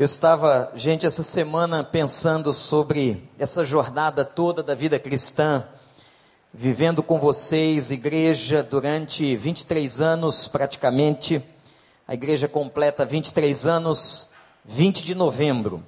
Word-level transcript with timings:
Eu 0.00 0.06
estava, 0.06 0.72
gente, 0.74 1.04
essa 1.04 1.22
semana 1.22 1.84
pensando 1.84 2.54
sobre 2.54 3.28
essa 3.38 3.62
jornada 3.62 4.24
toda 4.24 4.62
da 4.62 4.74
vida 4.74 4.98
cristã, 4.98 5.62
vivendo 6.54 7.02
com 7.02 7.18
vocês, 7.18 7.90
igreja, 7.90 8.62
durante 8.62 9.36
23 9.36 10.00
anos 10.00 10.48
praticamente. 10.48 11.44
A 12.08 12.14
igreja 12.14 12.48
completa 12.48 13.04
23 13.04 13.66
anos, 13.66 14.30
20 14.64 15.04
de 15.04 15.14
novembro. 15.14 15.84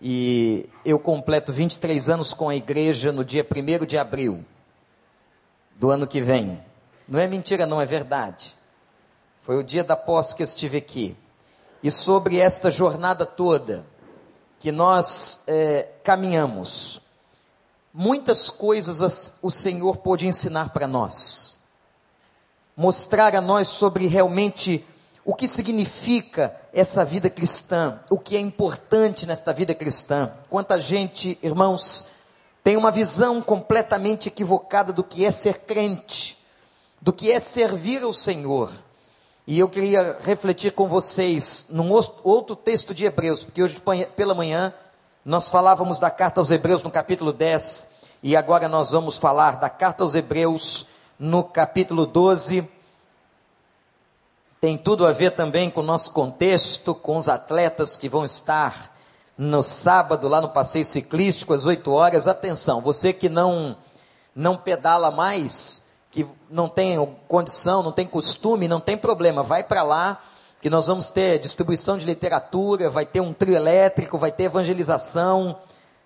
E 0.00 0.68
eu 0.84 0.96
completo 0.96 1.52
23 1.52 2.08
anos 2.08 2.32
com 2.32 2.48
a 2.48 2.54
igreja 2.54 3.10
no 3.10 3.24
dia 3.24 3.44
1 3.44 3.86
de 3.86 3.98
abril 3.98 4.44
do 5.74 5.90
ano 5.90 6.06
que 6.06 6.20
vem. 6.20 6.62
Não 7.08 7.18
é 7.18 7.26
mentira, 7.26 7.66
não, 7.66 7.80
é 7.80 7.86
verdade. 7.86 8.54
Foi 9.42 9.56
o 9.58 9.64
dia 9.64 9.82
da 9.82 9.96
posse 9.96 10.32
que 10.36 10.44
estive 10.44 10.78
aqui 10.78 11.16
e 11.82 11.90
sobre 11.90 12.38
esta 12.38 12.70
jornada 12.70 13.24
toda 13.24 13.86
que 14.58 14.72
nós 14.72 15.40
é, 15.46 15.88
caminhamos. 16.02 17.00
Muitas 17.92 18.50
coisas 18.50 19.34
o 19.40 19.50
Senhor 19.50 19.98
pôde 19.98 20.26
ensinar 20.26 20.70
para 20.70 20.86
nós, 20.86 21.56
mostrar 22.76 23.34
a 23.34 23.40
nós 23.40 23.68
sobre 23.68 24.06
realmente 24.06 24.84
o 25.24 25.34
que 25.34 25.48
significa 25.48 26.54
essa 26.72 27.04
vida 27.04 27.28
cristã, 27.28 27.98
o 28.08 28.18
que 28.18 28.36
é 28.36 28.40
importante 28.40 29.26
nesta 29.26 29.52
vida 29.52 29.74
cristã. 29.74 30.30
Quanta 30.48 30.78
gente, 30.78 31.38
irmãos, 31.42 32.06
tem 32.62 32.76
uma 32.76 32.90
visão 32.90 33.40
completamente 33.40 34.28
equivocada 34.28 34.92
do 34.92 35.02
que 35.02 35.24
é 35.24 35.30
ser 35.30 35.60
crente, 35.60 36.36
do 37.00 37.12
que 37.12 37.30
é 37.30 37.40
servir 37.40 38.02
ao 38.02 38.12
Senhor. 38.12 38.70
E 39.48 39.60
eu 39.60 39.68
queria 39.68 40.18
refletir 40.22 40.72
com 40.72 40.88
vocês 40.88 41.66
num 41.70 41.92
outro 41.92 42.56
texto 42.56 42.92
de 42.92 43.04
Hebreus, 43.04 43.44
porque 43.44 43.62
hoje 43.62 43.80
pela 44.16 44.34
manhã 44.34 44.74
nós 45.24 45.48
falávamos 45.48 46.00
da 46.00 46.10
carta 46.10 46.40
aos 46.40 46.50
Hebreus 46.50 46.82
no 46.82 46.90
capítulo 46.90 47.32
10, 47.32 47.90
e 48.24 48.34
agora 48.34 48.68
nós 48.68 48.90
vamos 48.90 49.18
falar 49.18 49.60
da 49.60 49.70
carta 49.70 50.02
aos 50.02 50.16
Hebreus 50.16 50.88
no 51.16 51.44
capítulo 51.44 52.06
12. 52.06 52.68
Tem 54.60 54.76
tudo 54.76 55.06
a 55.06 55.12
ver 55.12 55.36
também 55.36 55.70
com 55.70 55.80
o 55.80 55.84
nosso 55.84 56.10
contexto, 56.10 56.92
com 56.92 57.16
os 57.16 57.28
atletas 57.28 57.96
que 57.96 58.08
vão 58.08 58.24
estar 58.24 58.96
no 59.38 59.62
sábado 59.62 60.26
lá 60.26 60.40
no 60.40 60.48
passeio 60.48 60.84
ciclístico 60.84 61.54
às 61.54 61.66
8 61.66 61.88
horas. 61.92 62.26
Atenção, 62.26 62.80
você 62.80 63.12
que 63.12 63.28
não 63.28 63.76
não 64.34 64.56
pedala 64.56 65.10
mais, 65.12 65.85
que 66.16 66.26
não 66.48 66.66
tem 66.66 66.96
condição, 67.28 67.82
não 67.82 67.92
tem 67.92 68.06
costume, 68.06 68.66
não 68.66 68.80
tem 68.80 68.96
problema, 68.96 69.42
vai 69.42 69.62
para 69.62 69.82
lá, 69.82 70.18
que 70.62 70.70
nós 70.70 70.86
vamos 70.86 71.10
ter 71.10 71.38
distribuição 71.38 71.98
de 71.98 72.06
literatura, 72.06 72.88
vai 72.88 73.04
ter 73.04 73.20
um 73.20 73.34
trio 73.34 73.54
elétrico, 73.54 74.16
vai 74.16 74.32
ter 74.32 74.44
evangelização. 74.44 75.58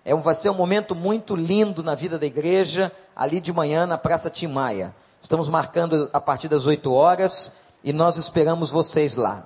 É 0.03 0.13
um, 0.13 0.19
vai 0.19 0.35
ser 0.35 0.49
um 0.49 0.53
momento 0.53 0.93
muito 0.93 1.33
lindo 1.33 1.81
na 1.81 1.95
vida 1.95 2.19
da 2.19 2.25
igreja, 2.25 2.91
ali 3.15 3.39
de 3.39 3.53
manhã 3.53 3.85
na 3.85 3.97
Praça 3.97 4.29
Tim 4.29 4.47
Maia. 4.47 4.93
Estamos 5.21 5.47
marcando 5.47 6.09
a 6.11 6.19
partir 6.19 6.49
das 6.49 6.65
8 6.65 6.91
horas 6.91 7.53
e 7.81 7.93
nós 7.93 8.17
esperamos 8.17 8.69
vocês 8.69 9.15
lá. 9.15 9.45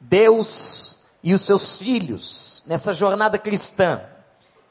Deus 0.00 1.00
e 1.22 1.34
os 1.34 1.42
seus 1.42 1.76
filhos 1.76 2.62
nessa 2.66 2.94
jornada 2.94 3.36
cristã. 3.36 4.00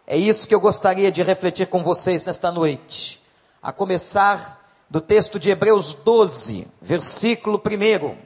É 0.07 0.17
isso 0.17 0.47
que 0.47 0.55
eu 0.55 0.59
gostaria 0.59 1.11
de 1.11 1.21
refletir 1.21 1.67
com 1.67 1.83
vocês 1.83 2.25
nesta 2.25 2.51
noite. 2.51 3.21
A 3.61 3.71
começar 3.71 4.60
do 4.91 4.99
texto 4.99 5.39
de 5.39 5.49
Hebreus 5.49 5.93
12, 5.93 6.67
versículo 6.81 7.63
1. 7.65 8.17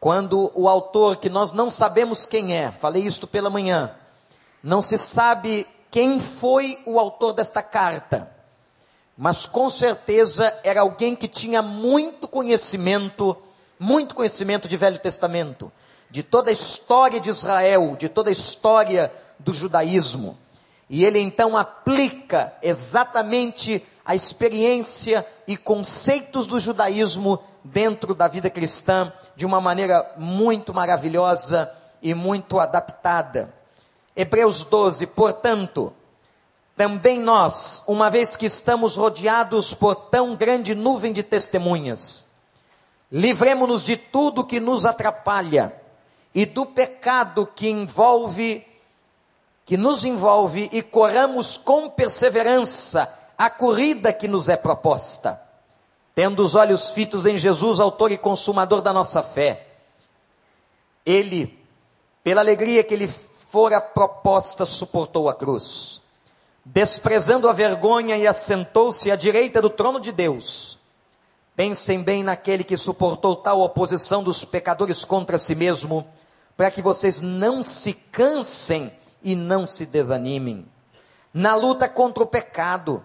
Quando 0.00 0.50
o 0.54 0.66
autor, 0.66 1.18
que 1.18 1.28
nós 1.28 1.52
não 1.52 1.68
sabemos 1.68 2.24
quem 2.24 2.56
é, 2.56 2.72
falei 2.72 3.02
isto 3.02 3.26
pela 3.26 3.50
manhã, 3.50 3.94
não 4.62 4.80
se 4.80 4.96
sabe 4.96 5.66
quem 5.90 6.18
foi 6.18 6.78
o 6.86 6.98
autor 6.98 7.34
desta 7.34 7.62
carta, 7.62 8.30
mas 9.14 9.44
com 9.44 9.68
certeza 9.68 10.58
era 10.64 10.80
alguém 10.80 11.14
que 11.14 11.28
tinha 11.28 11.60
muito 11.60 12.26
conhecimento, 12.26 13.36
muito 13.78 14.14
conhecimento 14.14 14.66
de 14.66 14.78
Velho 14.78 14.98
Testamento, 14.98 15.70
de 16.10 16.22
toda 16.22 16.48
a 16.48 16.54
história 16.54 17.20
de 17.20 17.28
Israel, 17.28 17.94
de 17.98 18.08
toda 18.08 18.30
a 18.30 18.32
história 18.32 19.12
do 19.38 19.52
judaísmo. 19.52 20.38
E 20.88 21.04
ele 21.04 21.18
então 21.18 21.58
aplica 21.58 22.54
exatamente 22.62 23.84
a 24.04 24.14
experiência 24.14 25.26
e 25.46 25.56
conceitos 25.56 26.46
do 26.46 26.58
judaísmo 26.58 27.42
dentro 27.62 28.14
da 28.14 28.28
vida 28.28 28.50
cristã 28.50 29.10
de 29.34 29.46
uma 29.46 29.60
maneira 29.60 30.12
muito 30.18 30.74
maravilhosa 30.74 31.72
e 32.02 32.12
muito 32.12 32.60
adaptada. 32.60 33.52
Hebreus 34.14 34.64
12, 34.64 35.06
portanto, 35.08 35.92
também 36.76 37.18
nós, 37.18 37.82
uma 37.86 38.10
vez 38.10 38.36
que 38.36 38.46
estamos 38.46 38.96
rodeados 38.96 39.72
por 39.72 39.94
tão 39.94 40.36
grande 40.36 40.74
nuvem 40.74 41.12
de 41.12 41.22
testemunhas, 41.22 42.28
livremos-nos 43.10 43.84
de 43.84 43.96
tudo 43.96 44.44
que 44.44 44.60
nos 44.60 44.84
atrapalha 44.84 45.72
e 46.34 46.44
do 46.44 46.66
pecado 46.66 47.46
que 47.46 47.70
envolve, 47.70 48.66
que 49.64 49.76
nos 49.76 50.04
envolve 50.04 50.68
e 50.72 50.82
corramos 50.82 51.56
com 51.56 51.88
perseverança 51.88 53.08
a 53.36 53.50
corrida 53.50 54.12
que 54.12 54.28
nos 54.28 54.48
é 54.48 54.56
proposta, 54.56 55.40
tendo 56.14 56.42
os 56.42 56.54
olhos 56.54 56.90
fitos 56.90 57.26
em 57.26 57.36
Jesus, 57.36 57.80
autor 57.80 58.12
e 58.12 58.18
consumador 58.18 58.80
da 58.80 58.92
nossa 58.92 59.22
fé. 59.22 59.66
Ele, 61.04 61.58
pela 62.22 62.40
alegria 62.40 62.84
que 62.84 62.96
lhe 62.96 63.08
fora 63.08 63.80
proposta, 63.80 64.64
suportou 64.64 65.28
a 65.28 65.34
cruz, 65.34 66.00
desprezando 66.64 67.48
a 67.48 67.52
vergonha 67.52 68.16
e 68.16 68.26
assentou-se 68.26 69.10
à 69.10 69.16
direita 69.16 69.60
do 69.60 69.70
trono 69.70 70.00
de 70.00 70.12
Deus. 70.12 70.78
Pensem 71.56 72.02
bem 72.02 72.24
naquele 72.24 72.64
que 72.64 72.76
suportou 72.76 73.36
tal 73.36 73.60
oposição 73.60 74.22
dos 74.24 74.44
pecadores 74.44 75.04
contra 75.04 75.38
si 75.38 75.54
mesmo, 75.54 76.06
para 76.56 76.70
que 76.70 76.82
vocês 76.82 77.20
não 77.20 77.62
se 77.62 77.92
cansem 77.92 78.92
e 79.22 79.34
não 79.34 79.66
se 79.66 79.86
desanimem. 79.86 80.66
Na 81.32 81.54
luta 81.54 81.88
contra 81.88 82.22
o 82.22 82.26
pecado, 82.26 83.02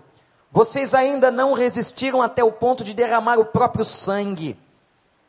vocês 0.52 0.96
ainda 0.96 1.30
não 1.30 1.54
resistiram 1.54 2.22
até 2.22 2.44
o 2.44 2.52
ponto 2.52 2.84
de 2.84 2.94
derramar 2.94 3.38
o 3.38 3.46
próprio 3.46 3.86
sangue. 3.86 4.58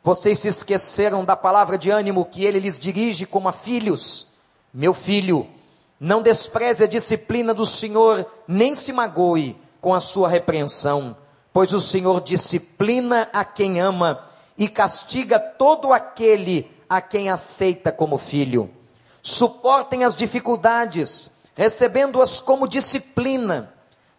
Vocês 0.03 0.39
se 0.39 0.47
esqueceram 0.47 1.23
da 1.23 1.35
palavra 1.35 1.77
de 1.77 1.91
ânimo 1.91 2.25
que 2.25 2.43
ele 2.43 2.59
lhes 2.59 2.79
dirige 2.79 3.27
como 3.27 3.47
a 3.47 3.51
filhos. 3.51 4.27
Meu 4.73 4.95
filho, 4.95 5.47
não 5.99 6.23
despreze 6.23 6.83
a 6.83 6.87
disciplina 6.87 7.53
do 7.53 7.67
Senhor, 7.67 8.25
nem 8.47 8.73
se 8.73 8.91
magoe 8.91 9.55
com 9.79 9.93
a 9.93 9.99
sua 9.99 10.27
repreensão, 10.27 11.15
pois 11.53 11.71
o 11.71 11.79
Senhor 11.79 12.21
disciplina 12.21 13.29
a 13.31 13.45
quem 13.45 13.79
ama 13.79 14.25
e 14.57 14.67
castiga 14.67 15.39
todo 15.39 15.93
aquele 15.93 16.71
a 16.89 16.99
quem 16.99 17.29
aceita 17.29 17.91
como 17.91 18.17
filho. 18.17 18.71
Suportem 19.21 20.03
as 20.03 20.15
dificuldades, 20.15 21.29
recebendo-as 21.53 22.39
como 22.39 22.67
disciplina 22.67 23.71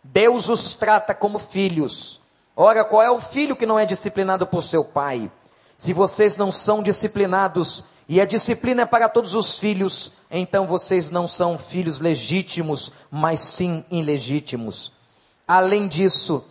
Deus 0.02 0.48
os 0.48 0.74
trata 0.74 1.14
como 1.14 1.38
filhos. 1.38 2.20
Ora, 2.56 2.84
qual 2.84 3.02
é 3.02 3.10
o 3.10 3.20
filho 3.20 3.56
que 3.56 3.66
não 3.66 3.78
é 3.78 3.86
disciplinado 3.86 4.46
por 4.46 4.62
seu 4.62 4.84
pai? 4.84 5.30
Se 5.78 5.92
vocês 5.92 6.36
não 6.36 6.50
são 6.50 6.82
disciplinados, 6.82 7.84
e 8.08 8.20
a 8.20 8.26
disciplina 8.26 8.82
é 8.82 8.86
para 8.86 9.08
todos 9.08 9.34
os 9.34 9.58
filhos, 9.58 10.12
então 10.30 10.66
vocês 10.66 11.08
não 11.08 11.26
são 11.26 11.56
filhos 11.56 12.00
legítimos, 12.00 12.92
mas 13.10 13.40
sim 13.40 13.84
ilegítimos. 13.90 14.92
Além 15.46 15.88
disso, 15.88 16.44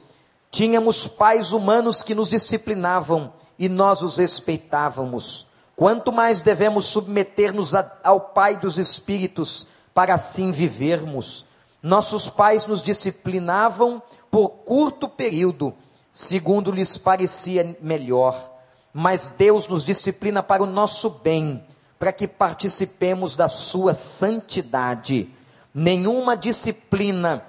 tínhamos 0.50 1.07
pais 1.07 1.51
humanos 1.51 2.01
que 2.01 2.16
nos 2.16 2.29
disciplinavam 2.29 3.33
e 3.59 3.69
nós 3.69 4.01
os 4.01 4.18
respeitávamos. 4.18 5.45
Quanto 5.75 6.12
mais 6.12 6.41
devemos 6.41 6.85
submeter-nos 6.85 7.73
ao 8.03 8.19
Pai 8.19 8.56
dos 8.56 8.78
Espíritos 8.78 9.68
para 9.94 10.13
assim 10.13 10.51
vivermos. 10.51 11.45
Nossos 11.81 12.30
pais 12.30 12.68
nos 12.68 12.83
disciplinavam 12.83 14.01
por 14.30 14.50
curto 14.50 15.10
período, 15.10 15.74
segundo 16.12 16.72
lhes 16.72 16.98
parecia 16.98 17.75
melhor, 17.81 18.51
mas 18.94 19.30
Deus 19.30 19.68
nos 19.68 19.86
disciplina 19.86 20.44
para 20.44 20.62
o 20.62 20.68
nosso 20.68 21.10
bem, 21.10 21.63
para 21.98 22.12
que 22.12 22.28
participemos 22.28 23.36
da 23.36 23.48
sua 23.48 23.94
santidade. 23.94 25.30
Nenhuma 25.74 26.38
disciplina 26.38 27.44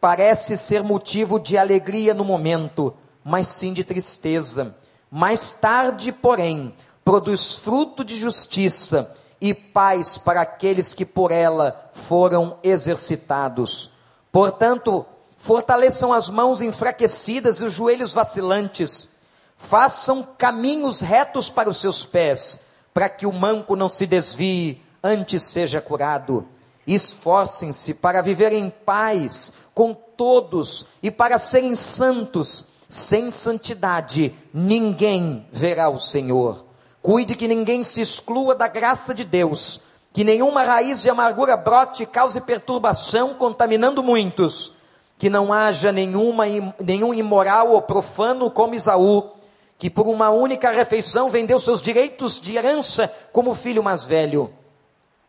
parece 0.00 0.56
ser 0.56 0.82
motivo 0.82 1.38
de 1.38 1.58
alegria 1.58 2.14
no 2.14 2.24
momento, 2.24 2.94
mas 3.22 3.48
sim 3.48 3.72
de 3.72 3.84
tristeza. 3.84 4.76
Mais 5.10 5.52
tarde, 5.52 6.10
porém, 6.10 6.74
produz 7.04 7.56
fruto 7.56 8.04
de 8.04 8.16
justiça 8.16 9.14
e 9.40 9.52
paz 9.52 10.16
para 10.18 10.40
aqueles 10.40 10.94
que 10.94 11.04
por 11.04 11.30
ela 11.30 11.90
foram 11.92 12.58
exercitados. 12.62 13.90
Portanto, 14.32 15.04
fortaleçam 15.36 16.12
as 16.12 16.28
mãos 16.28 16.60
enfraquecidas 16.60 17.60
e 17.60 17.64
os 17.64 17.72
joelhos 17.72 18.14
vacilantes. 18.14 19.10
Façam 19.56 20.22
caminhos 20.36 21.00
retos 21.00 21.50
para 21.50 21.68
os 21.70 21.80
seus 21.80 22.04
pés, 22.04 22.60
para 22.92 23.08
que 23.08 23.26
o 23.26 23.32
manco 23.32 23.76
não 23.76 23.88
se 23.88 24.06
desvie, 24.06 24.82
antes 25.02 25.42
seja 25.42 25.80
curado. 25.80 26.48
Esforcem-se 26.86 27.94
para 27.94 28.22
viver 28.22 28.52
em 28.52 28.70
paz 28.70 29.52
com 29.74 29.94
todos 29.94 30.86
e 31.02 31.10
para 31.10 31.38
serem 31.38 31.76
santos. 31.76 32.66
Sem 32.88 33.30
santidade, 33.30 34.34
ninguém 34.52 35.46
verá 35.52 35.88
o 35.88 35.98
Senhor. 35.98 36.63
Cuide 37.04 37.34
que 37.34 37.46
ninguém 37.46 37.84
se 37.84 38.00
exclua 38.00 38.54
da 38.54 38.66
graça 38.66 39.12
de 39.12 39.26
Deus, 39.26 39.82
que 40.10 40.24
nenhuma 40.24 40.62
raiz 40.62 41.02
de 41.02 41.10
amargura 41.10 41.54
brote 41.54 42.04
e 42.04 42.06
cause 42.06 42.40
perturbação, 42.40 43.34
contaminando 43.34 44.02
muitos. 44.02 44.72
Que 45.18 45.28
não 45.28 45.52
haja 45.52 45.92
nenhuma, 45.92 46.44
nenhum 46.82 47.12
imoral 47.12 47.72
ou 47.72 47.82
profano 47.82 48.50
como 48.50 48.74
Isaú, 48.74 49.32
que 49.76 49.90
por 49.90 50.06
uma 50.06 50.30
única 50.30 50.70
refeição 50.70 51.28
vendeu 51.28 51.60
seus 51.60 51.82
direitos 51.82 52.40
de 52.40 52.56
herança 52.56 53.12
como 53.30 53.54
filho 53.54 53.82
mais 53.82 54.06
velho. 54.06 54.50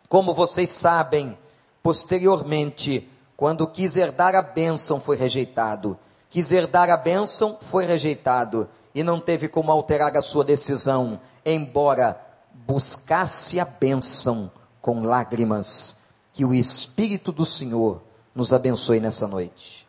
Como 0.08 0.34
vocês 0.34 0.70
sabem, 0.70 1.38
posteriormente, 1.84 3.06
quando 3.36 3.68
quis 3.68 3.98
herdar 3.98 4.34
a 4.34 4.42
bênção, 4.42 4.98
foi 5.02 5.18
rejeitado. 5.18 6.00
Quis 6.30 6.54
herdar 6.54 6.90
a 6.90 6.96
bênção, 6.96 7.58
foi 7.60 7.86
rejeitado. 7.86 8.70
E 8.94 9.04
não 9.04 9.20
teve 9.20 9.50
como 9.50 9.74
alterar 9.74 10.16
a 10.16 10.22
sua 10.22 10.46
decisão, 10.46 11.20
embora 11.46 12.20
buscasse 12.52 13.60
a 13.60 13.66
bênção 13.66 14.52
com 14.82 15.04
lágrimas. 15.04 15.98
Que 16.34 16.44
o 16.44 16.54
Espírito 16.54 17.32
do 17.32 17.46
Senhor 17.46 18.02
nos 18.34 18.52
abençoe 18.52 19.00
nessa 19.00 19.28
noite. 19.28 19.88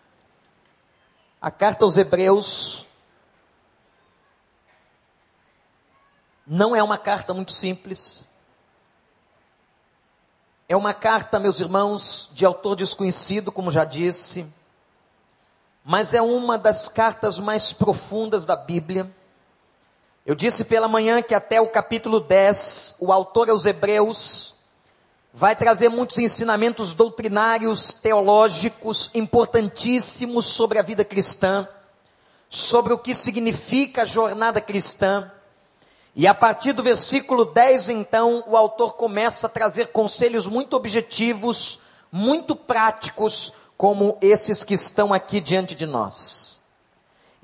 A 1.41 1.51
carta 1.51 1.85
aos 1.85 1.97
Hebreus 1.97 2.87
não 6.47 6.77
é 6.77 6.83
uma 6.83 6.97
carta 6.97 7.35
muito 7.35 7.53
simples. 7.53 8.27
É 10.69 10.77
uma 10.77 10.95
carta, 10.95 11.39
meus 11.39 11.61
irmãos, 11.61 12.31
de 12.33 12.45
autor 12.45 12.77
desconhecido, 12.77 13.53
como 13.53 13.71
já 13.71 13.85
disse, 13.85 14.53
mas 15.85 16.13
é 16.13 16.21
uma 16.21 16.59
das 16.59 16.89
cartas 16.89 17.39
mais 17.39 17.73
profundas 17.73 18.45
da 18.45 18.57
Bíblia. 18.57 19.09
Eu 20.27 20.35
disse 20.35 20.65
pela 20.65 20.89
manhã 20.89 21.23
que 21.23 21.37
até 21.37 21.61
o 21.61 21.69
capítulo 21.69 22.19
10, 22.19 22.97
o 22.99 23.13
autor 23.13 23.49
aos 23.49 23.65
Hebreus 23.65 24.57
vai 25.33 25.55
trazer 25.55 25.89
muitos 25.89 26.19
ensinamentos 26.19 26.95
doutrinários, 26.95 27.93
teológicos, 27.93 29.09
importantíssimos 29.15 30.47
sobre 30.47 30.81
a 30.81 30.83
vida 30.83 31.05
cristã, 31.05 31.69
sobre 32.51 32.93
o 32.93 32.99
que 32.99 33.15
significa 33.15 34.03
a 34.03 34.05
jornada 34.05 34.61
cristã. 34.61 35.31
E 36.13 36.27
a 36.27 36.35
partir 36.35 36.73
do 36.73 36.83
versículo 36.83 37.45
10, 37.45 37.91
então, 37.91 38.43
o 38.49 38.57
autor 38.57 38.95
começa 38.95 39.47
a 39.47 39.51
trazer 39.51 39.93
conselhos 39.93 40.49
muito 40.49 40.75
objetivos, 40.75 41.79
muito 42.11 42.57
práticos, 42.57 43.53
como 43.77 44.19
esses 44.21 44.65
que 44.65 44.75
estão 44.75 45.15
aqui 45.15 45.41
diante 45.41 45.77
de 45.77 45.87
nós. 45.87 46.56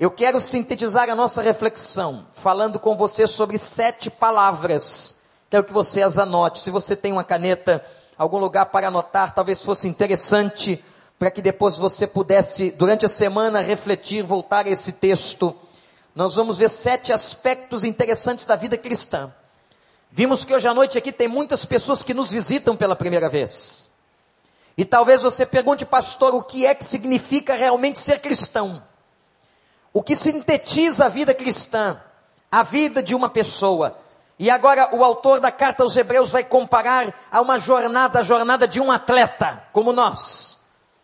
Eu 0.02 0.10
quero 0.10 0.40
sintetizar 0.40 1.08
a 1.08 1.14
nossa 1.14 1.40
reflexão, 1.40 2.26
falando 2.32 2.80
com 2.80 2.96
você 2.96 3.28
sobre 3.28 3.56
sete 3.56 4.10
palavras. 4.10 5.20
Quero 5.48 5.62
que 5.62 5.72
você 5.72 6.02
as 6.02 6.18
anote. 6.18 6.58
Se 6.58 6.72
você 6.72 6.96
tem 6.96 7.12
uma 7.12 7.22
caneta, 7.22 7.80
algum 8.18 8.38
lugar 8.38 8.66
para 8.66 8.88
anotar, 8.88 9.32
talvez 9.32 9.62
fosse 9.62 9.86
interessante, 9.86 10.84
para 11.20 11.30
que 11.30 11.40
depois 11.40 11.78
você 11.78 12.04
pudesse, 12.04 12.72
durante 12.72 13.06
a 13.06 13.08
semana, 13.08 13.60
refletir, 13.60 14.24
voltar 14.24 14.66
a 14.66 14.70
esse 14.70 14.90
texto 14.90 15.54
nós 16.16 16.34
vamos 16.34 16.58
ver 16.58 16.68
sete 16.68 17.12
aspectos 17.12 17.84
interessantes 17.84 18.44
da 18.44 18.56
vida 18.56 18.76
cristã. 18.76 19.32
Vimos 20.10 20.44
que 20.44 20.52
hoje 20.52 20.66
à 20.66 20.74
noite 20.74 20.98
aqui 20.98 21.12
tem 21.12 21.28
muitas 21.28 21.64
pessoas 21.64 22.02
que 22.02 22.12
nos 22.12 22.32
visitam 22.32 22.76
pela 22.76 22.96
primeira 22.96 23.28
vez. 23.28 23.92
E 24.76 24.84
talvez 24.84 25.22
você 25.22 25.46
pergunte, 25.46 25.86
pastor, 25.86 26.34
o 26.34 26.42
que 26.42 26.66
é 26.66 26.74
que 26.74 26.84
significa 26.84 27.54
realmente 27.54 28.00
ser 28.00 28.18
cristão? 28.18 28.82
O 29.92 30.02
que 30.02 30.16
sintetiza 30.16 31.06
a 31.06 31.08
vida 31.08 31.34
cristã? 31.34 32.00
A 32.50 32.62
vida 32.62 33.02
de 33.02 33.14
uma 33.14 33.28
pessoa. 33.28 33.98
E 34.38 34.50
agora 34.50 34.94
o 34.94 35.04
autor 35.04 35.38
da 35.38 35.52
carta 35.52 35.82
aos 35.82 35.96
Hebreus 35.96 36.30
vai 36.30 36.42
comparar 36.42 37.14
a 37.30 37.40
uma 37.40 37.58
jornada, 37.58 38.20
a 38.20 38.24
jornada 38.24 38.66
de 38.66 38.80
um 38.80 38.90
atleta, 38.90 39.62
como 39.72 39.92
nós. 39.92 40.58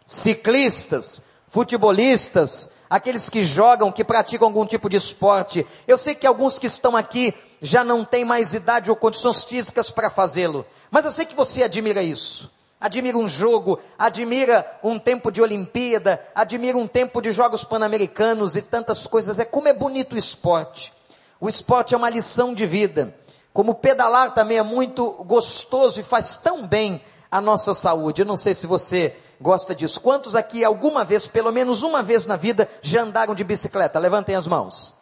Ciclistas, 0.07 1.23
futebolistas, 1.47 2.71
aqueles 2.89 3.29
que 3.29 3.43
jogam, 3.43 3.93
que 3.93 4.03
praticam 4.03 4.49
algum 4.49 4.65
tipo 4.65 4.89
de 4.89 4.97
esporte. 4.97 5.67
Eu 5.87 5.99
sei 5.99 6.15
que 6.15 6.27
alguns 6.27 6.59
que 6.59 6.67
estão 6.67 6.97
aqui 6.97 7.35
já 7.61 7.85
não 7.85 8.05
têm 8.05 8.25
mais 8.25 8.55
idade 8.55 8.91
ou 8.91 8.97
condições 8.97 9.45
físicas 9.45 9.91
para 9.91 10.11
fazê-lo, 10.11 10.65
mas 10.91 11.05
eu 11.05 11.13
sei 11.13 11.27
que 11.27 11.35
você 11.35 11.63
admira 11.63 12.03
isso. 12.03 12.51
Admira 12.81 13.19
um 13.19 13.27
jogo, 13.27 13.81
admira 13.99 14.79
um 14.85 14.99
tempo 14.99 15.33
de 15.33 15.43
Olimpíada, 15.43 16.25
admira 16.33 16.79
um 16.79 16.87
tempo 16.87 17.21
de 17.21 17.33
Jogos 17.33 17.65
Pan-Americanos 17.65 18.55
e 18.55 18.63
tantas 18.63 19.07
coisas. 19.07 19.39
É 19.39 19.45
como 19.45 19.67
é 19.67 19.73
bonito 19.73 20.15
o 20.15 20.19
esporte. 20.19 20.93
O 21.41 21.49
esporte 21.49 21.95
é 21.95 21.97
uma 21.97 22.09
lição 22.09 22.55
de 22.55 22.67
vida. 22.67 23.15
Como 23.53 23.75
pedalar 23.75 24.33
também 24.33 24.59
é 24.59 24.63
muito 24.63 25.11
gostoso 25.25 25.99
e 25.99 26.05
faz 26.05 26.37
tão 26.37 26.65
bem 26.65 27.03
à 27.31 27.41
nossa 27.41 27.75
saúde. 27.75 28.23
Eu 28.23 28.27
não 28.27 28.37
sei 28.37 28.55
se 28.55 28.67
você 28.67 29.17
gosta 29.41 29.75
disso. 29.75 30.01
Quantos 30.01 30.37
aqui 30.37 30.65
alguma 30.65 31.05
vez, 31.05 31.27
pelo 31.27 31.51
menos 31.51 31.83
uma 31.83 32.03
vez 32.03 32.27
na 32.27 32.37
vida, 32.37 32.69
já 32.81 33.03
andaram 33.03 33.35
de 33.35 33.43
bicicleta? 33.43 33.99
Levantem 33.99 34.37
as 34.37 34.47
mãos. 34.47 34.95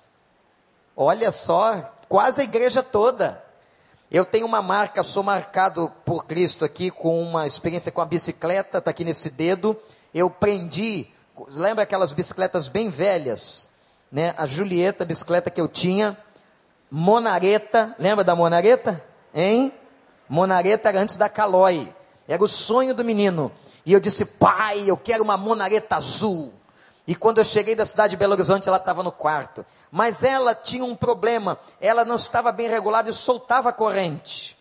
Olha 0.96 1.31
só, 1.31 1.93
quase 2.08 2.40
a 2.40 2.44
igreja 2.44 2.82
toda. 2.82 3.44
Eu 4.11 4.25
tenho 4.25 4.47
uma 4.47 4.62
marca, 4.62 5.03
sou 5.03 5.23
marcado 5.23 5.91
por 6.05 6.26
Cristo 6.26 6.64
aqui 6.64 6.91
com 6.91 7.20
uma 7.20 7.47
experiência 7.47 7.91
com 7.91 8.00
a 8.00 8.06
bicicleta, 8.06 8.79
está 8.79 8.91
aqui 8.91 9.05
nesse 9.05 9.31
dedo. 9.31 9.76
Eu 10.14 10.31
prendi, 10.31 11.08
lembra 11.50 11.82
aquelas 11.82 12.12
bicicletas 12.12 12.69
bem 12.69 12.88
velhas, 12.88 13.69
né? 14.11 14.32
A 14.38 14.47
Julieta, 14.47 15.03
a 15.03 15.06
bicicleta 15.06 15.50
que 15.50 15.61
eu 15.61 15.67
tinha, 15.67 16.17
Monareta, 16.91 17.94
lembra 17.99 18.23
da 18.23 18.37
Monareta? 18.37 19.03
Hein? 19.35 19.73
Monareta 20.29 20.88
era 20.88 21.00
antes 21.00 21.17
da 21.17 21.29
Caloi. 21.29 21.93
Era 22.29 22.43
o 22.43 22.49
sonho 22.49 22.94
do 22.94 23.05
menino. 23.05 23.50
E 23.85 23.93
eu 23.93 24.00
disse, 24.00 24.25
pai, 24.25 24.85
eu 24.87 24.97
quero 24.97 25.23
uma 25.23 25.37
monareta 25.37 25.97
azul. 25.97 26.52
E 27.06 27.14
quando 27.14 27.38
eu 27.38 27.44
cheguei 27.44 27.75
da 27.75 27.87
cidade 27.87 28.11
de 28.11 28.17
Belo 28.17 28.32
Horizonte, 28.32 28.69
ela 28.69 28.79
estava 28.79 29.03
no 29.03 29.12
quarto. 29.12 29.64
Mas 29.93 30.23
ela 30.23 30.55
tinha 30.55 30.85
um 30.85 30.97
problema, 30.97 31.58
ela 31.81 32.05
não 32.05 32.17
estava 32.17 32.50
bem 32.50 32.69
regulada 32.69 33.08
e 33.08 33.14
soltava 33.14 33.69
a 33.69 33.73
corrente. 33.73 34.56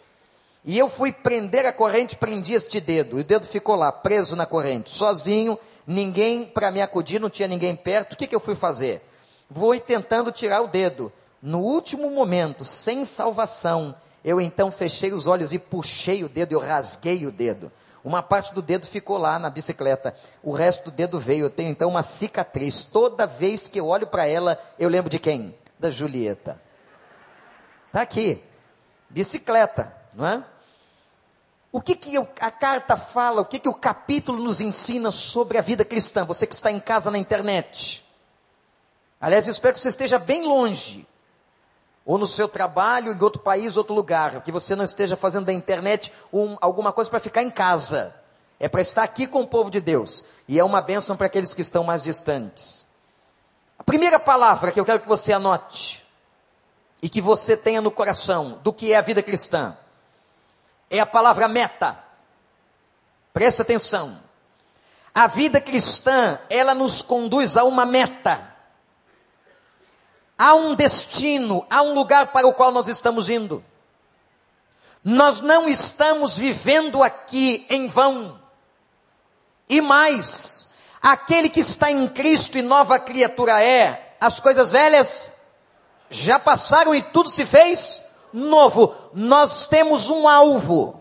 E 0.63 0.77
eu 0.77 0.87
fui 0.87 1.11
prender 1.11 1.65
a 1.65 1.73
corrente, 1.73 2.15
prendi 2.15 2.53
este 2.53 2.79
dedo. 2.79 3.17
E 3.17 3.21
o 3.21 3.23
dedo 3.23 3.45
ficou 3.47 3.75
lá, 3.75 3.91
preso 3.91 4.35
na 4.35 4.45
corrente, 4.45 4.91
sozinho, 4.91 5.57
ninguém 5.87 6.45
para 6.45 6.71
me 6.71 6.81
acudir, 6.81 7.19
não 7.19 7.29
tinha 7.29 7.47
ninguém 7.47 7.75
perto. 7.75 8.13
O 8.13 8.15
que, 8.15 8.27
que 8.27 8.35
eu 8.35 8.39
fui 8.39 8.55
fazer? 8.55 9.01
Vou 9.49 9.79
tentando 9.79 10.31
tirar 10.31 10.61
o 10.61 10.67
dedo. 10.67 11.11
No 11.41 11.59
último 11.59 12.09
momento, 12.09 12.65
sem 12.65 13.05
salvação, 13.05 13.95
eu 14.23 14.41
então 14.41 14.71
fechei 14.71 15.13
os 15.13 15.27
olhos 15.27 15.53
e 15.53 15.59
puxei 15.59 16.23
o 16.23 16.29
dedo, 16.29 16.53
eu 16.53 16.59
rasguei 16.59 17.25
o 17.27 17.31
dedo. 17.31 17.71
Uma 18.05 18.21
parte 18.21 18.53
do 18.53 18.61
dedo 18.61 18.85
ficou 18.85 19.17
lá 19.17 19.39
na 19.39 19.49
bicicleta, 19.49 20.13
o 20.43 20.51
resto 20.51 20.85
do 20.85 20.91
dedo 20.91 21.19
veio. 21.19 21.45
Eu 21.45 21.49
tenho 21.49 21.71
então 21.71 21.89
uma 21.89 22.03
cicatriz. 22.03 22.83
Toda 22.83 23.25
vez 23.25 23.67
que 23.67 23.79
eu 23.79 23.87
olho 23.87 24.05
para 24.05 24.27
ela, 24.27 24.61
eu 24.77 24.87
lembro 24.87 25.09
de 25.09 25.17
quem? 25.17 25.57
Da 25.79 25.89
Julieta. 25.89 26.61
Está 27.87 28.01
aqui. 28.01 28.43
Bicicleta, 29.09 29.91
não 30.13 30.27
é? 30.27 30.43
O 31.71 31.81
que, 31.81 31.95
que 31.95 32.15
a 32.39 32.51
carta 32.51 32.95
fala, 32.95 33.41
o 33.41 33.45
que, 33.45 33.57
que 33.57 33.67
o 33.67 33.73
capítulo 33.73 34.41
nos 34.41 34.61
ensina 34.61 35.09
sobre 35.11 35.57
a 35.57 35.61
vida 35.61 35.83
cristã? 35.83 36.23
Você 36.23 36.45
que 36.45 36.53
está 36.53 36.71
em 36.71 36.79
casa 36.79 37.09
na 37.09 37.17
internet. 37.17 38.05
Aliás, 39.19 39.47
eu 39.47 39.51
espero 39.51 39.73
que 39.73 39.81
você 39.81 39.89
esteja 39.89 40.19
bem 40.19 40.43
longe 40.43 41.07
ou 42.05 42.17
no 42.17 42.27
seu 42.27 42.47
trabalho, 42.47 43.11
em 43.11 43.23
outro 43.23 43.41
país, 43.41 43.75
outro 43.77 43.95
lugar, 43.95 44.41
que 44.41 44.51
você 44.51 44.75
não 44.75 44.85
esteja 44.85 45.17
fazendo 45.17 45.45
da 45.45 45.53
internet 45.53 46.13
um, 46.31 46.55
alguma 46.61 46.93
coisa 46.93 47.09
para 47.09 47.19
ficar 47.19 47.41
em 47.41 47.49
casa. 47.49 48.13
É 48.59 48.69
para 48.69 48.81
estar 48.81 49.03
aqui 49.03 49.25
com 49.25 49.41
o 49.41 49.47
povo 49.47 49.71
de 49.71 49.81
Deus. 49.81 50.23
E 50.47 50.59
é 50.59 50.63
uma 50.63 50.81
bênção 50.81 51.17
para 51.17 51.25
aqueles 51.25 51.53
que 51.53 51.61
estão 51.61 51.83
mais 51.83 52.03
distantes. 52.03 52.85
A 53.77 53.83
primeira 53.83 54.19
palavra 54.19 54.71
que 54.71 54.79
eu 54.79 54.85
quero 54.85 54.99
que 54.99 55.07
você 55.07 55.33
anote 55.33 56.05
e 57.01 57.09
que 57.09 57.19
você 57.19 57.57
tenha 57.57 57.81
no 57.81 57.91
coração 57.91 58.59
do 58.63 58.71
que 58.71 58.93
é 58.93 58.97
a 58.97 59.01
vida 59.01 59.21
cristã 59.21 59.75
é 60.89 60.99
a 60.99 61.05
palavra 61.05 61.47
meta. 61.47 61.97
Presta 63.33 63.63
atenção. 63.63 64.19
A 65.13 65.27
vida 65.27 65.59
cristã, 65.59 66.39
ela 66.49 66.73
nos 66.73 67.01
conduz 67.01 67.57
a 67.57 67.63
uma 67.63 67.85
meta. 67.85 68.54
Há 70.37 70.53
um 70.53 70.75
destino, 70.75 71.65
há 71.69 71.81
um 71.81 71.93
lugar 71.93 72.31
para 72.31 72.47
o 72.47 72.53
qual 72.53 72.71
nós 72.71 72.87
estamos 72.87 73.29
indo. 73.29 73.63
Nós 75.03 75.39
não 75.41 75.69
estamos 75.69 76.37
vivendo 76.37 77.03
aqui 77.03 77.65
em 77.69 77.87
vão. 77.87 78.39
E 79.69 79.79
mais, 79.79 80.73
aquele 81.01 81.49
que 81.49 81.59
está 81.59 81.91
em 81.91 82.07
Cristo 82.07 82.57
e 82.57 82.61
nova 82.61 82.99
criatura 82.99 83.63
é, 83.63 84.15
as 84.19 84.39
coisas 84.39 84.71
velhas 84.71 85.31
já 86.09 86.39
passaram 86.39 86.93
e 86.93 87.01
tudo 87.01 87.29
se 87.29 87.45
fez 87.45 88.03
novo. 88.33 88.93
Nós 89.13 89.65
temos 89.65 90.09
um 90.09 90.27
alvo. 90.27 90.99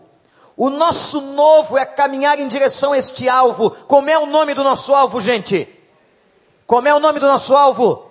O 0.57 0.69
nosso 0.69 1.19
novo 1.19 1.77
é 1.77 1.85
caminhar 1.85 2.39
em 2.39 2.47
direção 2.47 2.93
a 2.93 2.97
este 2.97 3.27
alvo. 3.27 3.71
Como 3.71 4.09
é 4.09 4.17
o 4.17 4.25
nome 4.25 4.53
do 4.53 4.63
nosso 4.63 4.93
alvo, 4.93 5.19
gente? 5.19 5.67
Como 6.65 6.87
é 6.87 6.93
o 6.93 6.99
nome 6.99 7.19
do 7.19 7.27
nosso 7.27 7.55
alvo? 7.55 8.04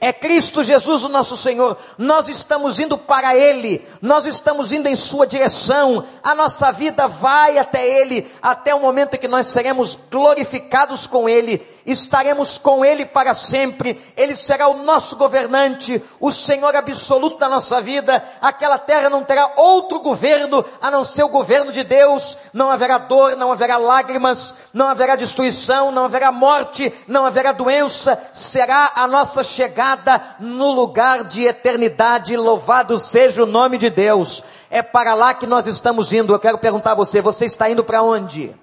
É 0.00 0.12
Cristo 0.12 0.62
Jesus, 0.62 1.04
o 1.04 1.08
nosso 1.08 1.36
Senhor. 1.36 1.76
Nós 1.96 2.28
estamos 2.28 2.78
indo 2.78 2.98
para 2.98 3.34
Ele, 3.34 3.86
nós 4.00 4.26
estamos 4.26 4.72
indo 4.72 4.88
em 4.88 4.96
Sua 4.96 5.26
direção. 5.26 6.04
A 6.22 6.34
nossa 6.34 6.70
vida 6.70 7.06
vai 7.06 7.58
até 7.58 7.86
Ele, 8.00 8.30
até 8.42 8.74
o 8.74 8.80
momento 8.80 9.14
em 9.14 9.18
que 9.18 9.28
nós 9.28 9.46
seremos 9.46 9.98
glorificados 10.10 11.06
com 11.06 11.28
Ele 11.28 11.64
estaremos 11.86 12.58
com 12.58 12.84
Ele 12.84 13.06
para 13.06 13.32
sempre, 13.32 14.00
Ele 14.16 14.34
será 14.34 14.68
o 14.68 14.82
nosso 14.82 15.16
governante, 15.16 16.02
o 16.18 16.30
Senhor 16.30 16.74
absoluto 16.74 17.38
da 17.38 17.48
nossa 17.48 17.80
vida, 17.80 18.22
aquela 18.40 18.78
terra 18.78 19.08
não 19.08 19.22
terá 19.22 19.52
outro 19.56 20.00
governo 20.00 20.64
a 20.80 20.90
não 20.90 21.04
ser 21.04 21.22
o 21.22 21.28
governo 21.28 21.70
de 21.70 21.84
Deus, 21.84 22.36
não 22.52 22.70
haverá 22.70 22.98
dor, 22.98 23.36
não 23.36 23.52
haverá 23.52 23.76
lágrimas, 23.76 24.54
não 24.74 24.88
haverá 24.88 25.14
destruição, 25.14 25.92
não 25.92 26.04
haverá 26.04 26.32
morte, 26.32 26.92
não 27.06 27.24
haverá 27.24 27.52
doença, 27.52 28.20
será 28.32 28.92
a 28.96 29.06
nossa 29.06 29.44
chegada 29.44 30.20
no 30.40 30.72
lugar 30.72 31.24
de 31.24 31.44
eternidade, 31.44 32.36
louvado 32.36 32.98
seja 32.98 33.44
o 33.44 33.46
nome 33.46 33.78
de 33.78 33.88
Deus. 33.90 34.42
É 34.70 34.82
para 34.82 35.14
lá 35.14 35.32
que 35.32 35.46
nós 35.46 35.66
estamos 35.66 36.12
indo. 36.12 36.34
Eu 36.34 36.40
quero 36.40 36.58
perguntar 36.58 36.92
a 36.92 36.96
você: 36.96 37.20
você 37.20 37.44
está 37.44 37.70
indo 37.70 37.84
para 37.84 38.02
onde? 38.02 38.54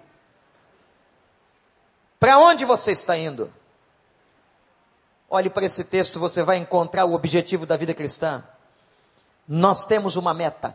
Para 2.23 2.39
onde 2.39 2.63
você 2.63 2.93
está 2.93 3.17
indo? 3.17 3.51
Olhe 5.29 5.49
para 5.49 5.65
esse 5.65 5.83
texto, 5.83 6.21
você 6.21 6.41
vai 6.41 6.55
encontrar 6.55 7.03
o 7.03 7.13
objetivo 7.13 7.65
da 7.65 7.75
vida 7.75 7.93
cristã. 7.93 8.41
Nós 9.45 9.83
temos 9.83 10.15
uma 10.15 10.33
meta. 10.33 10.73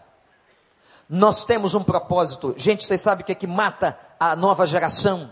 Nós 1.08 1.46
temos 1.46 1.72
um 1.72 1.82
propósito. 1.82 2.52
Gente, 2.58 2.86
vocês 2.86 3.00
sabem 3.00 3.22
o 3.22 3.24
que 3.24 3.32
é 3.32 3.34
que 3.34 3.46
mata 3.46 3.98
a 4.20 4.36
nova 4.36 4.66
geração? 4.66 5.30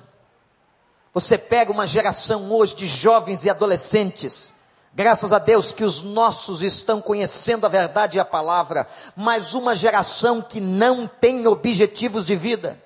Você 1.12 1.36
pega 1.36 1.70
uma 1.70 1.86
geração 1.86 2.50
hoje 2.50 2.74
de 2.74 2.86
jovens 2.86 3.44
e 3.44 3.50
adolescentes, 3.50 4.54
graças 4.94 5.34
a 5.34 5.38
Deus 5.38 5.70
que 5.70 5.84
os 5.84 6.00
nossos 6.00 6.62
estão 6.62 6.98
conhecendo 6.98 7.66
a 7.66 7.68
verdade 7.68 8.16
e 8.16 8.20
a 8.22 8.24
palavra, 8.24 8.88
mas 9.14 9.52
uma 9.52 9.74
geração 9.74 10.40
que 10.40 10.62
não 10.62 11.06
tem 11.06 11.46
objetivos 11.46 12.24
de 12.24 12.36
vida 12.36 12.85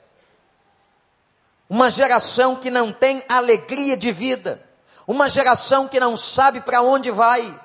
uma 1.70 1.88
geração 1.88 2.56
que 2.56 2.68
não 2.68 2.92
tem 2.92 3.22
alegria 3.28 3.96
de 3.96 4.10
vida, 4.10 4.60
uma 5.06 5.28
geração 5.28 5.86
que 5.86 6.00
não 6.00 6.16
sabe 6.16 6.60
para 6.60 6.82
onde 6.82 7.12
vai, 7.12 7.58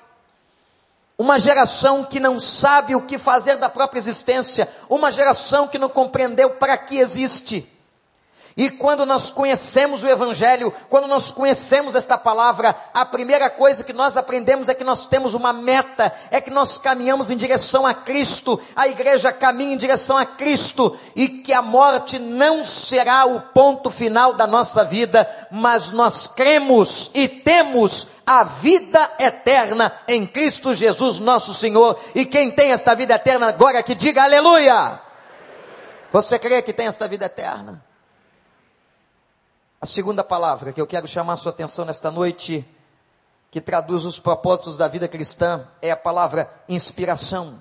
uma 1.17 1.39
geração 1.39 2.03
que 2.03 2.19
não 2.19 2.39
sabe 2.39 2.95
o 2.95 3.01
que 3.01 3.17
fazer 3.17 3.57
da 3.57 3.67
própria 3.67 3.97
existência, 3.97 4.69
uma 4.87 5.11
geração 5.11 5.67
que 5.67 5.79
não 5.79 5.89
compreendeu 5.89 6.51
para 6.51 6.77
que 6.77 6.99
existe. 6.99 7.67
E 8.57 8.69
quando 8.69 9.05
nós 9.05 9.29
conhecemos 9.29 10.01
o 10.01 10.07
Evangelho, 10.07 10.71
quando 10.89 11.07
nós 11.07 11.29
conhecemos 11.29 11.93
esta 11.93 12.17
palavra, 12.17 12.73
a 12.93 13.03
primeira 13.03 13.49
coisa 13.49 13.83
que 13.83 13.91
nós 13.91 14.15
aprendemos 14.15 14.69
é 14.69 14.73
que 14.73 14.83
nós 14.83 15.05
temos 15.05 15.33
uma 15.33 15.51
meta, 15.51 16.13
é 16.31 16.39
que 16.39 16.49
nós 16.49 16.77
caminhamos 16.77 17.29
em 17.29 17.35
direção 17.35 17.85
a 17.85 17.93
Cristo, 17.93 18.61
a 18.73 18.87
igreja 18.87 19.33
caminha 19.33 19.73
em 19.73 19.77
direção 19.77 20.15
a 20.15 20.25
Cristo, 20.25 20.97
e 21.13 21.27
que 21.27 21.51
a 21.51 21.61
morte 21.61 22.17
não 22.17 22.63
será 22.63 23.25
o 23.25 23.41
ponto 23.41 23.89
final 23.89 24.31
da 24.31 24.47
nossa 24.47 24.85
vida, 24.85 25.29
mas 25.51 25.91
nós 25.91 26.25
cremos 26.25 27.11
e 27.13 27.27
temos 27.27 28.07
a 28.25 28.45
vida 28.45 29.11
eterna 29.19 29.91
em 30.07 30.25
Cristo 30.25 30.73
Jesus, 30.73 31.19
nosso 31.19 31.53
Senhor. 31.53 31.99
E 32.15 32.25
quem 32.25 32.49
tem 32.51 32.71
esta 32.71 32.95
vida 32.95 33.15
eterna 33.15 33.49
agora 33.49 33.83
que 33.83 33.93
diga 33.93 34.23
aleluia! 34.23 34.97
Você 36.13 36.39
crê 36.39 36.61
que 36.61 36.71
tem 36.71 36.87
esta 36.87 37.05
vida 37.05 37.25
eterna? 37.25 37.84
A 39.85 39.87
segunda 39.87 40.23
palavra 40.23 40.73
que 40.73 40.81
eu 40.81 40.87
quero 40.87 41.07
chamar 41.07 41.37
sua 41.37 41.51
atenção 41.51 41.85
nesta 41.85 42.09
noite, 42.09 42.65
que 43.51 43.61
traduz 43.61 44.03
os 44.03 44.19
propósitos 44.19 44.77
da 44.77 44.87
vida 44.87 45.07
cristã, 45.07 45.67
é 45.79 45.91
a 45.91 45.95
palavra 45.95 46.51
inspiração. 46.67 47.59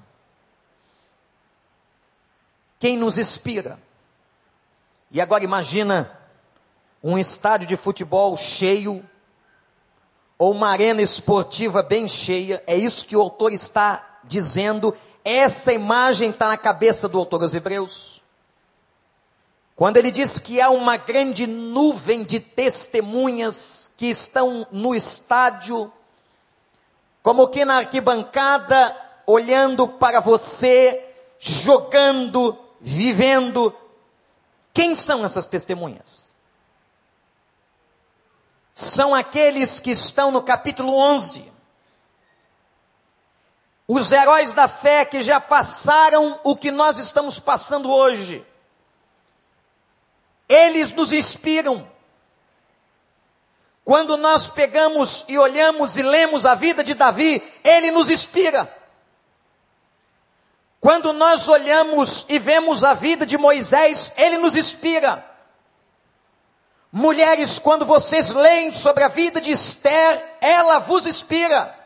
Quem 2.79 2.97
nos 2.97 3.19
inspira? 3.19 3.79
E 5.11 5.21
agora 5.21 5.45
imagina 5.45 6.19
um 7.03 7.19
estádio 7.19 7.67
de 7.67 7.77
futebol 7.77 8.35
cheio, 8.39 9.05
ou 10.39 10.53
uma 10.53 10.71
arena 10.71 11.03
esportiva 11.03 11.83
bem 11.83 12.09
cheia, 12.09 12.65
é 12.67 12.75
isso 12.75 13.05
que 13.05 13.15
o 13.15 13.21
autor 13.21 13.53
está 13.53 14.21
dizendo, 14.25 14.97
essa 15.23 15.75
imagem 15.75 16.31
está 16.31 16.49
na 16.49 16.57
cabeça 16.57 17.07
do 17.07 17.19
autor 17.19 17.43
aos 17.43 17.55
Hebreus. 17.55 18.24
Quando 19.77 19.97
ele 19.97 20.13
diz 20.13 20.39
que 20.39 20.61
há 20.61 20.71
uma 20.71 20.97
grande 20.97 21.47
nuvem 21.47 22.23
de 22.23 22.39
testemunhas 22.39 23.93
que 23.97 24.07
estão 24.07 24.67
no 24.71 24.95
estádio, 24.95 25.93
como 27.23 27.49
que 27.49 27.65
na 27.65 27.79
arquibancada, 27.79 28.97
olhando 29.27 29.89
para 29.89 30.21
você, 30.21 31.05
jogando, 31.41 32.57
vivendo. 32.81 33.75
Quem 34.73 34.95
são 34.95 35.25
essas 35.25 35.47
testemunhas? 35.47 36.33
São 38.73 39.15
aqueles 39.15 39.81
que 39.81 39.91
estão 39.91 40.31
no 40.31 40.43
capítulo 40.43 40.95
11. 40.95 41.53
Os 43.89 44.13
heróis 44.13 44.53
da 44.53 44.69
fé 44.69 45.05
que 45.05 45.21
já 45.21 45.41
passaram 45.41 46.39
o 46.45 46.55
que 46.55 46.71
nós 46.71 46.97
estamos 46.99 47.41
passando 47.41 47.93
hoje 47.93 48.47
eles 50.49 50.93
nos 50.93 51.13
inspiram. 51.13 51.89
Quando 53.85 54.17
nós 54.17 54.49
pegamos 54.49 55.25
e 55.29 55.39
olhamos 55.39 55.97
e 55.97 56.03
lemos 56.03 56.47
a 56.47 56.55
vida 56.55 56.83
de 56.83 56.95
Davi, 56.95 57.43
ele 57.63 57.91
nos 57.91 58.09
inspira. 58.09 58.73
Quando 60.81 61.13
nós 61.13 61.49
olhamos 61.49 62.27
e 62.29 62.39
vemos 62.39 62.85
a 62.85 62.95
vida 62.95 63.25
de 63.25 63.37
Moisés, 63.39 64.13
ele 64.17 64.39
nos 64.39 64.57
inspira. 64.57 65.25
Mulheres, 66.93 67.59
quando 67.59 67.85
vocês 67.85 68.33
leem 68.33 68.73
sobre 68.73 69.03
a 69.03 69.09
vida 69.09 69.41
de 69.41 69.51
Esther, 69.51 70.37
ela 70.41 70.79
vos 70.79 71.07
inspira. 71.07 71.79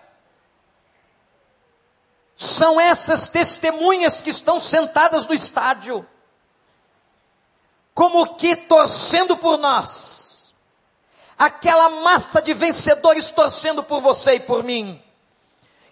São 2.37 2.81
essas 2.81 3.27
testemunhas 3.27 4.21
que 4.21 4.31
estão 4.31 4.61
sentadas 4.61 5.27
no 5.27 5.35
estádio 5.35 6.07
como 7.99 8.37
que 8.37 8.55
torcendo 8.55 9.37
por 9.37 9.59
nós, 9.59 10.55
aquela 11.37 11.91
massa 11.91 12.41
de 12.41 12.55
vencedores 12.55 13.33
torcendo 13.33 13.83
por 13.83 14.01
você 14.01 14.35
e 14.35 14.41
por 14.41 14.63
mim, 14.63 15.03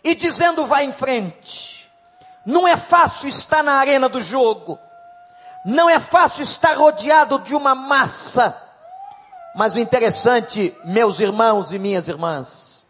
e 0.05 0.15
dizendo: 0.15 0.65
vai 0.65 0.85
em 0.85 0.93
frente. 0.93 1.91
Não 2.47 2.69
é 2.69 2.77
fácil 2.77 3.29
estar 3.29 3.61
na 3.61 3.73
arena 3.73 4.09
do 4.09 4.23
jogo, 4.23 4.79
não 5.65 5.91
é 5.91 5.99
fácil 5.99 6.45
estar 6.45 6.77
rodeado 6.77 7.41
de 7.41 7.57
uma 7.57 7.75
massa, 7.75 8.57
mas 9.57 9.75
o 9.75 9.81
interessante, 9.81 10.73
meus 10.85 11.19
irmãos 11.19 11.73
e 11.73 11.79
minhas 11.81 12.07
irmãs, 12.07 12.87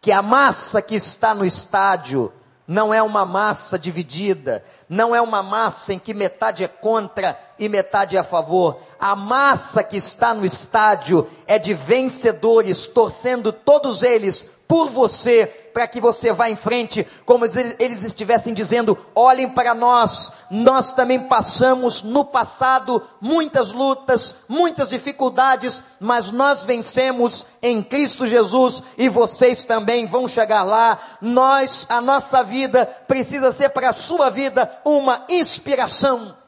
que 0.00 0.12
a 0.12 0.22
massa 0.22 0.80
que 0.80 0.94
está 0.94 1.34
no 1.34 1.44
estádio, 1.44 2.32
não 2.66 2.94
é 2.94 3.02
uma 3.02 3.26
massa 3.26 3.78
dividida, 3.78 4.64
não 4.88 5.14
é 5.14 5.20
uma 5.20 5.42
massa 5.42 5.92
em 5.92 5.98
que 5.98 6.14
metade 6.14 6.64
é 6.64 6.68
contra 6.68 7.38
e 7.58 7.68
metade 7.68 8.16
é 8.16 8.20
a 8.20 8.24
favor. 8.24 8.80
A 9.04 9.14
massa 9.14 9.84
que 9.84 9.98
está 9.98 10.32
no 10.32 10.46
estádio 10.46 11.28
é 11.46 11.58
de 11.58 11.74
vencedores, 11.74 12.86
torcendo 12.86 13.52
todos 13.52 14.02
eles 14.02 14.46
por 14.66 14.88
você, 14.88 15.44
para 15.74 15.86
que 15.86 16.00
você 16.00 16.32
vá 16.32 16.48
em 16.48 16.56
frente, 16.56 17.06
como 17.26 17.44
eles 17.78 18.02
estivessem 18.02 18.54
dizendo: 18.54 18.96
olhem 19.14 19.46
para 19.46 19.74
nós, 19.74 20.32
nós 20.50 20.90
também 20.90 21.20
passamos 21.20 22.02
no 22.02 22.24
passado 22.24 23.02
muitas 23.20 23.74
lutas, 23.74 24.36
muitas 24.48 24.88
dificuldades, 24.88 25.82
mas 26.00 26.30
nós 26.30 26.64
vencemos 26.64 27.44
em 27.60 27.82
Cristo 27.82 28.26
Jesus 28.26 28.82
e 28.96 29.10
vocês 29.10 29.66
também 29.66 30.06
vão 30.06 30.26
chegar 30.26 30.62
lá. 30.62 30.98
Nós, 31.20 31.84
a 31.90 32.00
nossa 32.00 32.42
vida 32.42 32.86
precisa 33.06 33.52
ser 33.52 33.68
para 33.68 33.90
a 33.90 33.92
sua 33.92 34.30
vida 34.30 34.80
uma 34.82 35.26
inspiração. 35.28 36.42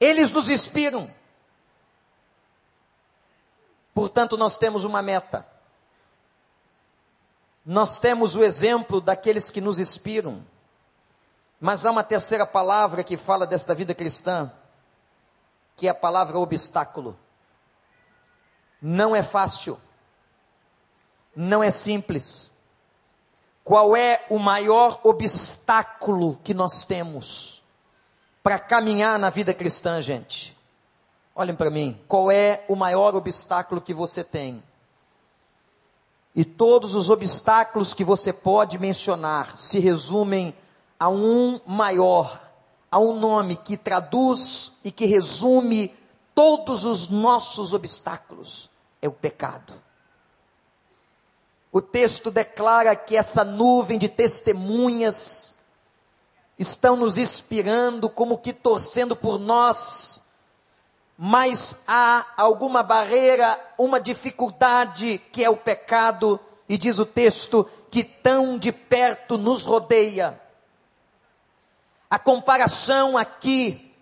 Eles 0.00 0.30
nos 0.30 0.48
inspiram. 0.48 1.10
Portanto, 3.94 4.36
nós 4.36 4.56
temos 4.56 4.84
uma 4.84 5.02
meta. 5.02 5.46
Nós 7.66 7.98
temos 7.98 8.36
o 8.36 8.44
exemplo 8.44 9.00
daqueles 9.00 9.50
que 9.50 9.60
nos 9.60 9.78
inspiram. 9.78 10.44
Mas 11.60 11.84
há 11.84 11.90
uma 11.90 12.04
terceira 12.04 12.46
palavra 12.46 13.02
que 13.02 13.16
fala 13.16 13.46
desta 13.46 13.74
vida 13.74 13.94
cristã, 13.94 14.52
que 15.76 15.88
é 15.88 15.90
a 15.90 15.94
palavra 15.94 16.38
obstáculo. 16.38 17.18
Não 18.80 19.14
é 19.14 19.22
fácil. 19.22 19.80
Não 21.34 21.62
é 21.62 21.70
simples. 21.70 22.52
Qual 23.64 23.96
é 23.96 24.24
o 24.30 24.38
maior 24.38 25.00
obstáculo 25.02 26.36
que 26.42 26.54
nós 26.54 26.84
temos 26.84 27.57
para 28.48 28.58
caminhar 28.58 29.18
na 29.18 29.28
vida 29.28 29.52
cristã, 29.52 30.00
gente? 30.00 30.56
Olhem 31.34 31.54
para 31.54 31.68
mim, 31.68 32.00
qual 32.08 32.30
é 32.30 32.64
o 32.66 32.74
maior 32.74 33.14
obstáculo 33.14 33.78
que 33.78 33.92
você 33.92 34.24
tem? 34.24 34.62
E 36.34 36.46
todos 36.46 36.94
os 36.94 37.10
obstáculos 37.10 37.92
que 37.92 38.02
você 38.02 38.32
pode 38.32 38.78
mencionar 38.78 39.58
se 39.58 39.78
resumem 39.78 40.54
a 40.98 41.10
um 41.10 41.60
maior, 41.66 42.40
a 42.90 42.98
um 42.98 43.20
nome 43.20 43.54
que 43.54 43.76
traduz 43.76 44.72
e 44.82 44.90
que 44.90 45.04
resume 45.04 45.94
todos 46.34 46.86
os 46.86 47.06
nossos 47.06 47.74
obstáculos: 47.74 48.70
é 49.02 49.08
o 49.08 49.12
pecado. 49.12 49.74
O 51.70 51.82
texto 51.82 52.30
declara 52.30 52.96
que 52.96 53.14
essa 53.14 53.44
nuvem 53.44 53.98
de 53.98 54.08
testemunhas 54.08 55.57
estão 56.58 56.96
nos 56.96 57.16
inspirando, 57.16 58.10
como 58.10 58.38
que 58.38 58.52
torcendo 58.52 59.14
por 59.14 59.38
nós, 59.38 60.22
mas 61.16 61.82
há 61.86 62.26
alguma 62.36 62.82
barreira, 62.82 63.58
uma 63.78 64.00
dificuldade 64.00 65.18
que 65.32 65.44
é 65.44 65.50
o 65.50 65.56
pecado, 65.56 66.40
e 66.68 66.76
diz 66.76 66.98
o 66.98 67.06
texto 67.06 67.68
que 67.90 68.02
tão 68.04 68.58
de 68.58 68.72
perto 68.72 69.38
nos 69.38 69.64
rodeia. 69.64 70.40
A 72.10 72.18
comparação 72.18 73.16
aqui 73.16 73.94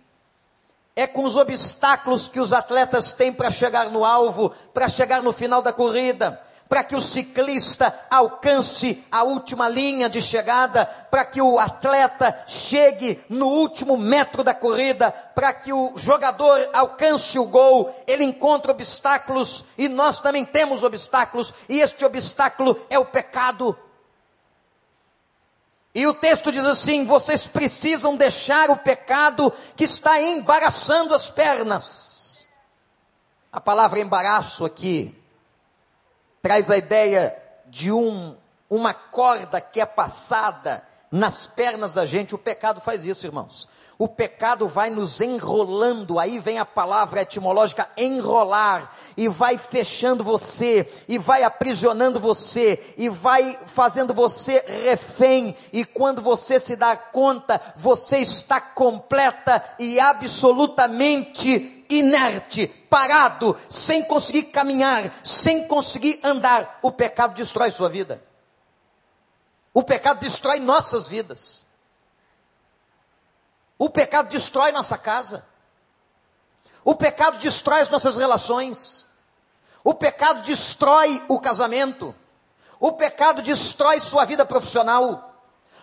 é 0.95 1.07
com 1.07 1.25
os 1.25 1.37
obstáculos 1.37 2.27
que 2.27 2.41
os 2.41 2.53
atletas 2.53 3.13
têm 3.13 3.33
para 3.33 3.51
chegar 3.51 3.91
no 3.91 4.05
alvo, 4.05 4.51
para 4.73 4.89
chegar 4.89 5.23
no 5.23 5.33
final 5.33 5.61
da 5.61 5.73
corrida 5.73 6.46
para 6.69 6.83
que 6.83 6.97
o 6.97 7.01
ciclista 7.01 8.07
alcance 8.11 9.05
a 9.11 9.23
última 9.23 9.69
linha 9.69 10.09
de 10.09 10.21
chegada, 10.21 10.87
para 11.11 11.25
que 11.25 11.41
o 11.41 11.59
atleta 11.59 12.45
chegue 12.47 13.23
no 13.29 13.47
último 13.47 13.97
metro 13.97 14.43
da 14.43 14.53
corrida, 14.53 15.13
para 15.35 15.53
que 15.53 15.73
o 15.73 15.93
jogador 15.97 16.69
alcance 16.73 17.39
o 17.39 17.45
gol, 17.45 17.95
ele 18.07 18.25
encontra 18.25 18.73
obstáculos 18.73 19.65
e 19.79 19.89
nós 19.89 20.21
também 20.21 20.45
temos 20.45 20.83
obstáculos, 20.83 21.55
e 21.69 21.81
este 21.81 22.05
obstáculo 22.05 22.79
é 22.91 22.99
o 22.99 23.07
pecado. 23.07 23.77
E 25.95 26.07
o 26.07 26.13
texto 26.13 26.53
diz 26.53 26.67
assim: 26.67 27.07
vocês 27.07 27.47
precisam 27.47 28.17
deixar 28.17 28.69
o 28.69 28.77
pecado 28.77 29.51
que 29.75 29.85
está 29.85 30.21
embaraçando 30.21 31.15
as 31.15 31.31
pernas. 31.31 32.47
A 33.51 33.59
palavra 33.63 34.01
embaraço 34.01 34.67
aqui 34.67 35.16
traz 36.47 36.71
a 36.71 36.77
ideia 36.77 37.37
de 37.67 37.91
um, 37.91 38.37
uma 38.71 38.95
corda 38.95 39.61
que 39.61 39.81
é 39.81 39.85
passada 39.85 40.81
nas 41.11 41.45
pernas 41.45 41.93
da 41.93 42.07
gente. 42.07 42.37
O 42.37 42.39
pecado 42.39 42.81
faz 42.81 43.05
isso, 43.05 43.27
irmãos. 43.27 43.69
O 43.99 44.07
pecado 44.07 44.69
vai 44.69 44.89
nos 44.89 45.21
enrolando, 45.21 46.21
aí 46.21 46.39
vem 46.39 46.61
a 46.61 46.65
palavra 46.65 47.23
etimológica 47.23 47.89
enrolar, 47.97 48.93
e 49.17 49.27
vai 49.27 49.59
fechando 49.59 50.23
você, 50.23 50.89
e 51.09 51.19
vai 51.19 51.43
aprisionando 51.43 52.21
você, 52.21 52.95
e 52.97 53.09
vai 53.09 53.59
fazendo 53.67 54.15
você 54.15 54.65
refém, 54.85 55.57
e 55.73 55.85
quando 55.85 56.23
você 56.23 56.61
se 56.61 56.77
dá 56.77 56.97
conta, 56.97 57.61
você 57.75 58.19
está 58.19 58.61
completa 58.61 59.65
e 59.81 59.99
absolutamente 59.99 61.76
inerte, 61.91 62.67
parado, 62.67 63.57
sem 63.69 64.03
conseguir 64.05 64.45
caminhar, 64.45 65.13
sem 65.25 65.67
conseguir 65.67 66.21
andar, 66.23 66.79
o 66.83 66.91
pecado 66.91 67.35
destrói 67.35 67.71
sua 67.71 67.89
vida. 67.89 68.23
O 69.73 69.83
pecado 69.83 70.21
destrói 70.21 70.59
nossas 70.59 71.07
vidas. 71.07 71.67
O 73.79 73.91
pecado 73.91 74.29
destrói 74.29 74.73
nossa 74.73 74.97
casa. 74.97 75.45
O 76.83 76.95
pecado 76.95 77.39
destrói 77.39 77.81
as 77.81 77.91
nossas 77.91 78.17
relações. 78.17 79.07
O 79.85 79.93
pecado 79.93 80.43
destrói 80.43 81.23
o 81.29 81.39
casamento. 81.39 82.15
O 82.81 82.93
pecado 82.93 83.43
destrói 83.43 84.01
sua 84.01 84.25
vida 84.25 84.47
profissional. 84.47 85.35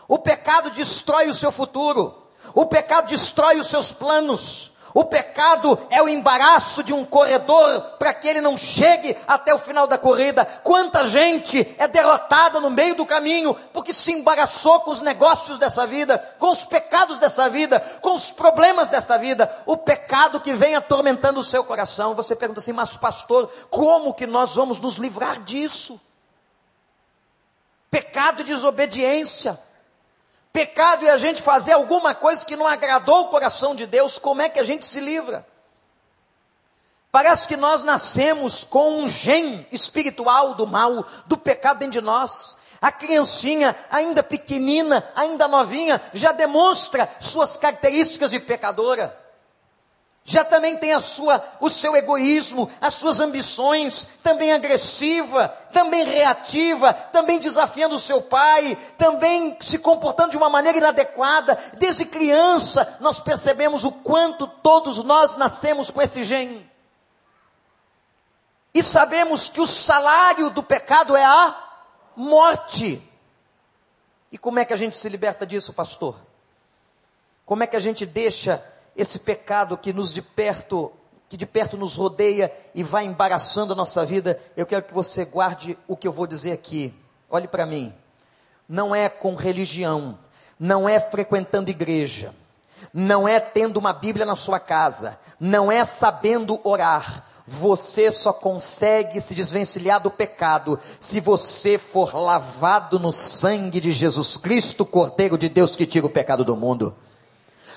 O 0.07 0.17
pecado 0.19 0.71
destrói 0.71 1.29
o 1.29 1.33
seu 1.33 1.51
futuro. 1.51 2.27
O 2.53 2.65
pecado 2.65 3.07
destrói 3.07 3.59
os 3.59 3.67
seus 3.67 3.91
planos. 3.91 4.72
O 4.93 5.03
pecado 5.03 5.79
é 5.89 6.01
o 6.03 6.07
embaraço 6.07 6.83
de 6.83 6.93
um 6.93 7.03
corredor 7.03 7.81
para 7.97 8.13
que 8.13 8.27
ele 8.27 8.39
não 8.39 8.55
chegue 8.55 9.17
até 9.27 9.53
o 9.53 9.57
final 9.57 9.87
da 9.87 9.97
corrida. 9.97 10.45
Quanta 10.63 11.07
gente 11.07 11.73
é 11.79 11.87
derrotada 11.87 12.59
no 12.59 12.69
meio 12.69 12.93
do 12.93 13.05
caminho 13.05 13.55
porque 13.73 13.91
se 13.91 14.11
embaraçou 14.11 14.81
com 14.81 14.91
os 14.91 15.01
negócios 15.01 15.57
dessa 15.57 15.87
vida, 15.87 16.19
com 16.37 16.51
os 16.51 16.63
pecados 16.63 17.17
dessa 17.17 17.49
vida, 17.49 17.79
com 18.01 18.13
os 18.13 18.31
problemas 18.31 18.87
desta 18.87 19.17
vida. 19.17 19.51
O 19.65 19.75
pecado 19.75 20.39
que 20.39 20.53
vem 20.53 20.75
atormentando 20.75 21.39
o 21.39 21.43
seu 21.43 21.63
coração. 21.63 22.13
Você 22.13 22.35
pergunta 22.35 22.59
assim, 22.59 22.73
mas 22.73 22.95
pastor, 22.95 23.51
como 23.71 24.13
que 24.13 24.27
nós 24.27 24.53
vamos 24.53 24.77
nos 24.77 24.95
livrar 24.95 25.39
disso? 25.41 25.99
Pecado 27.89 28.41
e 28.41 28.45
desobediência 28.45 29.59
Pecado 30.53 31.03
é 31.07 31.09
a 31.09 31.17
gente 31.17 31.41
fazer 31.41 31.71
alguma 31.71 32.13
coisa 32.13 32.45
que 32.45 32.55
não 32.55 32.67
agradou 32.67 33.21
o 33.21 33.27
coração 33.29 33.73
de 33.73 33.87
Deus, 33.87 34.19
como 34.19 34.39
é 34.39 34.47
que 34.47 34.59
a 34.59 34.63
gente 34.63 34.85
se 34.85 34.99
livra? 34.99 35.45
Parece 37.11 37.47
que 37.47 37.57
nós 37.57 37.83
nascemos 37.83 38.63
com 38.63 38.99
um 38.99 39.07
gen 39.07 39.67
espiritual 39.71 40.53
do 40.53 40.67
mal, 40.67 41.05
do 41.25 41.37
pecado 41.37 41.79
dentro 41.79 41.99
de 41.99 42.01
nós. 42.01 42.59
A 42.79 42.91
criancinha, 42.91 43.75
ainda 43.89 44.21
pequenina, 44.21 45.03
ainda 45.15 45.47
novinha, 45.47 45.99
já 46.13 46.31
demonstra 46.31 47.09
suas 47.19 47.57
características 47.57 48.29
de 48.29 48.39
pecadora 48.39 49.22
já 50.25 50.45
também 50.45 50.77
tem 50.77 50.93
a 50.93 51.01
sua, 51.01 51.43
o 51.59 51.69
seu 51.69 51.95
egoísmo, 51.97 52.71
as 52.79 52.93
suas 52.93 53.19
ambições, 53.19 54.07
também 54.23 54.53
agressiva, 54.53 55.49
também 55.73 56.05
reativa, 56.05 56.93
também 56.93 57.39
desafiando 57.39 57.95
o 57.95 57.99
seu 57.99 58.21
pai, 58.21 58.77
também 58.97 59.57
se 59.59 59.79
comportando 59.79 60.31
de 60.31 60.37
uma 60.37 60.49
maneira 60.49 60.77
inadequada. 60.77 61.61
Desde 61.77 62.05
criança, 62.05 62.97
nós 63.01 63.19
percebemos 63.19 63.83
o 63.83 63.91
quanto 63.91 64.47
todos 64.47 65.03
nós 65.03 65.35
nascemos 65.35 65.91
com 65.91 66.01
esse 66.01 66.23
gene. 66.23 66.71
E 68.73 68.81
sabemos 68.81 69.49
que 69.49 69.59
o 69.59 69.67
salário 69.67 70.49
do 70.49 70.63
pecado 70.63 71.17
é 71.17 71.25
a 71.25 71.53
morte. 72.15 73.01
E 74.31 74.37
como 74.37 74.57
é 74.57 74.63
que 74.63 74.73
a 74.73 74.77
gente 74.77 74.95
se 74.95 75.09
liberta 75.09 75.45
disso, 75.45 75.73
pastor? 75.73 76.15
Como 77.45 77.61
é 77.61 77.67
que 77.67 77.75
a 77.75 77.79
gente 77.81 78.05
deixa 78.05 78.63
esse 78.95 79.19
pecado 79.19 79.77
que 79.77 79.91
nos 79.91 80.13
de 80.13 80.21
perto, 80.21 80.91
que 81.27 81.37
de 81.37 81.45
perto 81.45 81.77
nos 81.77 81.95
rodeia 81.95 82.51
e 82.75 82.83
vai 82.83 83.05
embaraçando 83.05 83.73
a 83.73 83.75
nossa 83.75 84.05
vida, 84.05 84.39
eu 84.55 84.65
quero 84.65 84.83
que 84.83 84.93
você 84.93 85.25
guarde 85.25 85.77
o 85.87 85.95
que 85.95 86.07
eu 86.07 86.11
vou 86.11 86.27
dizer 86.27 86.51
aqui. 86.51 86.93
Olhe 87.29 87.47
para 87.47 87.65
mim. 87.65 87.93
Não 88.67 88.95
é 88.95 89.09
com 89.09 89.35
religião, 89.35 90.17
não 90.59 90.87
é 90.87 90.99
frequentando 90.99 91.69
igreja, 91.69 92.33
não 92.93 93.27
é 93.27 93.39
tendo 93.39 93.77
uma 93.77 93.91
Bíblia 93.91 94.25
na 94.25 94.35
sua 94.35 94.59
casa, 94.59 95.19
não 95.39 95.71
é 95.71 95.83
sabendo 95.83 96.59
orar. 96.63 97.25
Você 97.45 98.09
só 98.09 98.31
consegue 98.31 99.19
se 99.19 99.35
desvencilhar 99.35 99.99
do 99.99 100.09
pecado 100.09 100.79
se 100.97 101.19
você 101.19 101.77
for 101.77 102.15
lavado 102.15 102.97
no 102.97 103.11
sangue 103.11 103.81
de 103.81 103.91
Jesus 103.91 104.37
Cristo, 104.37 104.85
Cordeiro 104.85 105.37
de 105.37 105.49
Deus 105.49 105.75
que 105.75 105.85
tira 105.85 106.05
o 106.05 106.09
pecado 106.09 106.45
do 106.45 106.55
mundo. 106.55 106.95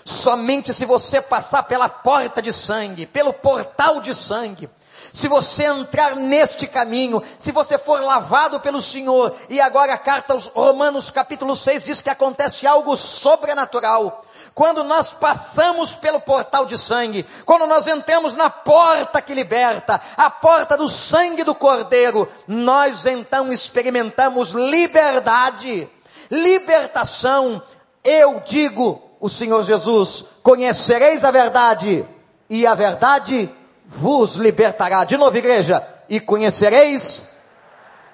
Somente 0.07 0.73
se 0.73 0.85
você 0.85 1.21
passar 1.21 1.65
pela 1.65 1.89
porta 1.89 2.41
de 2.41 2.53
sangue, 2.53 3.07
pelo 3.07 3.33
portal 3.33 4.01
de 4.01 4.15
sangue, 4.15 4.71
se 5.13 5.27
você 5.27 5.65
entrar 5.65 6.15
neste 6.15 6.69
caminho, 6.69 7.21
se 7.37 7.51
você 7.51 7.77
for 7.77 8.01
lavado 8.01 8.61
pelo 8.61 8.81
Senhor, 8.81 9.35
e 9.51 9.61
agora 9.61 9.95
a 9.95 9.99
carta 9.99 10.33
aos 10.33 10.47
Romanos 10.47 11.11
capítulo 11.11 11.57
6 11.57 11.83
diz 11.83 12.01
que 12.01 12.09
acontece 12.09 12.69
algo 12.69 12.97
sobrenatural. 12.97 14.25
Quando 14.55 14.85
nós 14.85 15.13
passamos 15.13 15.97
pelo 15.97 16.21
portal 16.21 16.67
de 16.67 16.79
sangue, 16.79 17.27
quando 17.45 17.67
nós 17.67 17.89
entramos 17.89 18.37
na 18.37 18.49
porta 18.49 19.21
que 19.21 19.35
liberta, 19.35 20.01
a 20.17 20.31
porta 20.31 20.77
do 20.77 20.89
sangue 20.89 21.43
do 21.43 21.55
Cordeiro, 21.55 22.29
nós 22.47 23.07
então 23.07 23.53
experimentamos 23.53 24.53
liberdade, 24.53 25.89
libertação. 26.31 27.61
Eu 28.05 28.41
digo, 28.47 29.06
o 29.21 29.29
Senhor 29.29 29.63
Jesus: 29.63 30.25
Conhecereis 30.43 31.25
a 31.25 31.31
verdade, 31.31 32.05
e 32.49 32.67
a 32.67 32.75
verdade 32.75 33.51
vos 33.87 34.37
libertará. 34.37 35.05
De 35.05 35.17
novo, 35.17 35.37
igreja, 35.37 35.87
e 36.09 36.21
conhecereis 36.21 37.31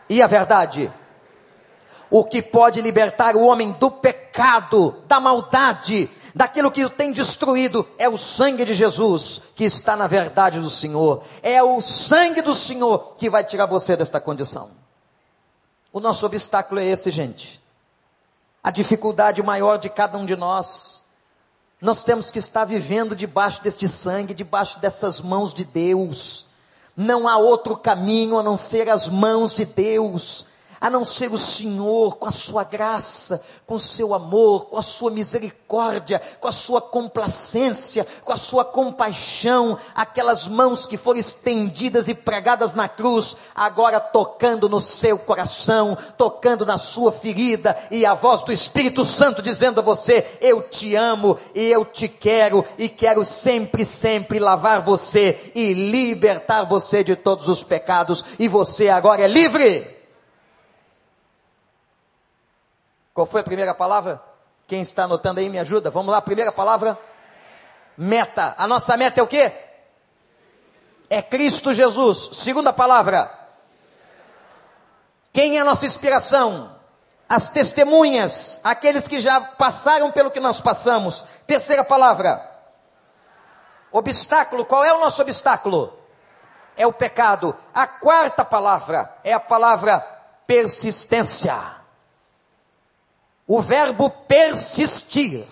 e 0.08 0.22
a 0.22 0.26
verdade. 0.26 0.92
O 2.10 2.24
que 2.24 2.42
pode 2.42 2.80
libertar 2.82 3.36
o 3.36 3.42
homem 3.42 3.72
do 3.72 3.90
pecado, 3.90 5.02
da 5.06 5.18
maldade, 5.18 6.10
daquilo 6.34 6.70
que 6.70 6.84
o 6.84 6.90
tem 6.90 7.10
destruído, 7.10 7.88
é 7.98 8.06
o 8.08 8.18
sangue 8.18 8.66
de 8.66 8.74
Jesus, 8.74 9.42
que 9.54 9.64
está 9.64 9.96
na 9.96 10.06
verdade 10.06 10.60
do 10.60 10.68
Senhor. 10.68 11.22
É 11.42 11.62
o 11.62 11.80
sangue 11.80 12.42
do 12.42 12.54
Senhor 12.54 13.14
que 13.16 13.30
vai 13.30 13.44
tirar 13.44 13.64
você 13.64 13.96
desta 13.96 14.20
condição. 14.20 14.70
O 15.90 16.00
nosso 16.00 16.26
obstáculo 16.26 16.80
é 16.80 16.84
esse, 16.84 17.10
gente. 17.10 17.61
A 18.62 18.70
dificuldade 18.70 19.42
maior 19.42 19.76
de 19.76 19.88
cada 19.88 20.16
um 20.16 20.24
de 20.24 20.36
nós. 20.36 21.02
Nós 21.80 22.02
temos 22.02 22.30
que 22.30 22.38
estar 22.38 22.64
vivendo 22.64 23.16
debaixo 23.16 23.62
deste 23.62 23.88
sangue, 23.88 24.34
debaixo 24.34 24.78
dessas 24.78 25.20
mãos 25.20 25.52
de 25.52 25.64
Deus. 25.64 26.46
Não 26.96 27.26
há 27.26 27.36
outro 27.36 27.76
caminho 27.76 28.38
a 28.38 28.42
não 28.42 28.56
ser 28.56 28.88
as 28.88 29.08
mãos 29.08 29.52
de 29.52 29.64
Deus 29.64 30.46
a 30.82 30.90
não 30.90 31.04
ser 31.04 31.32
o 31.32 31.38
Senhor, 31.38 32.16
com 32.16 32.26
a 32.26 32.32
sua 32.32 32.64
graça, 32.64 33.40
com 33.64 33.76
o 33.76 33.80
seu 33.80 34.12
amor, 34.12 34.64
com 34.64 34.76
a 34.76 34.82
sua 34.82 35.12
misericórdia, 35.12 36.20
com 36.40 36.48
a 36.48 36.52
sua 36.52 36.80
complacência, 36.80 38.04
com 38.24 38.32
a 38.32 38.36
sua 38.36 38.64
compaixão, 38.64 39.78
aquelas 39.94 40.48
mãos 40.48 40.84
que 40.84 40.96
foram 40.96 41.20
estendidas 41.20 42.08
e 42.08 42.14
pregadas 42.14 42.74
na 42.74 42.88
cruz, 42.88 43.36
agora 43.54 44.00
tocando 44.00 44.68
no 44.68 44.80
seu 44.80 45.16
coração, 45.16 45.96
tocando 46.18 46.66
na 46.66 46.78
sua 46.78 47.12
ferida, 47.12 47.78
e 47.88 48.04
a 48.04 48.14
voz 48.14 48.42
do 48.42 48.50
Espírito 48.50 49.04
Santo 49.04 49.40
dizendo 49.40 49.78
a 49.78 49.84
você: 49.84 50.36
Eu 50.40 50.62
te 50.62 50.96
amo 50.96 51.38
e 51.54 51.62
eu 51.64 51.84
te 51.84 52.08
quero, 52.08 52.64
e 52.76 52.88
quero 52.88 53.24
sempre, 53.24 53.84
sempre 53.84 54.40
lavar 54.40 54.80
você 54.80 55.52
e 55.54 55.72
libertar 55.74 56.64
você 56.64 57.04
de 57.04 57.14
todos 57.14 57.46
os 57.46 57.62
pecados, 57.62 58.24
e 58.36 58.48
você 58.48 58.88
agora 58.88 59.22
é 59.22 59.28
livre. 59.28 60.01
Qual 63.14 63.26
foi 63.26 63.42
a 63.42 63.44
primeira 63.44 63.74
palavra? 63.74 64.22
Quem 64.66 64.80
está 64.80 65.04
anotando 65.04 65.40
aí 65.40 65.48
me 65.48 65.58
ajuda? 65.58 65.90
Vamos 65.90 66.12
lá, 66.12 66.22
primeira 66.22 66.50
palavra. 66.50 66.98
Meta. 67.96 68.54
A 68.56 68.66
nossa 68.66 68.96
meta 68.96 69.20
é 69.20 69.22
o 69.22 69.26
quê? 69.26 69.52
É 71.10 71.20
Cristo 71.20 71.74
Jesus. 71.74 72.30
Segunda 72.32 72.72
palavra. 72.72 73.30
Quem 75.30 75.58
é 75.58 75.60
a 75.60 75.64
nossa 75.64 75.84
inspiração? 75.84 76.74
As 77.28 77.48
testemunhas, 77.48 78.60
aqueles 78.64 79.08
que 79.08 79.18
já 79.18 79.40
passaram 79.40 80.10
pelo 80.10 80.30
que 80.30 80.40
nós 80.40 80.60
passamos. 80.60 81.26
Terceira 81.46 81.84
palavra. 81.84 82.50
Obstáculo. 83.90 84.64
Qual 84.64 84.82
é 84.82 84.92
o 84.92 85.00
nosso 85.00 85.20
obstáculo? 85.20 85.98
É 86.78 86.86
o 86.86 86.92
pecado. 86.92 87.54
A 87.74 87.86
quarta 87.86 88.42
palavra 88.42 89.14
é 89.22 89.34
a 89.34 89.40
palavra 89.40 90.00
persistência 90.46 91.81
o 93.46 93.60
verbo 93.60 94.08
persistir. 94.08 95.44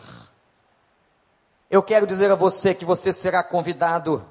Eu 1.71 1.83
quero 1.83 2.07
dizer 2.07 2.31
a 2.31 2.35
você 2.35 2.75
que 2.75 2.85
você 2.85 3.13
será 3.13 3.43
convidado 3.43 4.25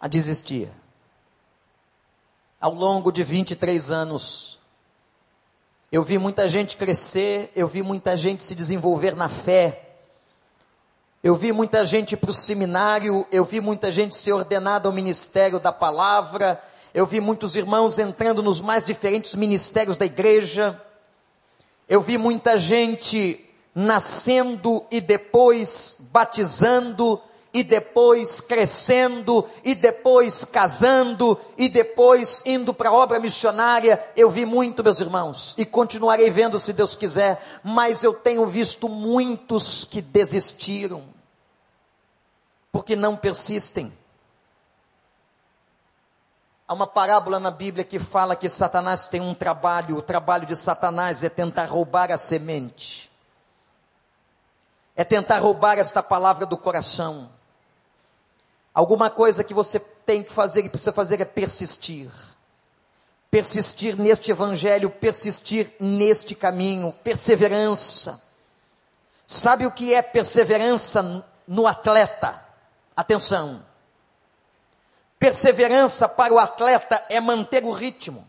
a 0.00 0.08
desistir. 0.08 0.70
Ao 2.60 2.72
longo 2.72 3.10
de 3.10 3.22
23 3.22 3.90
anos, 3.90 4.58
eu 5.90 6.02
vi 6.02 6.16
muita 6.16 6.48
gente 6.48 6.76
crescer, 6.76 7.52
eu 7.54 7.68
vi 7.68 7.82
muita 7.82 8.16
gente 8.16 8.42
se 8.42 8.54
desenvolver 8.54 9.14
na 9.14 9.28
fé, 9.28 9.90
eu 11.22 11.36
vi 11.36 11.52
muita 11.52 11.84
gente 11.84 12.16
para 12.16 12.30
o 12.30 12.34
seminário, 12.34 13.26
eu 13.30 13.44
vi 13.44 13.60
muita 13.60 13.92
gente 13.92 14.14
ser 14.14 14.32
ordenada 14.32 14.88
ao 14.88 14.94
ministério 14.94 15.60
da 15.60 15.70
palavra, 15.70 16.62
eu 16.94 17.06
vi 17.06 17.20
muitos 17.20 17.56
irmãos 17.56 17.98
entrando 17.98 18.42
nos 18.42 18.60
mais 18.60 18.84
diferentes 18.84 19.34
ministérios 19.34 19.96
da 19.96 20.04
igreja. 20.04 20.80
Eu 21.92 22.00
vi 22.00 22.16
muita 22.16 22.56
gente 22.56 23.38
nascendo 23.74 24.82
e 24.90 24.98
depois 24.98 25.98
batizando, 26.10 27.20
e 27.52 27.62
depois 27.62 28.40
crescendo, 28.40 29.46
e 29.62 29.74
depois 29.74 30.42
casando, 30.42 31.38
e 31.54 31.68
depois 31.68 32.42
indo 32.46 32.72
para 32.72 32.88
a 32.88 32.94
obra 32.94 33.20
missionária. 33.20 34.02
Eu 34.16 34.30
vi 34.30 34.46
muito, 34.46 34.82
meus 34.82 35.00
irmãos, 35.00 35.54
e 35.58 35.66
continuarei 35.66 36.30
vendo 36.30 36.58
se 36.58 36.72
Deus 36.72 36.96
quiser, 36.96 37.38
mas 37.62 38.02
eu 38.02 38.14
tenho 38.14 38.46
visto 38.46 38.88
muitos 38.88 39.84
que 39.84 40.00
desistiram, 40.00 41.02
porque 42.72 42.96
não 42.96 43.18
persistem. 43.18 43.92
Há 46.72 46.74
uma 46.74 46.86
parábola 46.86 47.38
na 47.38 47.50
Bíblia 47.50 47.84
que 47.84 47.98
fala 47.98 48.34
que 48.34 48.48
Satanás 48.48 49.06
tem 49.06 49.20
um 49.20 49.34
trabalho, 49.34 49.98
o 49.98 50.00
trabalho 50.00 50.46
de 50.46 50.56
Satanás 50.56 51.22
é 51.22 51.28
tentar 51.28 51.66
roubar 51.66 52.10
a 52.10 52.16
semente, 52.16 53.12
é 54.96 55.04
tentar 55.04 55.36
roubar 55.40 55.78
esta 55.78 56.02
palavra 56.02 56.46
do 56.46 56.56
coração. 56.56 57.28
Alguma 58.72 59.10
coisa 59.10 59.44
que 59.44 59.52
você 59.52 59.78
tem 59.78 60.22
que 60.22 60.32
fazer 60.32 60.64
e 60.64 60.70
precisa 60.70 60.94
fazer 60.94 61.20
é 61.20 61.26
persistir. 61.26 62.10
Persistir 63.30 63.94
neste 63.94 64.30
evangelho, 64.30 64.88
persistir 64.88 65.76
neste 65.78 66.34
caminho, 66.34 66.90
perseverança. 67.04 68.18
Sabe 69.26 69.66
o 69.66 69.70
que 69.70 69.92
é 69.92 70.00
perseverança 70.00 71.22
no 71.46 71.66
atleta? 71.66 72.42
Atenção 72.96 73.62
Perseverança 75.22 76.08
para 76.08 76.34
o 76.34 76.38
atleta 76.40 77.06
é 77.08 77.20
manter 77.20 77.62
o 77.62 77.70
ritmo. 77.70 78.26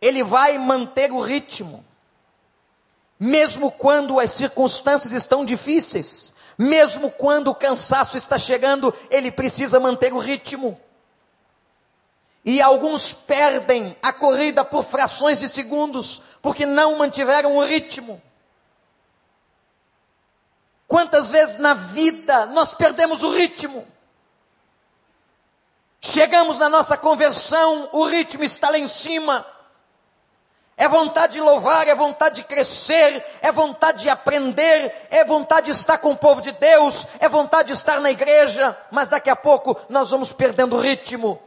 Ele 0.00 0.24
vai 0.24 0.56
manter 0.56 1.12
o 1.12 1.20
ritmo, 1.20 1.84
mesmo 3.18 3.70
quando 3.70 4.18
as 4.18 4.30
circunstâncias 4.30 5.12
estão 5.12 5.44
difíceis, 5.44 6.32
mesmo 6.56 7.10
quando 7.10 7.48
o 7.48 7.54
cansaço 7.54 8.16
está 8.16 8.38
chegando, 8.38 8.94
ele 9.10 9.30
precisa 9.30 9.78
manter 9.78 10.14
o 10.14 10.18
ritmo. 10.18 10.80
E 12.42 12.62
alguns 12.62 13.12
perdem 13.12 13.94
a 14.02 14.14
corrida 14.14 14.64
por 14.64 14.82
frações 14.82 15.40
de 15.40 15.48
segundos, 15.50 16.22
porque 16.40 16.64
não 16.64 16.96
mantiveram 16.96 17.58
o 17.58 17.62
ritmo. 17.62 18.18
Quantas 20.88 21.30
vezes 21.30 21.56
na 21.58 21.74
vida 21.74 22.46
nós 22.46 22.72
perdemos 22.72 23.22
o 23.22 23.30
ritmo? 23.30 23.86
Chegamos 26.00 26.58
na 26.58 26.68
nossa 26.68 26.96
conversão, 26.96 27.88
o 27.92 28.06
ritmo 28.06 28.42
está 28.42 28.70
lá 28.70 28.78
em 28.78 28.88
cima. 28.88 29.46
É 30.76 30.88
vontade 30.88 31.34
de 31.34 31.40
louvar, 31.42 31.86
é 31.86 31.94
vontade 31.94 32.36
de 32.36 32.44
crescer, 32.44 33.22
é 33.42 33.52
vontade 33.52 34.00
de 34.00 34.08
aprender, 34.08 35.08
é 35.10 35.22
vontade 35.26 35.66
de 35.66 35.72
estar 35.72 35.98
com 35.98 36.12
o 36.12 36.16
povo 36.16 36.40
de 36.40 36.52
Deus, 36.52 37.06
é 37.20 37.28
vontade 37.28 37.66
de 37.66 37.74
estar 37.74 38.00
na 38.00 38.10
igreja, 38.10 38.74
mas 38.90 39.10
daqui 39.10 39.28
a 39.28 39.36
pouco 39.36 39.78
nós 39.90 40.10
vamos 40.10 40.32
perdendo 40.32 40.76
o 40.76 40.80
ritmo. 40.80 41.38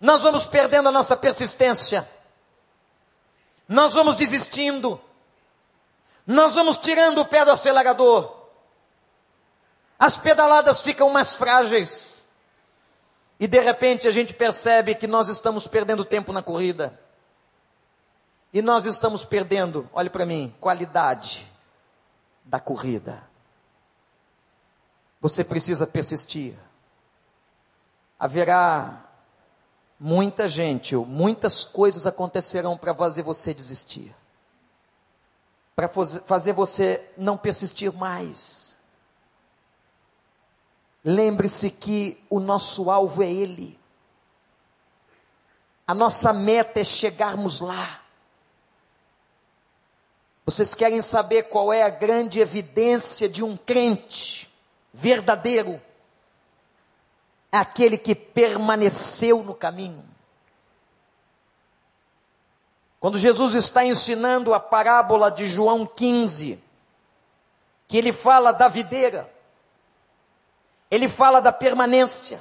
Nós 0.00 0.24
vamos 0.24 0.48
perdendo 0.48 0.88
a 0.88 0.92
nossa 0.92 1.16
persistência. 1.16 2.08
Nós 3.68 3.94
vamos 3.94 4.16
desistindo. 4.16 5.00
Nós 6.26 6.56
vamos 6.56 6.78
tirando 6.78 7.20
o 7.20 7.24
pé 7.24 7.44
do 7.44 7.52
acelerador. 7.52 8.37
As 9.98 10.16
pedaladas 10.16 10.82
ficam 10.82 11.10
mais 11.10 11.34
frágeis. 11.34 12.26
E 13.40 13.46
de 13.46 13.60
repente 13.60 14.06
a 14.06 14.10
gente 14.10 14.34
percebe 14.34 14.94
que 14.94 15.06
nós 15.06 15.28
estamos 15.28 15.66
perdendo 15.66 16.04
tempo 16.04 16.32
na 16.32 16.42
corrida. 16.42 16.98
E 18.52 18.62
nós 18.62 18.84
estamos 18.84 19.24
perdendo, 19.24 19.88
olhe 19.92 20.08
para 20.08 20.24
mim, 20.24 20.54
qualidade 20.60 21.50
da 22.44 22.58
corrida. 22.58 23.22
Você 25.20 25.44
precisa 25.44 25.86
persistir. 25.86 26.54
Haverá 28.18 29.04
muita 30.00 30.48
gente, 30.48 30.96
ou 30.96 31.04
muitas 31.04 31.64
coisas 31.64 32.06
acontecerão 32.06 32.76
para 32.76 32.94
fazer 32.94 33.22
você 33.22 33.52
desistir. 33.52 34.14
Para 35.76 35.88
fazer 35.88 36.52
você 36.52 37.04
não 37.16 37.36
persistir 37.36 37.92
mais. 37.92 38.67
Lembre-se 41.10 41.70
que 41.70 42.22
o 42.28 42.38
nosso 42.38 42.90
alvo 42.90 43.22
é 43.22 43.32
Ele. 43.32 43.80
A 45.86 45.94
nossa 45.94 46.34
meta 46.34 46.80
é 46.80 46.84
chegarmos 46.84 47.60
lá. 47.60 48.02
Vocês 50.44 50.74
querem 50.74 51.00
saber 51.00 51.44
qual 51.44 51.72
é 51.72 51.82
a 51.82 51.88
grande 51.88 52.40
evidência 52.40 53.26
de 53.26 53.42
um 53.42 53.56
crente 53.56 54.52
verdadeiro? 54.92 55.80
Aquele 57.50 57.96
que 57.96 58.14
permaneceu 58.14 59.42
no 59.42 59.54
caminho. 59.54 60.04
Quando 63.00 63.16
Jesus 63.16 63.54
está 63.54 63.82
ensinando 63.82 64.52
a 64.52 64.60
parábola 64.60 65.30
de 65.30 65.46
João 65.46 65.86
15, 65.86 66.62
que 67.86 67.96
ele 67.96 68.12
fala 68.12 68.52
da 68.52 68.68
videira, 68.68 69.37
ele 70.90 71.08
fala 71.08 71.40
da 71.40 71.52
permanência. 71.52 72.40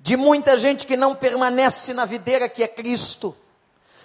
De 0.00 0.16
muita 0.16 0.56
gente 0.56 0.86
que 0.86 0.96
não 0.96 1.14
permanece 1.14 1.92
na 1.92 2.04
videira 2.04 2.48
que 2.48 2.62
é 2.62 2.68
Cristo. 2.68 3.36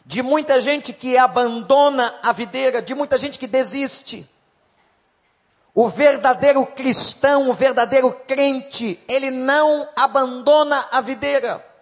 De 0.06 0.22
muita 0.22 0.60
gente 0.60 0.92
que 0.92 1.18
abandona 1.18 2.20
a 2.22 2.32
videira, 2.32 2.82
de 2.82 2.94
muita 2.94 3.18
gente 3.18 3.40
que 3.40 3.48
desiste. 3.48 4.30
O 5.74 5.88
verdadeiro 5.88 6.66
cristão, 6.66 7.50
o 7.50 7.54
verdadeiro 7.54 8.12
crente, 8.28 9.00
ele 9.08 9.32
não 9.32 9.88
abandona 9.96 10.86
a 10.92 11.02
videira. 11.02 11.73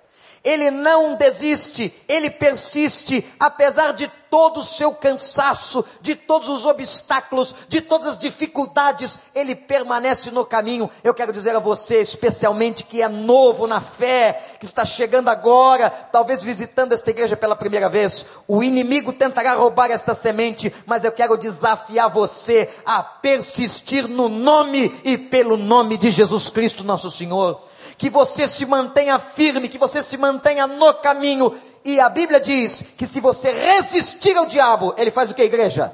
Ele 0.44 0.72
não 0.72 1.16
desiste, 1.16 1.94
ele 2.08 2.30
persiste, 2.30 3.24
apesar 3.40 3.94
de 3.94 4.12
todo 4.32 4.62
o 4.62 4.64
seu 4.64 4.94
cansaço, 4.94 5.86
de 6.00 6.16
todos 6.16 6.48
os 6.48 6.66
obstáculos, 6.66 7.54
de 7.68 7.82
todas 7.82 8.08
as 8.08 8.18
dificuldades, 8.18 9.20
ele 9.36 9.54
permanece 9.54 10.32
no 10.32 10.44
caminho. 10.44 10.90
Eu 11.04 11.14
quero 11.14 11.34
dizer 11.34 11.56
a 11.56 11.60
você, 11.60 12.02
especialmente 12.02 12.86
que 12.86 13.04
é 13.04 13.10
novo 13.10 13.68
na 13.68 13.82
fé, 13.82 14.42
que 14.58 14.66
está 14.66 14.86
chegando 14.86 15.30
agora, 15.30 15.90
talvez 15.90 16.42
visitando 16.42 16.94
esta 16.94 17.12
igreja 17.12 17.36
pela 17.36 17.58
primeira 17.58 17.90
vez, 17.90 18.26
o 18.48 18.64
inimigo 18.64 19.14
tentará 19.14 19.54
roubar 19.54 19.92
esta 19.92 20.16
semente, 20.16 20.74
mas 20.88 21.04
eu 21.04 21.12
quero 21.12 21.38
desafiar 21.38 22.10
você 22.10 22.70
a 22.84 23.04
persistir 23.04 24.08
no 24.08 24.30
nome 24.30 25.00
e 25.04 25.18
pelo 25.18 25.58
nome 25.58 25.98
de 25.98 26.10
Jesus 26.10 26.50
Cristo, 26.50 26.84
nosso 26.84 27.12
Senhor 27.12 27.62
que 28.02 28.10
você 28.10 28.48
se 28.48 28.66
mantenha 28.66 29.20
firme, 29.20 29.70
que 29.70 29.78
você 29.78 30.02
se 30.02 30.18
mantenha 30.18 30.66
no 30.66 30.92
caminho. 30.92 31.56
E 31.86 32.00
a 32.00 32.10
Bíblia 32.10 32.40
diz 32.40 32.82
que 32.98 33.06
se 33.06 33.20
você 33.20 33.52
resistir 33.52 34.36
ao 34.36 34.48
diabo, 34.48 34.96
ele 34.98 35.12
faz 35.12 35.30
o 35.30 35.36
que, 35.36 35.44
igreja? 35.44 35.94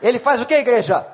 Ele 0.00 0.18
faz 0.18 0.40
o 0.40 0.46
que, 0.46 0.54
igreja? 0.54 1.06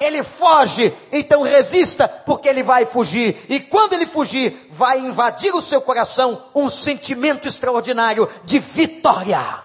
Ele 0.00 0.24
foge, 0.24 0.92
então 1.12 1.42
resista, 1.42 2.08
porque 2.08 2.48
ele 2.48 2.64
vai 2.64 2.84
fugir. 2.84 3.46
E 3.48 3.60
quando 3.60 3.92
ele 3.92 4.06
fugir, 4.06 4.66
vai 4.72 4.98
invadir 4.98 5.54
o 5.54 5.62
seu 5.62 5.80
coração 5.80 6.50
um 6.52 6.68
sentimento 6.68 7.46
extraordinário 7.46 8.28
de 8.44 8.58
vitória. 8.58 9.62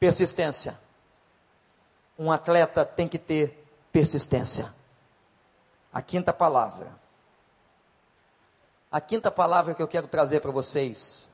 Persistência. 0.00 0.76
Um 2.18 2.32
atleta 2.32 2.84
tem 2.84 3.06
que 3.06 3.18
ter 3.18 3.64
persistência. 3.92 4.74
A 5.92 6.02
quinta 6.02 6.32
palavra 6.32 7.05
a 8.96 9.00
quinta 9.00 9.30
palavra 9.30 9.74
que 9.74 9.82
eu 9.82 9.86
quero 9.86 10.08
trazer 10.08 10.40
para 10.40 10.50
vocês 10.50 11.30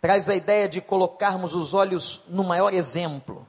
traz 0.00 0.28
a 0.28 0.36
ideia 0.36 0.68
de 0.68 0.80
colocarmos 0.80 1.52
os 1.52 1.74
olhos 1.74 2.22
no 2.28 2.44
maior 2.44 2.72
exemplo. 2.72 3.44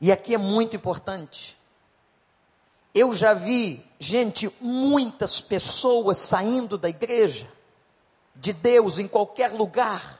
E 0.00 0.10
aqui 0.10 0.34
é 0.34 0.38
muito 0.38 0.74
importante. 0.74 1.58
Eu 2.94 3.12
já 3.12 3.34
vi, 3.34 3.86
gente, 4.00 4.50
muitas 4.58 5.38
pessoas 5.38 6.16
saindo 6.16 6.78
da 6.78 6.88
igreja, 6.88 7.46
de 8.34 8.54
Deus, 8.54 8.98
em 8.98 9.06
qualquer 9.06 9.52
lugar. 9.52 10.18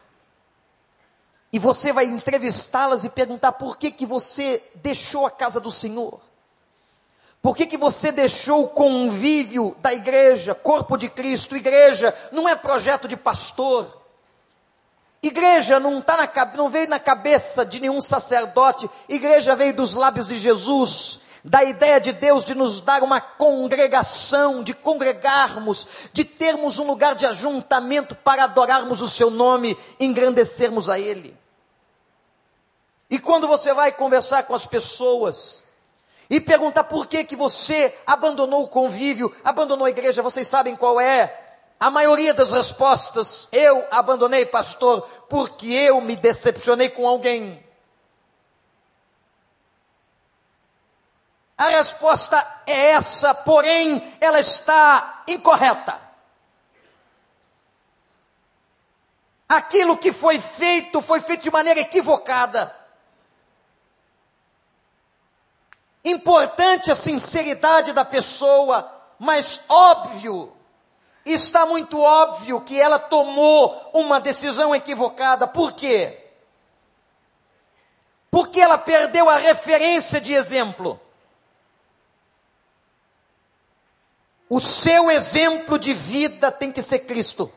E 1.51 1.59
você 1.59 1.91
vai 1.91 2.05
entrevistá-las 2.05 3.03
e 3.05 3.09
perguntar 3.09 3.53
por 3.53 3.79
que, 3.79 3.91
que 3.91 4.05
você 4.05 4.63
deixou 4.75 5.25
a 5.25 5.31
casa 5.31 5.59
do 5.59 5.71
Senhor. 5.71 6.21
Por 7.43 7.57
que, 7.57 7.67
que 7.67 7.77
você 7.77 8.13
deixou 8.13 8.63
o 8.63 8.69
convívio 8.69 9.77
da 9.81 9.93
igreja, 9.93 10.55
corpo 10.55 10.97
de 10.97 11.09
Cristo? 11.09 11.57
Igreja 11.57 12.15
não 12.31 12.49
é 12.49 12.55
projeto 12.55 13.09
de 13.09 13.17
pastor. 13.17 14.01
Igreja 15.21 15.81
não, 15.81 16.01
tá 16.01 16.17
na, 16.17 16.57
não 16.57 16.71
veio 16.71 16.89
na 16.89 17.01
cabeça 17.01 17.67
de 17.67 17.81
nenhum 17.81 18.01
sacerdote. 18.01 18.89
Igreja 19.09 19.57
veio 19.57 19.75
dos 19.75 19.95
lábios 19.95 20.29
de 20.29 20.37
Jesus 20.37 21.21
da 21.45 21.65
ideia 21.65 22.01
de 22.01 22.13
Deus 22.13 22.45
de 22.45 22.55
nos 22.55 22.81
dar 22.81 23.03
uma 23.03 23.21
congregação, 23.21 24.63
de 24.63 24.73
congregarmos, 24.73 25.87
de 26.13 26.25
termos 26.25 26.79
um 26.79 26.87
lugar 26.87 27.17
de 27.17 27.27
ajuntamento 27.27 28.15
para 28.15 28.45
adorarmos 28.45 29.03
o 29.03 29.09
seu 29.09 29.29
nome, 29.29 29.77
engrandecermos 29.99 30.89
a 30.89 31.01
Ele. 31.01 31.37
E 33.11 33.19
quando 33.19 33.49
você 33.49 33.75
vai 33.75 33.91
conversar 33.91 34.45
com 34.45 34.55
as 34.55 34.67
pessoas, 34.67 35.62
e 36.33 36.41
perguntar 36.41 36.85
por 36.85 37.07
que, 37.07 37.25
que 37.25 37.37
você 37.37 37.95
abandonou 38.07 38.63
o 38.63 38.69
convívio, 38.69 39.31
abandonou 39.45 39.85
a 39.85 39.91
igreja, 39.91 40.23
vocês 40.23 40.49
sabem 40.49 40.75
qual 40.75 40.99
é? 40.99 41.59
A 41.79 41.91
maioria 41.91 42.33
das 42.33 42.53
respostas, 42.53 43.49
eu 43.53 43.87
abandonei, 43.91 44.47
pastor, 44.47 45.03
porque 45.29 45.67
eu 45.67 46.01
me 46.01 46.17
decepcionei 46.17 46.89
com 46.89 47.07
alguém. 47.07 47.63
A 51.59 51.69
resposta 51.69 52.63
é 52.67 52.93
essa, 52.93 53.35
porém, 53.35 54.03
ela 54.19 54.41
está 54.41 55.25
incorreta. 55.29 56.01
Aquilo 59.47 59.99
que 59.99 60.15
foi 60.15 60.41
feito, 60.41 61.03
foi 61.03 61.21
feito 61.21 61.43
de 61.43 61.51
maneira 61.51 61.81
equivocada. 61.81 62.82
Importante 66.05 66.91
a 66.91 66.95
sinceridade 66.95 67.93
da 67.93 68.05
pessoa, 68.05 68.91
mas 69.19 69.63
óbvio, 69.69 70.53
está 71.25 71.65
muito 71.65 72.01
óbvio 72.01 72.61
que 72.61 72.81
ela 72.81 72.99
tomou 72.99 73.91
uma 73.95 74.21
decisão 74.21 74.75
equivocada. 74.75 75.47
Por 75.47 75.73
quê? 75.73 76.19
Porque 78.31 78.61
ela 78.61 78.79
perdeu 78.79 79.29
a 79.29 79.37
referência 79.37 80.21
de 80.21 80.35
exemplo. 80.35 81.01
O 84.49 84.61
seu 84.61 85.11
exemplo 85.11 85.79
de 85.79 85.95
vida 85.95 86.51
tem 86.51 86.71
que 86.71 86.83
ser 86.83 87.01
Cristo. 87.01 87.51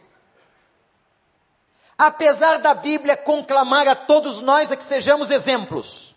Apesar 1.97 2.59
da 2.59 2.73
Bíblia 2.73 3.17
conclamar 3.17 3.87
a 3.87 3.95
todos 3.95 4.39
nós 4.41 4.71
a 4.71 4.77
que 4.77 4.83
sejamos 4.83 5.31
exemplos, 5.31 6.14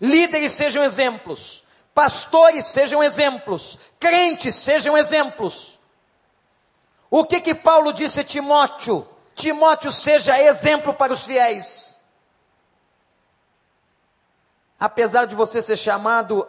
Líderes 0.00 0.52
sejam 0.52 0.82
exemplos, 0.82 1.64
pastores 1.94 2.66
sejam 2.66 3.02
exemplos, 3.02 3.78
crentes 3.98 4.54
sejam 4.56 4.96
exemplos. 4.96 5.80
O 7.10 7.24
que 7.24 7.40
que 7.40 7.54
Paulo 7.54 7.92
disse 7.92 8.20
a 8.20 8.24
Timóteo? 8.24 9.06
Timóteo 9.34 9.90
seja 9.90 10.40
exemplo 10.42 10.92
para 10.92 11.12
os 11.12 11.24
fiéis. 11.24 12.00
Apesar 14.78 15.26
de 15.26 15.34
você 15.34 15.62
ser 15.62 15.76
chamado 15.76 16.46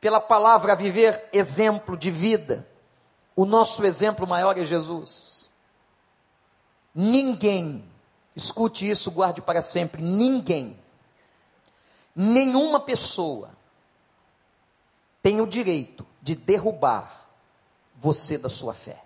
pela 0.00 0.20
palavra 0.20 0.72
a 0.72 0.76
viver 0.76 1.28
exemplo 1.32 1.96
de 1.96 2.10
vida, 2.10 2.66
o 3.36 3.44
nosso 3.44 3.84
exemplo 3.84 4.26
maior 4.26 4.56
é 4.56 4.64
Jesus. 4.64 5.50
Ninguém, 6.94 7.84
escute 8.34 8.88
isso, 8.88 9.10
guarde 9.10 9.42
para 9.42 9.60
sempre, 9.60 10.00
ninguém 10.00 10.77
Nenhuma 12.20 12.80
pessoa 12.80 13.50
tem 15.22 15.40
o 15.40 15.46
direito 15.46 16.04
de 16.20 16.34
derrubar 16.34 17.28
você 17.94 18.36
da 18.36 18.48
sua 18.48 18.74
fé. 18.74 19.04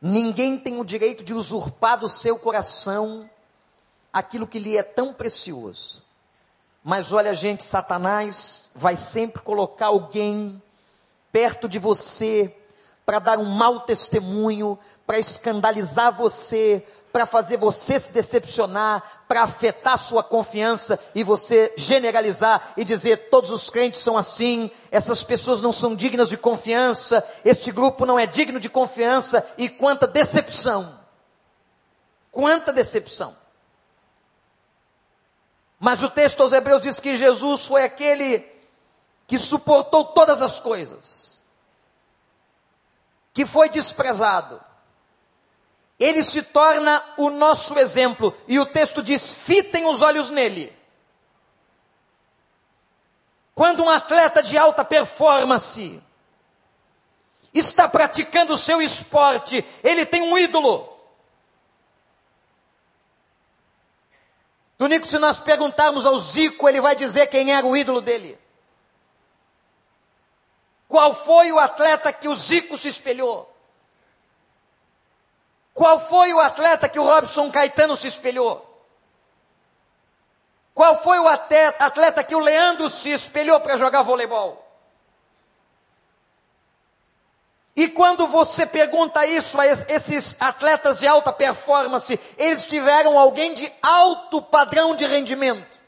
Ninguém 0.00 0.56
tem 0.56 0.78
o 0.78 0.84
direito 0.84 1.24
de 1.24 1.34
usurpar 1.34 1.98
do 1.98 2.08
seu 2.08 2.38
coração 2.38 3.28
aquilo 4.12 4.46
que 4.46 4.60
lhe 4.60 4.78
é 4.78 4.82
tão 4.84 5.12
precioso. 5.12 6.04
Mas 6.84 7.10
olha, 7.10 7.34
gente, 7.34 7.64
Satanás 7.64 8.70
vai 8.72 8.94
sempre 8.94 9.42
colocar 9.42 9.86
alguém 9.86 10.62
perto 11.32 11.68
de 11.68 11.80
você 11.80 12.56
para 13.04 13.18
dar 13.18 13.38
um 13.40 13.44
mau 13.44 13.80
testemunho, 13.80 14.78
para 15.04 15.18
escandalizar 15.18 16.16
você, 16.16 16.86
para 17.12 17.26
fazer 17.26 17.58
você 17.58 18.00
se 18.00 18.10
decepcionar, 18.10 19.24
para 19.28 19.42
afetar 19.42 19.98
sua 19.98 20.22
confiança 20.22 20.98
e 21.14 21.22
você 21.22 21.72
generalizar 21.76 22.72
e 22.76 22.84
dizer 22.84 23.28
todos 23.28 23.50
os 23.50 23.68
crentes 23.68 24.00
são 24.00 24.16
assim, 24.16 24.70
essas 24.90 25.22
pessoas 25.22 25.60
não 25.60 25.70
são 25.70 25.94
dignas 25.94 26.30
de 26.30 26.38
confiança, 26.38 27.22
este 27.44 27.70
grupo 27.70 28.06
não 28.06 28.18
é 28.18 28.26
digno 28.26 28.58
de 28.58 28.70
confiança 28.70 29.46
e 29.58 29.68
quanta 29.68 30.06
decepção. 30.06 30.98
Quanta 32.30 32.72
decepção. 32.72 33.36
Mas 35.78 36.02
o 36.02 36.08
texto 36.08 36.40
aos 36.40 36.52
Hebreus 36.52 36.80
diz 36.80 36.98
que 36.98 37.14
Jesus 37.14 37.66
foi 37.66 37.82
aquele 37.82 38.46
que 39.26 39.38
suportou 39.38 40.04
todas 40.04 40.40
as 40.40 40.58
coisas, 40.58 41.42
que 43.34 43.44
foi 43.44 43.68
desprezado 43.68 44.71
ele 46.02 46.24
se 46.24 46.42
torna 46.42 47.04
o 47.16 47.30
nosso 47.30 47.78
exemplo. 47.78 48.36
E 48.48 48.58
o 48.58 48.66
texto 48.66 49.02
diz: 49.02 49.34
fitem 49.34 49.86
os 49.86 50.02
olhos 50.02 50.30
nele. 50.30 50.76
Quando 53.54 53.84
um 53.84 53.90
atleta 53.90 54.42
de 54.42 54.56
alta 54.56 54.84
performance 54.84 56.02
está 57.52 57.88
praticando 57.88 58.54
o 58.54 58.56
seu 58.56 58.80
esporte, 58.80 59.64
ele 59.84 60.06
tem 60.06 60.22
um 60.22 60.38
ídolo. 60.38 60.90
Tonico, 64.78 65.06
se 65.06 65.18
nós 65.18 65.38
perguntarmos 65.38 66.04
ao 66.04 66.18
Zico, 66.18 66.68
ele 66.68 66.80
vai 66.80 66.96
dizer 66.96 67.28
quem 67.28 67.52
era 67.52 67.64
o 67.64 67.76
ídolo 67.76 68.00
dele. 68.00 68.36
Qual 70.88 71.14
foi 71.14 71.52
o 71.52 71.58
atleta 71.60 72.12
que 72.12 72.26
o 72.26 72.34
Zico 72.34 72.76
se 72.76 72.88
espelhou? 72.88 73.51
Qual 75.74 75.98
foi 75.98 76.32
o 76.32 76.40
atleta 76.40 76.88
que 76.88 76.98
o 76.98 77.02
Robson 77.02 77.50
Caetano 77.50 77.96
se 77.96 78.08
espelhou? 78.08 78.68
Qual 80.74 80.96
foi 80.96 81.18
o 81.18 81.28
atleta 81.28 82.24
que 82.24 82.34
o 82.34 82.38
Leandro 82.38 82.88
se 82.88 83.10
espelhou 83.10 83.60
para 83.60 83.76
jogar 83.76 84.02
voleibol? 84.02 84.62
E 87.74 87.88
quando 87.88 88.26
você 88.26 88.66
pergunta 88.66 89.26
isso 89.26 89.58
a 89.58 89.66
esses 89.66 90.36
atletas 90.38 90.98
de 90.98 91.06
alta 91.06 91.32
performance, 91.32 92.20
eles 92.36 92.66
tiveram 92.66 93.18
alguém 93.18 93.54
de 93.54 93.70
alto 93.82 94.42
padrão 94.42 94.94
de 94.94 95.06
rendimento. 95.06 95.81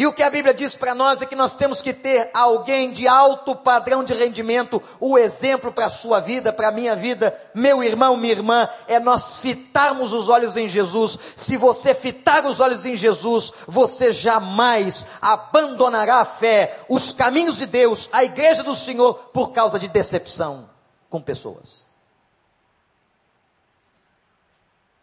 E 0.00 0.06
o 0.06 0.14
que 0.14 0.22
a 0.22 0.30
Bíblia 0.30 0.54
diz 0.54 0.74
para 0.74 0.94
nós 0.94 1.20
é 1.20 1.26
que 1.26 1.36
nós 1.36 1.52
temos 1.52 1.82
que 1.82 1.92
ter 1.92 2.30
alguém 2.32 2.90
de 2.90 3.06
alto 3.06 3.54
padrão 3.54 4.02
de 4.02 4.14
rendimento, 4.14 4.82
o 4.98 5.18
exemplo 5.18 5.70
para 5.70 5.84
a 5.84 5.90
sua 5.90 6.20
vida, 6.20 6.50
para 6.50 6.68
a 6.68 6.72
minha 6.72 6.96
vida, 6.96 7.38
meu 7.54 7.84
irmão, 7.84 8.16
minha 8.16 8.32
irmã, 8.32 8.66
é 8.88 8.98
nós 8.98 9.40
fitarmos 9.40 10.14
os 10.14 10.30
olhos 10.30 10.56
em 10.56 10.66
Jesus. 10.66 11.18
Se 11.36 11.54
você 11.58 11.92
fitar 11.92 12.46
os 12.46 12.60
olhos 12.60 12.86
em 12.86 12.96
Jesus, 12.96 13.52
você 13.68 14.10
jamais 14.10 15.06
abandonará 15.20 16.20
a 16.20 16.24
fé, 16.24 16.78
os 16.88 17.12
caminhos 17.12 17.58
de 17.58 17.66
Deus, 17.66 18.08
a 18.10 18.24
igreja 18.24 18.62
do 18.62 18.74
Senhor, 18.74 19.12
por 19.34 19.52
causa 19.52 19.78
de 19.78 19.86
decepção 19.86 20.70
com 21.10 21.20
pessoas. 21.20 21.84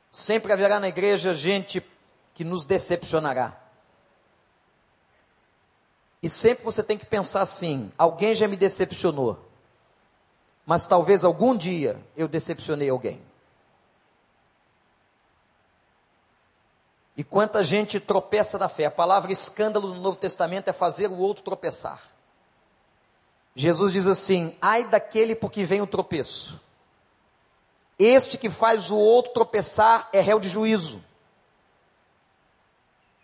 Sempre 0.09 0.53
haverá 0.53 0.79
na 0.79 0.87
igreja 0.87 1.35
gente 1.35 1.85
que 2.33 2.43
nos 2.43 2.65
decepcionará. 2.65 3.66
E 6.21 6.29
sempre 6.29 6.63
você 6.63 6.81
tem 6.81 6.97
que 6.97 7.05
pensar 7.05 7.41
assim: 7.41 7.91
alguém 7.97 8.33
já 8.33 8.47
me 8.47 8.57
decepcionou, 8.57 9.37
mas 10.65 10.85
talvez 10.85 11.23
algum 11.23 11.55
dia 11.55 11.99
eu 12.15 12.27
decepcionei 12.27 12.89
alguém. 12.89 13.21
E 17.15 17.23
quanta 17.23 17.63
gente 17.63 17.99
tropeça 17.99 18.59
da 18.59 18.69
fé. 18.69 18.85
A 18.85 18.91
palavra 18.91 19.31
escândalo 19.31 19.87
no 19.87 20.01
Novo 20.01 20.17
Testamento 20.17 20.67
é 20.67 20.73
fazer 20.73 21.07
o 21.07 21.17
outro 21.17 21.43
tropeçar. 21.43 21.99
Jesus 23.55 23.91
diz 23.91 24.05
assim: 24.05 24.55
ai 24.61 24.83
daquele 24.83 25.33
por 25.33 25.51
que 25.51 25.63
vem 25.63 25.81
o 25.81 25.87
tropeço. 25.87 26.61
Este 27.97 28.37
que 28.37 28.51
faz 28.51 28.91
o 28.91 28.95
outro 28.95 29.33
tropeçar 29.33 30.07
é 30.13 30.19
réu 30.19 30.39
de 30.39 30.47
juízo. 30.47 31.03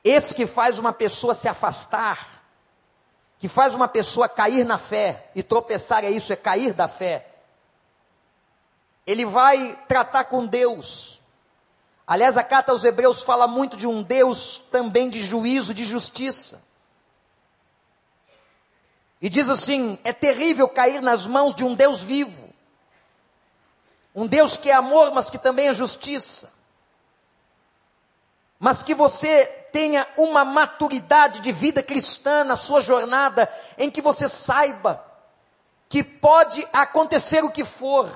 Esse 0.04 0.34
que 0.34 0.48
faz 0.48 0.80
uma 0.80 0.92
pessoa 0.92 1.36
se 1.36 1.48
afastar 1.48 2.33
que 3.44 3.50
faz 3.50 3.76
uma 3.76 3.90
pessoa 3.90 4.30
cair 4.30 4.64
na 4.64 4.78
fé, 4.78 5.30
e 5.36 5.44
tropeçar 5.44 6.06
é 6.06 6.10
isso, 6.10 6.32
é 6.32 6.36
cair 6.38 6.72
da 6.72 6.88
fé. 6.88 7.28
Ele 9.06 9.26
vai 9.26 9.78
tratar 9.86 10.24
com 10.24 10.46
Deus. 10.46 11.20
Aliás, 12.08 12.38
a 12.38 12.44
carta 12.46 12.72
aos 12.72 12.86
Hebreus 12.86 13.22
fala 13.22 13.46
muito 13.46 13.76
de 13.76 13.86
um 13.86 14.02
Deus 14.02 14.60
também 14.72 15.10
de 15.10 15.20
juízo, 15.20 15.74
de 15.74 15.84
justiça. 15.84 16.64
E 19.22 19.28
diz 19.28 19.50
assim: 19.50 20.00
é 20.06 20.14
terrível 20.14 20.70
cair 20.70 21.02
nas 21.02 21.28
mãos 21.28 21.54
de 21.54 21.66
um 21.66 21.76
Deus 21.76 22.02
vivo, 22.02 22.48
um 24.16 24.26
Deus 24.26 24.56
que 24.56 24.70
é 24.70 24.74
amor, 24.74 25.12
mas 25.12 25.30
que 25.30 25.38
também 25.38 25.68
é 25.68 25.74
justiça, 25.74 26.54
mas 28.58 28.82
que 28.82 28.96
você 28.96 29.63
tenha 29.74 30.08
uma 30.16 30.46
maturidade 30.46 31.42
de 31.42 31.52
vida 31.52 31.82
cristã 31.82 32.44
na 32.44 32.56
sua 32.56 32.80
jornada, 32.80 33.50
em 33.76 33.90
que 33.90 34.02
você 34.02 34.30
saiba 34.30 35.04
que 35.90 36.04
pode 36.04 36.66
acontecer 36.72 37.44
o 37.44 37.50
que 37.50 37.66
for. 37.66 38.08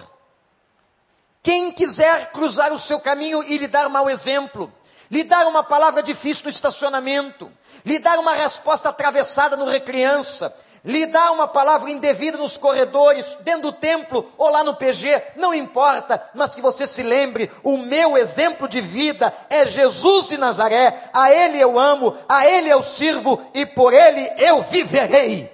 Quem 1.41 1.71
quiser 1.71 2.31
cruzar 2.31 2.71
o 2.71 2.77
seu 2.77 2.99
caminho 2.99 3.43
e 3.43 3.57
lhe 3.57 3.67
dar 3.67 3.89
mau 3.89 4.07
exemplo, 4.09 4.71
lhe 5.09 5.23
dar 5.23 5.47
uma 5.47 5.63
palavra 5.63 6.03
difícil 6.03 6.43
no 6.45 6.51
estacionamento, 6.51 7.51
lhe 7.83 7.97
dar 7.97 8.19
uma 8.19 8.33
resposta 8.33 8.89
atravessada 8.89 9.57
no 9.57 9.65
recriança, 9.65 10.55
lhe 10.83 11.05
dá 11.05 11.31
uma 11.31 11.47
palavra 11.47 11.89
indevida 11.89 12.37
nos 12.37 12.57
corredores, 12.57 13.37
dentro 13.41 13.63
do 13.63 13.73
templo 13.73 14.31
ou 14.37 14.49
lá 14.49 14.63
no 14.63 14.75
PG, 14.75 15.33
não 15.35 15.53
importa, 15.53 16.29
mas 16.33 16.55
que 16.55 16.61
você 16.61 16.87
se 16.87 17.03
lembre: 17.03 17.51
o 17.63 17.77
meu 17.77 18.17
exemplo 18.17 18.67
de 18.67 18.81
vida 18.81 19.33
é 19.49 19.65
Jesus 19.65 20.27
de 20.27 20.37
Nazaré, 20.37 21.09
a 21.13 21.31
Ele 21.31 21.59
eu 21.59 21.77
amo, 21.77 22.15
a 22.27 22.47
Ele 22.47 22.69
eu 22.69 22.81
sirvo 22.81 23.41
e 23.53 23.65
por 23.65 23.93
Ele 23.93 24.31
eu 24.37 24.61
viverei. 24.61 25.51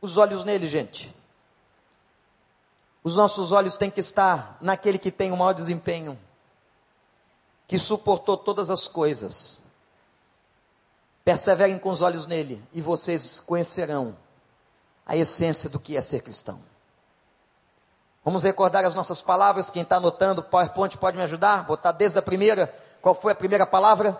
Os 0.00 0.16
olhos 0.16 0.44
nele, 0.44 0.68
gente. 0.68 1.14
Os 3.02 3.16
nossos 3.16 3.52
olhos 3.52 3.76
têm 3.76 3.90
que 3.90 4.00
estar 4.00 4.56
naquele 4.60 4.98
que 4.98 5.10
tem 5.10 5.32
o 5.32 5.36
maior 5.36 5.52
desempenho, 5.52 6.18
que 7.66 7.78
suportou 7.78 8.36
todas 8.36 8.70
as 8.70 8.86
coisas 8.86 9.67
Perseverem 11.28 11.78
com 11.78 11.90
os 11.90 12.00
olhos 12.00 12.26
nele 12.26 12.66
e 12.72 12.80
vocês 12.80 13.38
conhecerão 13.38 14.16
a 15.04 15.14
essência 15.14 15.68
do 15.68 15.78
que 15.78 15.94
é 15.94 16.00
ser 16.00 16.22
cristão. 16.22 16.58
Vamos 18.24 18.44
recordar 18.44 18.82
as 18.86 18.94
nossas 18.94 19.20
palavras. 19.20 19.68
Quem 19.68 19.82
está 19.82 19.96
anotando, 19.96 20.42
PowerPoint 20.42 20.96
pode 20.96 21.18
me 21.18 21.22
ajudar? 21.22 21.64
Botar 21.64 21.92
desde 21.92 22.18
a 22.18 22.22
primeira. 22.22 22.74
Qual 23.02 23.14
foi 23.14 23.32
a 23.32 23.34
primeira 23.34 23.66
palavra? 23.66 24.18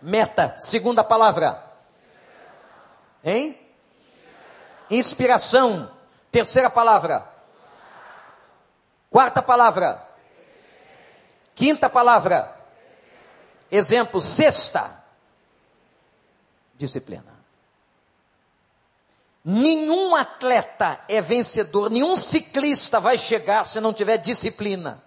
Meta. 0.00 0.54
Segunda 0.56 1.04
palavra. 1.04 1.62
Hein? 3.22 3.60
Inspiração. 4.88 5.90
Terceira 6.30 6.70
palavra. 6.70 7.22
Quarta 9.10 9.42
palavra. 9.42 10.02
Quinta 11.54 11.90
palavra. 11.90 12.50
Exemplo. 13.70 14.22
Sexta 14.22 15.01
disciplina. 16.82 17.40
Nenhum 19.44 20.14
atleta 20.14 21.00
é 21.08 21.20
vencedor, 21.20 21.90
nenhum 21.90 22.16
ciclista 22.16 23.00
vai 23.00 23.18
chegar 23.18 23.64
se 23.64 23.80
não 23.80 23.92
tiver 23.92 24.16
disciplina. 24.16 25.02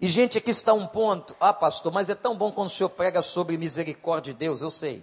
E, 0.00 0.06
gente, 0.06 0.38
aqui 0.38 0.50
está 0.50 0.72
um 0.74 0.86
ponto. 0.86 1.34
Ah, 1.40 1.52
pastor, 1.52 1.92
mas 1.92 2.08
é 2.08 2.14
tão 2.14 2.36
bom 2.36 2.52
quando 2.52 2.68
o 2.68 2.70
senhor 2.70 2.90
prega 2.90 3.20
sobre 3.20 3.56
misericórdia 3.56 4.32
de 4.32 4.38
Deus, 4.38 4.60
eu 4.60 4.70
sei. 4.70 5.02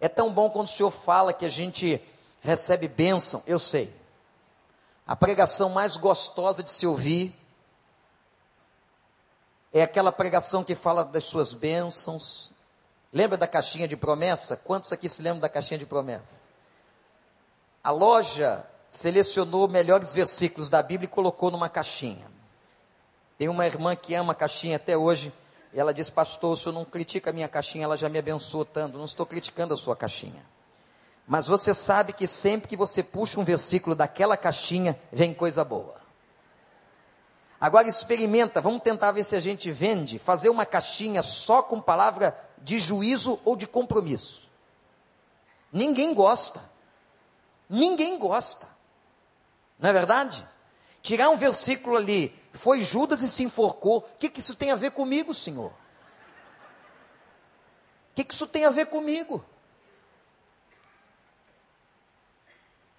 É 0.00 0.08
tão 0.08 0.32
bom 0.32 0.50
quando 0.50 0.66
o 0.66 0.70
senhor 0.70 0.90
fala 0.90 1.32
que 1.32 1.44
a 1.44 1.50
gente 1.50 2.02
recebe 2.40 2.88
bênção, 2.88 3.42
eu 3.46 3.58
sei. 3.58 3.94
A 5.06 5.14
pregação 5.14 5.70
mais 5.70 5.96
gostosa 5.96 6.62
de 6.62 6.70
se 6.70 6.86
ouvir 6.86 7.34
é 9.72 9.82
aquela 9.82 10.10
pregação 10.10 10.64
que 10.64 10.74
fala 10.74 11.04
das 11.04 11.24
suas 11.24 11.54
bênçãos. 11.54 12.50
Lembra 13.12 13.36
da 13.36 13.46
caixinha 13.46 13.86
de 13.86 13.96
promessa? 13.96 14.56
Quantos 14.56 14.92
aqui 14.92 15.08
se 15.08 15.22
lembram 15.22 15.40
da 15.40 15.48
caixinha 15.48 15.78
de 15.78 15.86
promessa? 15.86 16.48
A 17.82 17.90
loja 17.90 18.64
selecionou 18.88 19.68
melhores 19.68 20.12
versículos 20.12 20.68
da 20.68 20.82
Bíblia 20.82 21.06
e 21.06 21.08
colocou 21.08 21.50
numa 21.50 21.68
caixinha. 21.68 22.30
Tem 23.38 23.48
uma 23.48 23.64
irmã 23.64 23.94
que 23.96 24.14
ama 24.14 24.32
a 24.32 24.36
caixinha 24.36 24.76
até 24.76 24.96
hoje. 24.96 25.32
E 25.72 25.78
ela 25.78 25.94
diz, 25.94 26.10
pastor, 26.10 26.52
o 26.52 26.56
senhor 26.56 26.72
não 26.72 26.84
critica 26.84 27.30
a 27.30 27.32
minha 27.32 27.48
caixinha, 27.48 27.84
ela 27.84 27.96
já 27.96 28.08
me 28.08 28.18
abençoou 28.18 28.64
tanto. 28.64 28.98
Não 28.98 29.04
estou 29.04 29.24
criticando 29.24 29.72
a 29.72 29.76
sua 29.76 29.94
caixinha. 29.94 30.44
Mas 31.26 31.46
você 31.46 31.72
sabe 31.72 32.12
que 32.12 32.26
sempre 32.26 32.68
que 32.68 32.76
você 32.76 33.04
puxa 33.04 33.38
um 33.38 33.44
versículo 33.44 33.94
daquela 33.94 34.36
caixinha, 34.36 34.98
vem 35.12 35.32
coisa 35.32 35.64
boa. 35.64 35.99
Agora 37.60 37.86
experimenta, 37.86 38.60
vamos 38.60 38.82
tentar 38.82 39.12
ver 39.12 39.22
se 39.22 39.36
a 39.36 39.40
gente 39.40 39.70
vende, 39.70 40.18
fazer 40.18 40.48
uma 40.48 40.64
caixinha 40.64 41.22
só 41.22 41.62
com 41.62 41.78
palavra 41.78 42.34
de 42.56 42.78
juízo 42.78 43.38
ou 43.44 43.54
de 43.54 43.66
compromisso. 43.66 44.48
Ninguém 45.70 46.14
gosta. 46.14 46.62
Ninguém 47.68 48.18
gosta. 48.18 48.66
Não 49.78 49.90
é 49.90 49.92
verdade? 49.92 50.46
Tirar 51.02 51.28
um 51.28 51.36
versículo 51.36 51.96
ali, 51.96 52.34
foi 52.52 52.82
Judas 52.82 53.20
e 53.20 53.28
se 53.28 53.42
enforcou. 53.42 53.98
O 53.98 54.18
que, 54.18 54.30
que 54.30 54.40
isso 54.40 54.54
tem 54.54 54.70
a 54.70 54.76
ver 54.76 54.92
comigo, 54.92 55.34
Senhor? 55.34 55.70
O 55.70 55.74
que, 58.14 58.24
que 58.24 58.34
isso 58.34 58.46
tem 58.46 58.64
a 58.64 58.70
ver 58.70 58.86
comigo? 58.86 59.44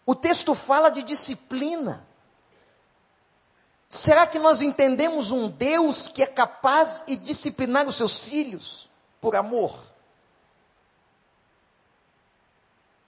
O 0.05 0.15
texto 0.15 0.53
fala 0.53 0.89
de 0.89 1.03
disciplina. 1.03 2.07
Será 3.91 4.25
que 4.25 4.39
nós 4.39 4.61
entendemos 4.61 5.31
um 5.31 5.49
Deus 5.49 6.07
que 6.07 6.23
é 6.23 6.25
capaz 6.25 7.03
de 7.05 7.17
disciplinar 7.17 7.85
os 7.85 7.97
seus 7.97 8.21
filhos 8.21 8.89
por 9.19 9.35
amor? 9.35 9.77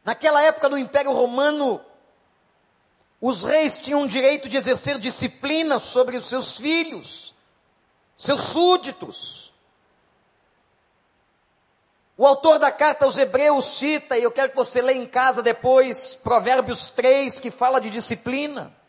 Naquela 0.03 0.43
época 0.43 0.67
do 0.67 0.77
Império 0.77 1.13
Romano, 1.13 1.79
os 3.21 3.45
reis 3.45 3.79
tinham 3.79 4.03
o 4.03 4.07
direito 4.09 4.49
de 4.49 4.57
exercer 4.57 4.99
disciplina 4.99 5.79
sobre 5.79 6.17
os 6.17 6.25
seus 6.25 6.57
filhos, 6.57 7.33
seus 8.17 8.41
súditos. 8.41 9.53
O 12.17 12.27
autor 12.27 12.59
da 12.59 12.73
carta 12.73 13.05
aos 13.05 13.17
Hebreus 13.17 13.63
cita, 13.63 14.17
e 14.17 14.23
eu 14.23 14.31
quero 14.31 14.49
que 14.49 14.57
você 14.57 14.81
leia 14.81 14.99
em 14.99 15.07
casa 15.07 15.41
depois, 15.41 16.13
Provérbios 16.13 16.89
3, 16.89 17.39
que 17.39 17.49
fala 17.49 17.79
de 17.79 17.89
disciplina. 17.89 18.82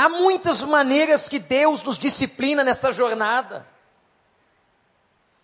Há 0.00 0.08
muitas 0.08 0.62
maneiras 0.62 1.28
que 1.28 1.38
Deus 1.38 1.82
nos 1.82 1.98
disciplina 1.98 2.64
nessa 2.64 2.90
jornada. 2.90 3.66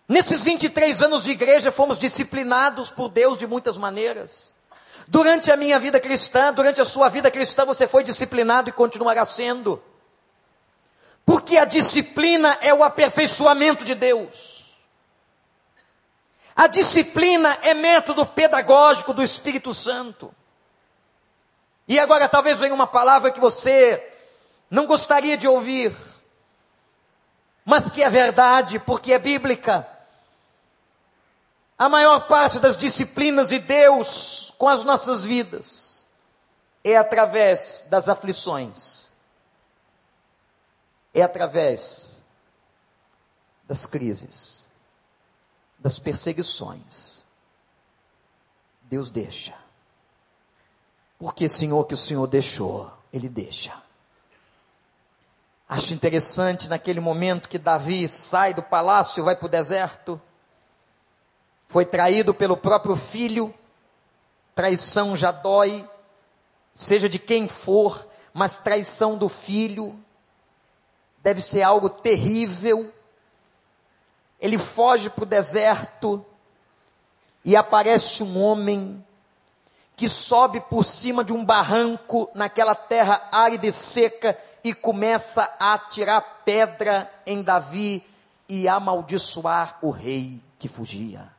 Nesses 0.09 0.43
23 0.43 1.03
anos 1.03 1.25
de 1.25 1.31
igreja, 1.31 1.71
fomos 1.71 1.99
disciplinados 1.99 2.89
por 2.89 3.07
Deus 3.07 3.37
de 3.37 3.45
muitas 3.45 3.77
maneiras. 3.77 4.55
Durante 5.07 5.51
a 5.51 5.55
minha 5.55 5.77
vida 5.77 5.99
cristã, 5.99 6.51
durante 6.51 6.81
a 6.81 6.85
sua 6.85 7.07
vida 7.07 7.29
cristã, 7.29 7.65
você 7.65 7.87
foi 7.87 8.03
disciplinado 8.03 8.67
e 8.67 8.73
continuará 8.73 9.23
sendo. 9.25 9.79
Porque 11.23 11.55
a 11.55 11.65
disciplina 11.65 12.57
é 12.59 12.73
o 12.73 12.83
aperfeiçoamento 12.83 13.85
de 13.85 13.93
Deus. 13.93 14.79
A 16.55 16.65
disciplina 16.65 17.59
é 17.61 17.75
método 17.75 18.25
pedagógico 18.25 19.13
do 19.13 19.21
Espírito 19.21 19.71
Santo. 19.71 20.33
E 21.87 21.99
agora 21.99 22.27
talvez 22.27 22.57
venha 22.57 22.73
uma 22.73 22.87
palavra 22.87 23.29
que 23.31 23.39
você 23.39 24.15
não 24.69 24.85
gostaria 24.85 25.37
de 25.37 25.47
ouvir, 25.47 25.95
mas 27.65 27.89
que 27.89 28.01
é 28.01 28.09
verdade, 28.09 28.79
porque 28.79 29.13
é 29.13 29.19
bíblica. 29.19 29.87
A 31.77 31.87
maior 31.87 32.27
parte 32.27 32.59
das 32.59 32.75
disciplinas 32.75 33.49
de 33.49 33.59
Deus 33.59 34.53
com 34.57 34.67
as 34.67 34.83
nossas 34.83 35.23
vidas 35.23 36.05
é 36.83 36.95
através 36.95 37.85
das 37.89 38.09
aflições 38.09 39.07
é 41.19 41.23
através 41.23 42.23
das 43.67 43.85
crises, 43.85 44.69
das 45.79 45.97
perseguições. 45.97 47.25
Deus 48.83 49.09
deixa. 49.09 49.57
Porque, 51.17 51.49
Senhor, 51.49 51.85
que 51.85 51.95
o 51.95 51.97
Senhor 51.97 52.27
deixou, 52.27 52.91
Ele 53.11 53.27
deixa. 53.27 53.81
Acho 55.69 55.93
interessante 55.93 56.69
naquele 56.69 57.01
momento 57.01 57.49
que 57.49 57.57
Davi 57.57 58.07
sai 58.07 58.53
do 58.53 58.63
palácio 58.63 59.23
vai 59.23 59.35
para 59.35 59.47
o 59.47 59.49
deserto. 59.49 60.21
Foi 61.67 61.85
traído 61.85 62.33
pelo 62.33 62.55
próprio 62.55 62.95
filho. 62.95 63.53
Traição 64.55 65.15
já 65.15 65.31
dói, 65.31 65.87
seja 66.73 67.09
de 67.09 67.19
quem 67.19 67.47
for, 67.47 68.07
mas 68.33 68.57
traição 68.57 69.17
do 69.17 69.27
filho 69.27 69.99
deve 71.21 71.41
ser 71.41 71.63
algo 71.63 71.89
terrível. 71.89 72.91
Ele 74.39 74.57
foge 74.57 75.09
para 75.09 75.23
o 75.23 75.27
deserto 75.27 76.25
e 77.43 77.55
aparece 77.55 78.23
um 78.23 78.41
homem 78.41 79.05
que 79.97 80.07
sobe 80.07 80.61
por 80.61 80.85
cima 80.85 81.23
de 81.23 81.33
um 81.33 81.43
barranco 81.43 82.29
naquela 82.33 82.73
terra 82.73 83.27
árida 83.31 83.67
e 83.67 83.71
seca 83.71 84.37
e 84.67 84.73
começa 84.73 85.49
a 85.57 85.73
atirar 85.73 86.41
pedra 86.43 87.09
em 87.25 87.41
Davi 87.41 88.05
e 88.49 88.67
amaldiçoar 88.67 89.77
o 89.81 89.91
rei 89.91 90.41
que 90.59 90.67
fugia. 90.67 91.29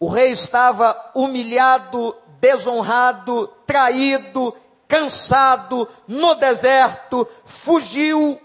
O 0.00 0.08
rei 0.08 0.30
estava 0.30 1.12
humilhado, 1.14 2.16
desonrado, 2.40 3.48
traído, 3.66 4.54
cansado, 4.88 5.86
no 6.08 6.34
deserto, 6.34 7.28
fugiu, 7.44 8.40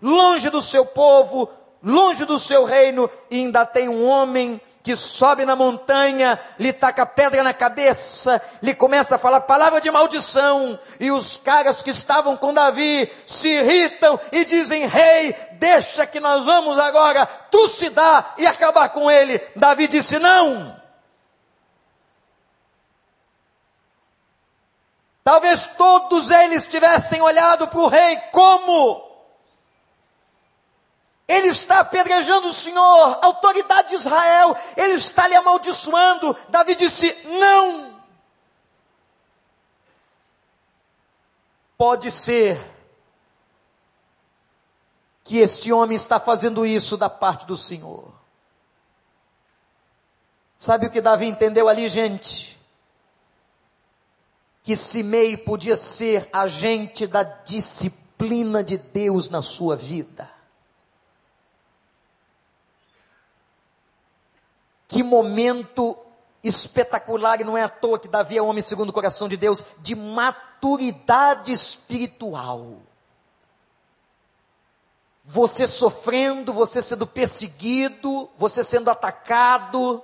longe 0.00 0.48
do 0.48 0.62
seu 0.62 0.86
povo, 0.86 1.50
longe 1.82 2.24
do 2.24 2.38
seu 2.38 2.64
reino, 2.64 3.10
e 3.30 3.36
ainda 3.36 3.66
tem 3.66 3.90
um 3.90 4.06
homem 4.08 4.58
que 4.82 4.96
sobe 4.96 5.44
na 5.44 5.54
montanha, 5.54 6.38
lhe 6.58 6.72
taca 6.72 7.04
pedra 7.04 7.42
na 7.42 7.52
cabeça, 7.52 8.40
lhe 8.62 8.74
começa 8.74 9.16
a 9.16 9.18
falar 9.18 9.42
palavra 9.42 9.80
de 9.80 9.90
maldição, 9.90 10.78
e 10.98 11.10
os 11.10 11.36
caras 11.36 11.82
que 11.82 11.90
estavam 11.90 12.36
com 12.36 12.54
Davi 12.54 13.10
se 13.26 13.48
irritam 13.48 14.18
e 14.32 14.44
dizem: 14.44 14.86
Rei, 14.86 15.34
deixa 15.52 16.06
que 16.06 16.20
nós 16.20 16.44
vamos 16.44 16.78
agora 16.78 17.26
tu 17.26 17.68
se 17.68 17.90
dá 17.90 18.34
e 18.38 18.46
acabar 18.46 18.88
com 18.90 19.10
ele. 19.10 19.40
Davi 19.54 19.86
disse: 19.86 20.18
Não. 20.18 20.78
Talvez 25.22 25.66
todos 25.66 26.30
eles 26.30 26.66
tivessem 26.66 27.20
olhado 27.20 27.68
para 27.68 27.78
o 27.78 27.88
rei 27.88 28.16
como 28.32 29.09
ele 31.30 31.48
está 31.48 31.80
apedrejando 31.80 32.48
o 32.48 32.52
Senhor, 32.52 33.18
autoridade 33.22 33.90
de 33.90 33.94
Israel, 33.94 34.56
ele 34.76 34.94
está 34.94 35.28
lhe 35.28 35.34
amaldiçoando. 35.34 36.36
Davi 36.48 36.74
disse: 36.74 37.16
Não. 37.38 38.00
Pode 41.76 42.10
ser 42.10 42.60
que 45.24 45.38
este 45.38 45.72
homem 45.72 45.96
está 45.96 46.18
fazendo 46.20 46.66
isso 46.66 46.96
da 46.96 47.08
parte 47.08 47.46
do 47.46 47.56
Senhor. 47.56 48.12
Sabe 50.58 50.86
o 50.86 50.90
que 50.90 51.00
Davi 51.00 51.26
entendeu 51.26 51.68
ali, 51.68 51.88
gente? 51.88 52.60
que 54.62 54.76
Simei 54.76 55.36
podia 55.36 55.76
ser 55.76 56.28
agente 56.32 57.06
da 57.06 57.22
disciplina 57.22 58.62
de 58.62 58.78
Deus 58.78 59.28
na 59.28 59.42
sua 59.42 59.76
vida. 59.76 60.39
Que 64.90 65.04
momento 65.04 65.96
espetacular, 66.42 67.40
e 67.40 67.44
não 67.44 67.56
é 67.56 67.62
à 67.62 67.68
toa 67.68 67.96
que 67.96 68.08
Davi 68.08 68.36
é 68.36 68.42
homem 68.42 68.60
segundo 68.60 68.88
o 68.88 68.92
coração 68.92 69.28
de 69.28 69.36
Deus, 69.36 69.64
de 69.78 69.94
maturidade 69.94 71.52
espiritual. 71.52 72.78
Você 75.24 75.68
sofrendo, 75.68 76.52
você 76.52 76.82
sendo 76.82 77.06
perseguido, 77.06 78.28
você 78.36 78.64
sendo 78.64 78.90
atacado, 78.90 80.02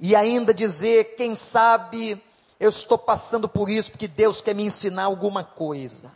e 0.00 0.16
ainda 0.16 0.54
dizer, 0.54 1.16
quem 1.16 1.34
sabe, 1.34 2.22
eu 2.58 2.70
estou 2.70 2.96
passando 2.96 3.46
por 3.46 3.68
isso 3.68 3.90
porque 3.90 4.08
Deus 4.08 4.40
quer 4.40 4.54
me 4.54 4.64
ensinar 4.64 5.04
alguma 5.04 5.44
coisa. 5.44 6.10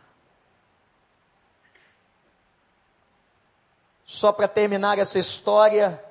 Só 4.03 4.33
para 4.33 4.49
terminar 4.49 4.99
essa 4.99 5.19
história, 5.19 6.03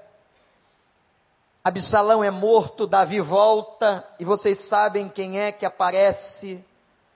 Absalão 1.63 2.23
é 2.23 2.31
morto, 2.31 2.87
Davi 2.87 3.21
volta, 3.21 4.03
e 4.19 4.25
vocês 4.25 4.57
sabem 4.57 5.07
quem 5.07 5.39
é 5.39 5.51
que 5.51 5.63
aparece 5.63 6.63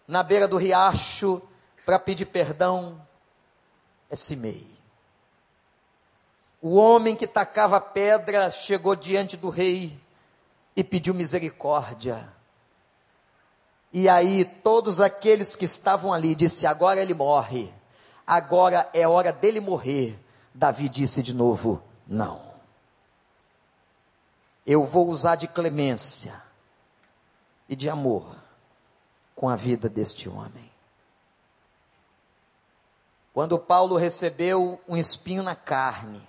na 0.07 0.21
beira 0.21 0.47
do 0.47 0.57
riacho 0.57 1.41
para 1.83 1.97
pedir 1.97 2.25
perdão? 2.25 3.01
É 4.07 4.15
Simei. 4.15 4.67
O 6.61 6.75
homem 6.75 7.15
que 7.15 7.25
tacava 7.25 7.81
pedra 7.81 8.51
chegou 8.51 8.95
diante 8.95 9.35
do 9.35 9.49
rei 9.49 9.99
e 10.75 10.83
pediu 10.83 11.15
misericórdia. 11.15 12.31
E 13.91 14.07
aí 14.07 14.45
todos 14.45 14.99
aqueles 14.99 15.55
que 15.55 15.65
estavam 15.65 16.13
ali 16.13 16.35
disse: 16.35 16.67
agora 16.67 17.01
ele 17.01 17.15
morre, 17.15 17.73
agora 18.27 18.87
é 18.93 19.07
hora 19.07 19.31
dele 19.31 19.59
morrer. 19.59 20.19
Davi 20.53 20.87
disse 20.87 21.23
de 21.23 21.33
novo: 21.33 21.81
não. 22.07 22.44
Eu 24.65 24.83
vou 24.83 25.07
usar 25.09 25.35
de 25.35 25.47
clemência 25.47 26.41
e 27.69 27.75
de 27.75 27.89
amor 27.89 28.35
com 29.35 29.47
a 29.47 29.55
vida 29.55 29.87
deste 29.87 30.27
homem. 30.27 30.71
Quando 33.33 33.59
Paulo 33.59 33.97
recebeu 33.97 34.81
um 34.87 34.95
espinho 34.95 35.43
na 35.43 35.55
carne, 35.55 36.25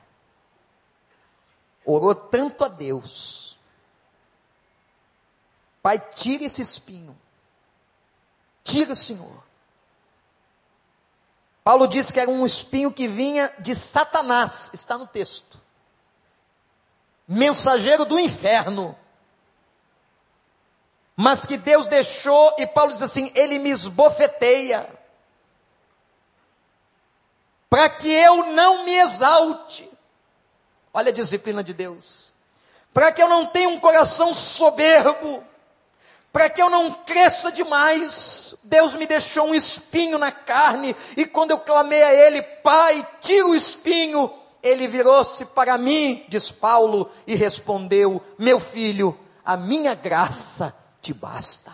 orou 1.84 2.14
tanto 2.14 2.64
a 2.64 2.68
Deus: 2.68 3.58
Pai, 5.82 5.98
tira 5.98 6.44
esse 6.44 6.60
espinho 6.60 7.16
Tira, 8.66 8.96
Senhor. 8.96 9.44
Paulo 11.62 11.86
diz 11.86 12.10
que 12.10 12.18
era 12.18 12.28
um 12.28 12.44
espinho 12.44 12.92
que 12.92 13.06
vinha 13.06 13.52
de 13.60 13.76
Satanás, 13.76 14.72
está 14.74 14.98
no 14.98 15.06
texto. 15.06 15.60
Mensageiro 17.26 18.04
do 18.04 18.18
inferno. 18.18 18.96
Mas 21.16 21.46
que 21.46 21.56
Deus 21.56 21.88
deixou, 21.88 22.54
e 22.58 22.66
Paulo 22.66 22.92
diz 22.92 23.02
assim: 23.02 23.32
Ele 23.34 23.58
me 23.58 23.70
esbofeteia, 23.70 24.86
para 27.70 27.88
que 27.88 28.10
eu 28.10 28.52
não 28.52 28.84
me 28.84 28.96
exalte. 28.96 29.88
Olha 30.92 31.10
a 31.10 31.14
disciplina 31.14 31.64
de 31.64 31.72
Deus. 31.72 32.34
Para 32.92 33.12
que 33.12 33.22
eu 33.22 33.28
não 33.28 33.46
tenha 33.46 33.68
um 33.68 33.80
coração 33.80 34.32
soberbo, 34.32 35.44
para 36.32 36.48
que 36.48 36.60
eu 36.60 36.70
não 36.70 36.92
cresça 36.92 37.50
demais. 37.50 38.54
Deus 38.62 38.94
me 38.94 39.06
deixou 39.06 39.48
um 39.48 39.54
espinho 39.54 40.18
na 40.18 40.30
carne, 40.30 40.94
e 41.16 41.26
quando 41.26 41.50
eu 41.50 41.58
clamei 41.58 42.02
a 42.02 42.12
Ele, 42.12 42.42
Pai, 42.42 43.06
tira 43.20 43.46
o 43.46 43.54
espinho, 43.54 44.32
Ele 44.66 44.86
virou-se 44.86 45.44
para 45.46 45.76
mim, 45.78 46.24
diz 46.28 46.50
Paulo, 46.50 47.10
e 47.26 47.34
respondeu: 47.34 48.22
Meu 48.38 48.58
filho, 48.58 49.18
a 49.44 49.56
minha 49.56 49.94
graça 49.94 50.76
te 51.00 51.12
basta. 51.14 51.72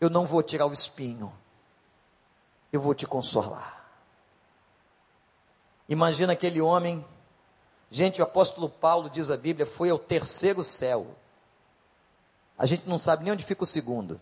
Eu 0.00 0.08
não 0.08 0.24
vou 0.24 0.42
tirar 0.42 0.66
o 0.66 0.72
espinho, 0.72 1.32
eu 2.72 2.80
vou 2.80 2.94
te 2.94 3.06
consolar. 3.06 3.78
Imagina 5.88 6.32
aquele 6.32 6.60
homem 6.60 7.04
Gente, 7.90 8.20
o 8.20 8.24
apóstolo 8.24 8.68
Paulo, 8.68 9.10
diz 9.10 9.30
a 9.30 9.36
Bíblia, 9.36 9.66
foi 9.66 9.90
ao 9.90 9.98
terceiro 9.98 10.62
céu. 10.62 11.08
A 12.56 12.64
gente 12.64 12.88
não 12.88 12.98
sabe 12.98 13.24
nem 13.24 13.32
onde 13.32 13.44
fica 13.44 13.64
o 13.64 13.66
segundo. 13.66 14.20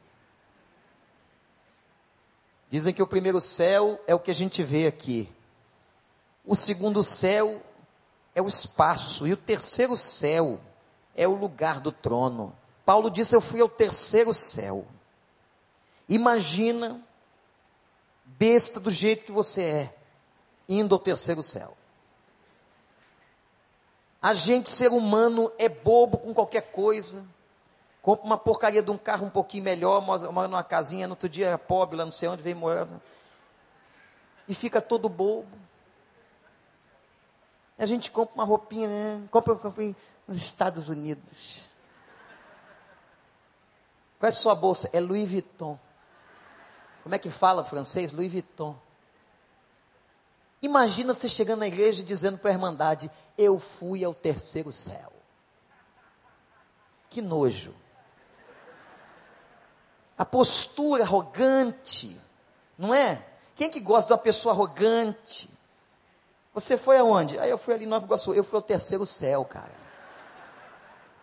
Dizem 2.71 2.95
que 2.95 3.03
o 3.03 3.07
primeiro 3.07 3.41
céu 3.41 4.03
é 4.07 4.15
o 4.15 4.19
que 4.19 4.31
a 4.31 4.35
gente 4.35 4.63
vê 4.63 4.87
aqui. 4.87 5.31
O 6.49 6.57
segundo 6.57 7.03
céu 7.03 7.61
é 8.35 8.41
o 8.41 8.49
espaço. 8.49 9.27
E 9.27 9.35
o 9.35 9.37
terceiro 9.37 9.99
céu 9.99 10.59
é 11.15 11.29
o 11.29 11.35
lugar 11.35 11.79
do 11.79 11.93
trono. 11.93 12.57
Paulo 12.87 13.11
disse: 13.11 13.37
Eu 13.37 13.41
fui 13.43 13.61
ao 13.61 13.69
terceiro 13.69 14.33
céu. 14.33 14.87
Imagina, 16.09 17.03
besta 18.25 18.81
do 18.81 18.91
jeito 18.91 19.27
que 19.27 19.31
você 19.31 19.63
é, 19.63 19.95
indo 20.67 20.95
ao 20.95 20.99
terceiro 20.99 21.43
céu. 21.43 21.77
A 24.23 24.33
gente, 24.33 24.71
ser 24.71 24.91
humano, 24.91 25.53
é 25.59 25.69
bobo 25.69 26.17
com 26.17 26.33
qualquer 26.33 26.73
coisa. 26.73 27.27
Compra 28.01 28.25
uma 28.25 28.39
porcaria 28.39 28.83
de 28.83 28.91
um 28.91 28.97
carro 28.97 29.27
um 29.27 29.31
pouquinho 29.31 29.65
melhor, 29.65 30.01
mora 30.01 30.49
numa 30.49 30.65
casinha, 30.65 31.07
no 31.07 31.13
outro 31.13 31.29
dia 31.29 31.49
é 31.49 31.57
pobre, 31.59 31.95
lá 31.95 32.07
não 32.07 32.13
sei 32.13 32.27
onde, 32.27 32.43
vem 32.43 32.55
morando. 32.55 33.03
E 34.49 34.55
fica 34.55 34.81
todo 34.81 35.11
bobo. 35.11 35.68
A 37.79 37.87
gente 37.87 38.11
compra 38.11 38.35
uma 38.35 38.45
roupinha, 38.45 38.89
né? 38.89 39.27
Compra 39.31 39.53
uma 39.53 39.63
roupinha 39.63 39.95
nos 40.27 40.37
Estados 40.37 40.89
Unidos. 40.89 41.69
Qual 44.19 44.27
é 44.27 44.31
a 44.31 44.37
sua 44.37 44.55
bolsa? 44.55 44.91
É 44.93 44.99
Louis 44.99 45.31
Vuitton. 45.31 45.79
Como 47.03 47.15
é 47.15 47.19
que 47.19 47.31
fala 47.31 47.65
francês? 47.65 48.11
Louis 48.11 48.31
Vuitton. 48.31 48.77
Imagina 50.61 51.15
você 51.15 51.29
chegando 51.29 51.61
na 51.61 51.69
igreja 51.69 52.03
dizendo 52.03 52.37
para 52.37 52.51
a 52.51 52.55
irmandade: 52.55 53.11
Eu 53.37 53.61
fui 53.61 54.05
ao 54.05 54.13
terceiro 54.13 54.73
céu. 54.73 55.13
Que 57.09 57.23
nojo. 57.23 57.75
A 60.17 60.25
postura 60.25 61.05
arrogante, 61.05 62.21
não 62.77 62.93
é? 62.93 63.25
Quem 63.55 63.71
que 63.71 63.79
gosta 63.79 64.09
de 64.09 64.13
uma 64.15 64.19
pessoa 64.19 64.53
arrogante? 64.53 65.49
Você 66.55 66.77
foi 66.77 66.99
aonde? 66.99 67.39
Aí 67.39 67.51
eu 67.51 67.59
fui 67.59 67.75
ali 67.75 67.85
em 67.85 67.89
Nova 67.89 68.05
Iguaçu. 68.05 68.35
Eu 68.35 68.45
fui 68.45 68.57
ao 68.57 68.63
terceiro 68.63 69.07
céu, 69.07 69.45
cara. 69.45 69.77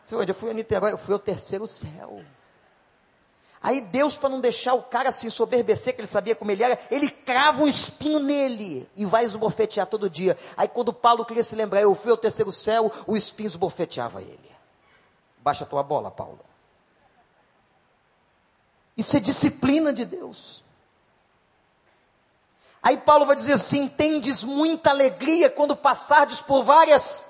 Você 0.04 0.16
onde? 0.16 0.32
Eu 0.32 0.36
fui 0.36 0.50
a 0.50 0.54
Niterói. 0.54 0.92
Eu 0.92 0.98
fui 0.98 1.14
ao 1.14 1.20
terceiro 1.20 1.68
céu. 1.68 2.24
Aí 3.66 3.82
Deus, 3.82 4.16
para 4.16 4.30
não 4.30 4.40
deixar 4.40 4.76
o 4.76 4.84
cara 4.84 5.12
se 5.12 5.26
ensoberbecer, 5.26 5.96
que 5.96 6.02
ele 6.02 6.08
sabia 6.08 6.36
como 6.36 6.52
ele 6.52 6.64
era, 6.64 6.78
ele 6.92 7.10
crava 7.10 7.64
um 7.64 7.68
espinho 7.68 8.20
nele 8.20 8.88
e 8.96 9.06
vai 9.06 9.26
esbofetear 9.26 9.88
todo 9.88 10.08
dia. 10.08 10.38
Aí 10.56 10.68
quando 10.68 10.94
Paulo 10.94 11.26
queria 11.26 11.44
se 11.44 11.56
lembrar, 11.56 11.82
eu 11.82 11.96
fui 11.96 12.12
ao 12.12 12.18
terceiro 12.18 12.52
céu, 12.52 12.92
o 13.08 13.18
espinho 13.18 13.48
esbofeteava 13.48 14.22
ele. 14.22 14.52
Baixa 15.40 15.64
a 15.64 15.68
tua 15.68 15.82
bola, 15.82 16.12
Paulo. 16.12 16.42
Isso 18.96 19.18
é 19.18 19.20
disciplina 19.20 19.92
de 19.92 20.06
Deus. 20.06 20.65
Aí 22.86 22.98
Paulo 22.98 23.26
vai 23.26 23.36
dizer 23.36 23.54
assim: 23.54 23.88
tendes 23.88 24.44
muita 24.44 24.92
alegria 24.92 25.50
quando 25.50 25.76
passardes 25.76 26.40
por 26.44 26.62
várias 26.62 27.26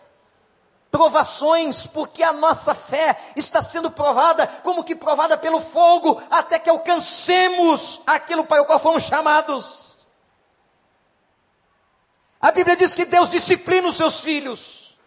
provações, 0.92 1.88
porque 1.88 2.22
a 2.22 2.34
nossa 2.34 2.76
fé 2.76 3.18
está 3.38 3.62
sendo 3.62 3.90
provada, 3.90 4.48
como 4.64 4.84
que 4.84 4.98
provada 4.98 5.38
pelo 5.38 5.62
fogo, 5.62 6.22
até 6.30 6.60
que 6.60 6.70
alcancemos 6.70 8.02
aquilo 8.06 8.46
para 8.46 8.62
o 8.62 8.66
qual 8.66 8.80
fomos 8.80 9.04
chamados. 9.04 9.96
A 12.42 12.52
Bíblia 12.52 12.76
diz 12.76 12.94
que 12.94 13.06
Deus 13.06 13.30
disciplina 13.30 13.88
os 13.88 13.96
seus 13.96 14.20
filhos. 14.20 14.98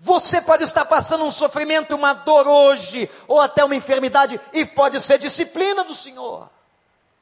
Você 0.00 0.40
pode 0.40 0.64
estar 0.64 0.86
passando 0.86 1.24
um 1.24 1.30
sofrimento, 1.30 1.94
uma 1.94 2.14
dor 2.14 2.48
hoje, 2.48 3.10
ou 3.28 3.42
até 3.42 3.62
uma 3.62 3.76
enfermidade, 3.76 4.40
e 4.54 4.64
pode 4.64 5.02
ser 5.02 5.18
disciplina 5.18 5.84
do 5.84 5.94
Senhor. 5.94 6.55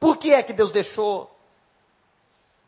Por 0.05 0.17
que 0.17 0.31
é 0.35 0.43
que 0.43 0.53
Deus 0.53 0.69
deixou? 0.69 1.35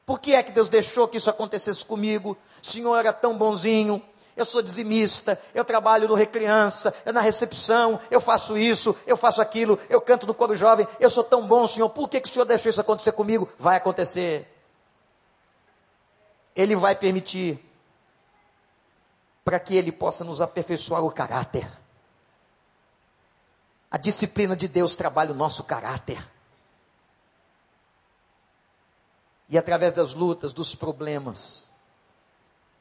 Por 0.08 0.20
que 0.20 0.34
é 0.34 0.42
que 0.42 0.52
Deus 0.52 0.70
deixou 0.70 1.08
que 1.08 1.18
isso 1.18 1.30
acontecesse 1.30 1.86
comigo? 1.86 2.36
O 2.64 2.66
Senhor 2.66 2.98
era 2.98 3.14
tão 3.14 3.38
bonzinho. 3.38 4.02
Eu 4.36 4.44
sou 4.44 4.60
dizimista, 4.60 5.40
eu 5.54 5.64
trabalho 5.64 6.08
no 6.08 6.16
Recriança, 6.16 6.92
eu 7.06 7.14
na 7.14 7.22
recepção, 7.22 8.00
eu 8.10 8.20
faço 8.20 8.58
isso, 8.58 8.96
eu 9.06 9.16
faço 9.16 9.40
aquilo, 9.40 9.78
eu 9.88 10.02
canto 10.02 10.26
no 10.26 10.34
coro 10.34 10.56
jovem, 10.56 10.88
eu 11.00 11.12
sou 11.12 11.24
tão 11.24 11.48
bom, 11.48 11.68
Senhor, 11.68 11.88
por 11.90 12.10
que, 12.10 12.22
que 12.22 12.28
o 12.28 12.32
Senhor 12.32 12.46
deixou 12.46 12.72
isso 12.72 12.82
acontecer 12.82 13.12
comigo? 13.12 13.48
Vai 13.60 13.78
acontecer. 13.78 14.52
Ele 16.56 16.76
vai 16.76 16.96
permitir 16.96 17.64
para 19.46 19.60
que 19.60 19.76
Ele 19.76 19.92
possa 19.92 20.24
nos 20.24 20.42
aperfeiçoar 20.42 21.06
o 21.06 21.12
caráter. 21.12 21.72
A 23.92 23.98
disciplina 24.00 24.56
de 24.56 24.68
Deus 24.68 24.96
trabalha 24.96 25.32
o 25.32 25.36
nosso 25.36 25.64
caráter. 25.64 26.36
E 29.50 29.58
através 29.58 29.94
das 29.94 30.14
lutas, 30.14 30.52
dos 30.52 30.76
problemas, 30.76 31.70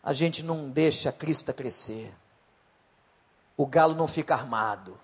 a 0.03 0.13
gente 0.13 0.43
não 0.43 0.69
deixa 0.69 1.11
a 1.11 1.13
crista 1.13 1.53
crescer. 1.53 2.13
O 3.57 3.67
galo 3.67 3.95
não 3.95 4.09
fica 4.09 4.35
armado, 4.35 4.99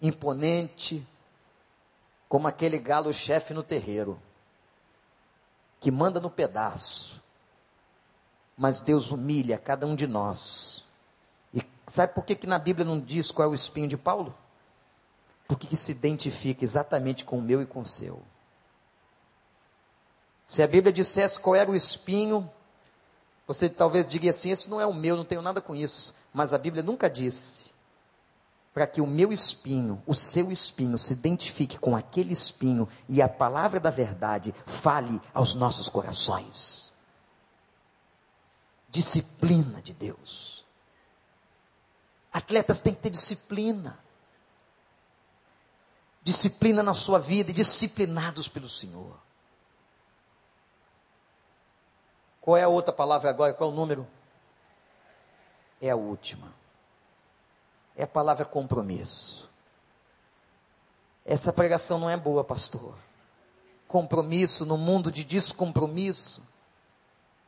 imponente, 0.00 1.06
como 2.28 2.48
aquele 2.48 2.78
galo 2.78 3.12
chefe 3.12 3.52
no 3.52 3.62
terreiro, 3.62 4.20
que 5.80 5.90
manda 5.90 6.18
no 6.18 6.30
pedaço. 6.30 7.20
Mas 8.56 8.80
Deus 8.80 9.10
humilha 9.10 9.58
cada 9.58 9.86
um 9.86 9.94
de 9.94 10.06
nós. 10.06 10.84
E 11.52 11.62
sabe 11.86 12.14
por 12.14 12.24
que, 12.24 12.34
que 12.34 12.46
na 12.46 12.58
Bíblia 12.58 12.86
não 12.86 12.98
diz 12.98 13.30
qual 13.30 13.48
é 13.48 13.50
o 13.50 13.54
espinho 13.54 13.88
de 13.88 13.98
Paulo? 13.98 14.34
Porque 15.46 15.66
que 15.66 15.76
se 15.76 15.92
identifica 15.92 16.64
exatamente 16.64 17.24
com 17.24 17.38
o 17.38 17.42
meu 17.42 17.60
e 17.60 17.66
com 17.66 17.80
o 17.80 17.84
seu. 17.84 18.22
Se 20.52 20.62
a 20.62 20.66
Bíblia 20.66 20.92
dissesse 20.92 21.40
qual 21.40 21.56
era 21.56 21.70
o 21.70 21.74
espinho, 21.74 22.46
você 23.46 23.70
talvez 23.70 24.06
diria 24.06 24.28
assim: 24.28 24.50
esse 24.50 24.68
não 24.68 24.78
é 24.78 24.84
o 24.84 24.92
meu, 24.92 25.16
não 25.16 25.24
tenho 25.24 25.40
nada 25.40 25.62
com 25.62 25.74
isso. 25.74 26.14
Mas 26.30 26.52
a 26.52 26.58
Bíblia 26.58 26.82
nunca 26.82 27.08
disse 27.08 27.70
para 28.74 28.86
que 28.86 29.00
o 29.00 29.06
meu 29.06 29.32
espinho, 29.32 30.02
o 30.06 30.14
seu 30.14 30.52
espinho, 30.52 30.98
se 30.98 31.14
identifique 31.14 31.78
com 31.78 31.96
aquele 31.96 32.34
espinho 32.34 32.86
e 33.08 33.22
a 33.22 33.30
palavra 33.30 33.80
da 33.80 33.88
verdade 33.88 34.54
fale 34.66 35.22
aos 35.32 35.54
nossos 35.54 35.88
corações. 35.88 36.92
Disciplina 38.90 39.80
de 39.80 39.94
Deus. 39.94 40.66
Atletas 42.30 42.82
têm 42.82 42.94
que 42.94 43.00
ter 43.00 43.08
disciplina. 43.08 43.98
Disciplina 46.22 46.82
na 46.82 46.92
sua 46.92 47.18
vida 47.18 47.50
e 47.50 47.54
disciplinados 47.54 48.48
pelo 48.48 48.68
Senhor. 48.68 49.31
Qual 52.42 52.56
é 52.56 52.64
a 52.64 52.68
outra 52.68 52.92
palavra 52.92 53.30
agora? 53.30 53.54
Qual 53.54 53.70
é 53.70 53.72
o 53.72 53.76
número? 53.76 54.06
É 55.80 55.88
a 55.90 55.96
última. 55.96 56.52
É 57.96 58.02
a 58.02 58.06
palavra 58.06 58.44
compromisso. 58.44 59.48
Essa 61.24 61.52
pregação 61.52 62.00
não 62.00 62.10
é 62.10 62.16
boa, 62.16 62.42
pastor. 62.42 62.94
Compromisso 63.86 64.66
no 64.66 64.76
mundo 64.76 65.10
de 65.10 65.22
descompromisso. 65.22 66.42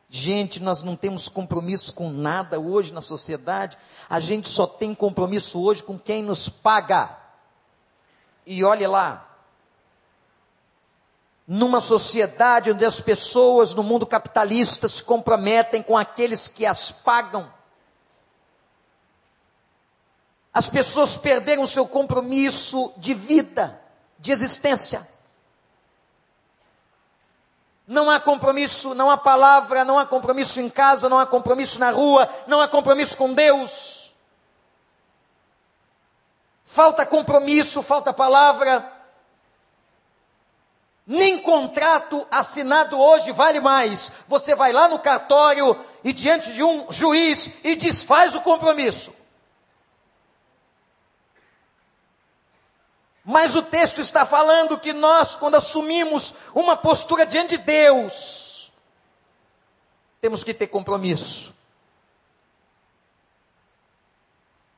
Gente, 0.09 0.61
nós 0.61 0.81
não 0.81 0.95
temos 0.95 1.27
compromisso 1.27 1.93
com 1.93 2.09
nada 2.09 2.57
hoje 2.57 2.93
na 2.93 3.01
sociedade. 3.01 3.77
A 4.09 4.19
gente 4.19 4.47
só 4.47 4.65
tem 4.65 4.95
compromisso 4.95 5.61
hoje 5.61 5.83
com 5.83 5.99
quem 5.99 6.23
nos 6.23 6.47
paga. 6.47 7.17
E 8.45 8.63
olhe 8.63 8.87
lá, 8.87 9.24
numa 11.47 11.79
sociedade 11.79 12.71
onde 12.71 12.83
as 12.83 12.99
pessoas 12.99 13.73
no 13.73 13.83
mundo 13.83 14.05
capitalista 14.05 14.89
se 14.89 15.03
comprometem 15.03 15.83
com 15.83 15.97
aqueles 15.97 16.47
que 16.47 16.65
as 16.65 16.91
pagam. 16.91 17.53
As 20.51 20.69
pessoas 20.69 21.17
perderam 21.17 21.67
seu 21.67 21.85
compromisso 21.85 22.93
de 22.97 23.13
vida, 23.13 23.79
de 24.17 24.31
existência. 24.31 25.07
Não 27.87 28.09
há 28.09 28.19
compromisso, 28.19 28.95
não 28.95 29.11
há 29.11 29.17
palavra, 29.17 29.85
não 29.85 29.99
há 29.99 30.05
compromisso 30.05 30.59
em 30.59 30.69
casa, 30.69 31.07
não 31.07 31.19
há 31.19 31.27
compromisso 31.27 31.79
na 31.79 31.91
rua, 31.91 32.27
não 32.47 32.59
há 32.59 32.67
compromisso 32.67 33.15
com 33.15 33.31
Deus. 33.33 34.15
Falta 36.63 37.05
compromisso, 37.05 37.83
falta 37.83 38.11
palavra. 38.11 38.94
Nem 41.07 41.39
contrato 41.39 42.25
assinado 42.31 42.99
hoje 42.99 43.31
vale 43.31 43.59
mais. 43.59 44.11
Você 44.27 44.55
vai 44.55 44.71
lá 44.71 44.87
no 44.87 44.97
cartório 44.97 45.79
e 46.03 46.11
diante 46.11 46.51
de 46.53 46.63
um 46.63 46.91
juiz 46.91 47.59
e 47.63 47.75
desfaz 47.75 48.33
o 48.33 48.41
compromisso. 48.41 49.13
Mas 53.23 53.55
o 53.55 53.61
texto 53.61 54.01
está 54.01 54.23
falando 54.25 54.79
que 54.79 54.93
nós, 54.93 55.35
quando 55.35 55.55
assumimos 55.55 56.35
uma 56.53 56.77
postura 56.77 57.25
diante 57.25 57.57
de 57.57 57.63
Deus, 57.63 58.71
temos 60.21 60.43
que 60.43 60.53
ter 60.53 60.67
compromisso. 60.67 61.53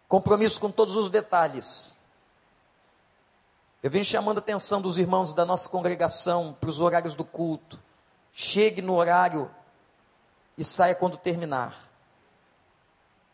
Compromisso 0.07 0.61
com 0.61 0.71
todos 0.71 0.95
os 0.95 1.09
detalhes. 1.09 1.96
Eu 3.81 3.91
venho 3.91 4.03
chamando 4.03 4.37
a 4.37 4.39
atenção 4.39 4.81
dos 4.81 4.97
irmãos 4.97 5.33
da 5.33 5.45
nossa 5.45 5.69
congregação 5.69 6.55
para 6.59 6.69
os 6.69 6.81
horários 6.81 7.13
do 7.13 7.23
culto. 7.23 7.79
Chegue 8.33 8.81
no 8.81 8.95
horário 8.95 9.49
e 10.57 10.65
saia 10.65 10.95
quando 10.95 11.17
terminar. 11.17 11.87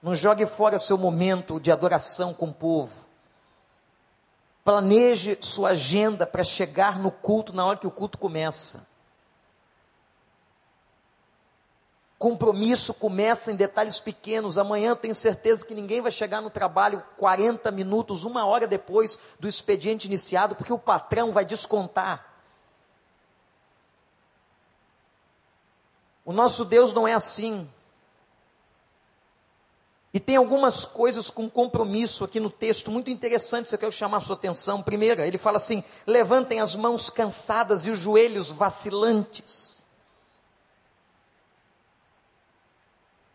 Não 0.02 0.14
jogue 0.14 0.46
fora 0.46 0.78
seu 0.80 0.98
momento 0.98 1.60
de 1.60 1.72
adoração 1.72 2.34
com 2.34 2.48
o 2.48 2.54
povo. 2.54 3.06
Planeje 4.66 5.38
sua 5.42 5.70
agenda 5.70 6.28
para 6.28 6.44
chegar 6.44 7.00
no 7.00 7.10
culto 7.10 7.54
na 7.54 7.66
hora 7.66 7.78
que 7.78 7.88
o 7.88 7.92
culto 7.92 8.18
começa. 8.18 8.86
Compromisso 12.24 12.94
começa 12.94 13.52
em 13.52 13.56
detalhes 13.58 14.00
pequenos. 14.00 14.58
Amanhã 14.58 14.92
eu 14.92 14.96
tenho 14.96 15.14
certeza 15.14 15.66
que 15.66 15.76
ninguém 15.76 16.00
vai 16.00 16.10
chegar 16.10 16.40
no 16.40 16.50
trabalho 16.50 17.04
40 17.18 17.70
minutos, 17.70 18.24
uma 18.24 18.46
hora 18.46 18.66
depois 18.66 19.20
do 19.38 19.46
expediente 19.46 20.08
iniciado, 20.08 20.56
porque 20.56 20.72
o 20.72 20.80
patrão 20.80 21.34
vai 21.34 21.44
descontar. 21.44 22.26
O 26.24 26.32
nosso 26.32 26.64
Deus 26.64 26.94
não 26.94 27.06
é 27.06 27.14
assim. 27.14 27.70
E 30.14 30.20
tem 30.22 30.38
algumas 30.38 30.86
coisas 30.86 31.30
com 31.30 31.50
compromisso 31.50 32.24
aqui 32.24 32.40
no 32.40 32.50
texto 32.50 32.90
muito 32.90 33.12
interessantes 33.12 33.74
eu 33.74 33.78
quero 33.78 33.92
chamar 33.92 34.20
a 34.20 34.22
sua 34.22 34.38
atenção. 34.38 34.82
Primeira, 34.82 35.28
ele 35.28 35.38
fala 35.38 35.58
assim: 35.58 35.84
levantem 36.08 36.62
as 36.62 36.74
mãos 36.74 37.10
cansadas 37.10 37.86
e 37.86 37.90
os 37.90 38.00
joelhos 38.00 38.50
vacilantes. 38.50 39.83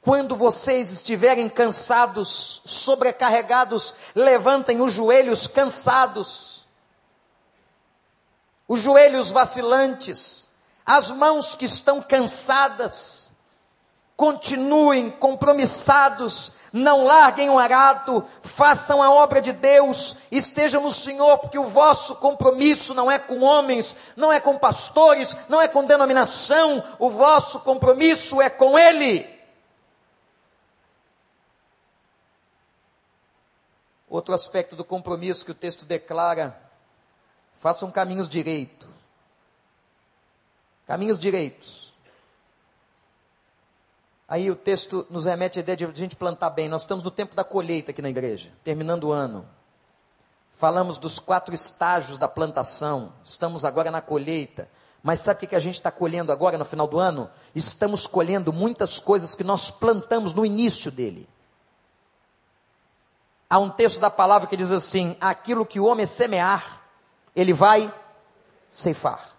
Quando 0.09 0.35
vocês 0.35 0.91
estiverem 0.91 1.51
cansados, 1.51 2.63
sobrecarregados, 2.65 3.95
levantem 4.15 4.81
os 4.81 4.95
joelhos 4.95 5.47
cansados, 5.47 6.67
os 8.67 8.81
joelhos 8.81 9.31
vacilantes, 9.31 10.49
as 10.87 11.11
mãos 11.11 11.55
que 11.55 11.67
estão 11.67 12.01
cansadas, 12.01 13.35
continuem 14.17 15.11
compromissados, 15.11 16.55
não 16.73 17.05
larguem 17.05 17.51
o 17.51 17.59
arado, 17.59 18.25
façam 18.41 19.03
a 19.03 19.11
obra 19.11 19.43
de 19.43 19.53
Deus, 19.53 20.17
estejam 20.33 20.85
no 20.85 20.91
Senhor, 20.91 21.37
porque 21.37 21.59
o 21.59 21.69
vosso 21.69 22.17
compromisso 22.17 22.95
não 22.95 23.11
é 23.11 23.19
com 23.19 23.43
homens, 23.43 23.95
não 24.17 24.33
é 24.33 24.41
com 24.41 24.57
pastores, 24.57 25.37
não 25.51 25.61
é 25.61 25.69
com 25.69 25.85
denominação, 25.85 26.83
o 26.99 27.11
vosso 27.11 27.61
compromisso 27.61 28.41
é 28.41 28.49
com 28.49 28.79
Ele. 28.79 29.37
Outro 34.11 34.35
aspecto 34.35 34.75
do 34.75 34.85
compromisso 34.85 35.45
que 35.45 35.51
o 35.51 35.55
texto 35.55 35.85
declara: 35.85 36.59
façam 37.59 37.91
caminhos 37.91 38.29
direitos. 38.29 38.89
Caminhos 40.87 41.19
direitos. 41.19 41.93
Aí 44.27 44.51
o 44.51 44.57
texto 44.57 45.07
nos 45.09 45.25
remete 45.25 45.59
a 45.59 45.63
ideia 45.63 45.77
de 45.77 45.85
a 45.85 45.93
gente 45.93 46.17
plantar 46.17 46.51
bem. 46.51 46.69
Nós 46.69 46.83
estamos 46.83 47.03
no 47.03 47.11
tempo 47.11 47.35
da 47.35 47.43
colheita 47.43 47.91
aqui 47.91 48.03
na 48.03 48.11
igreja, 48.11 48.53
terminando 48.63 49.05
o 49.05 49.13
ano. 49.13 49.49
Falamos 50.53 50.99
dos 50.99 51.19
quatro 51.19 51.55
estágios 51.55 52.19
da 52.19 52.29
plantação. 52.29 53.13
Estamos 53.25 53.65
agora 53.65 53.91
na 53.91 54.01
colheita. 54.01 54.69
Mas 55.03 55.21
sabe 55.21 55.45
o 55.45 55.49
que 55.49 55.57
a 55.57 55.61
gente 55.61 55.77
está 55.77 55.91
colhendo 55.91 56.33
agora 56.33 56.59
no 56.59 56.65
final 56.65 56.87
do 56.87 56.99
ano? 56.99 57.31
Estamos 57.55 58.07
colhendo 58.07 58.53
muitas 58.53 58.99
coisas 58.99 59.35
que 59.35 59.45
nós 59.45 59.71
plantamos 59.71 60.35
no 60.35 60.45
início 60.45 60.91
dele. 60.91 61.29
Há 63.51 63.59
um 63.59 63.71
texto 63.71 63.99
da 63.99 64.11
palavra 64.11 64.47
que 64.47 64.57
diz 64.57 64.71
assim: 64.71 65.17
aquilo 65.21 65.65
que 65.65 65.81
o 65.81 65.85
homem 65.85 66.07
semear, 66.07 66.83
ele 67.35 67.53
vai 67.53 67.93
ceifar. 68.69 69.31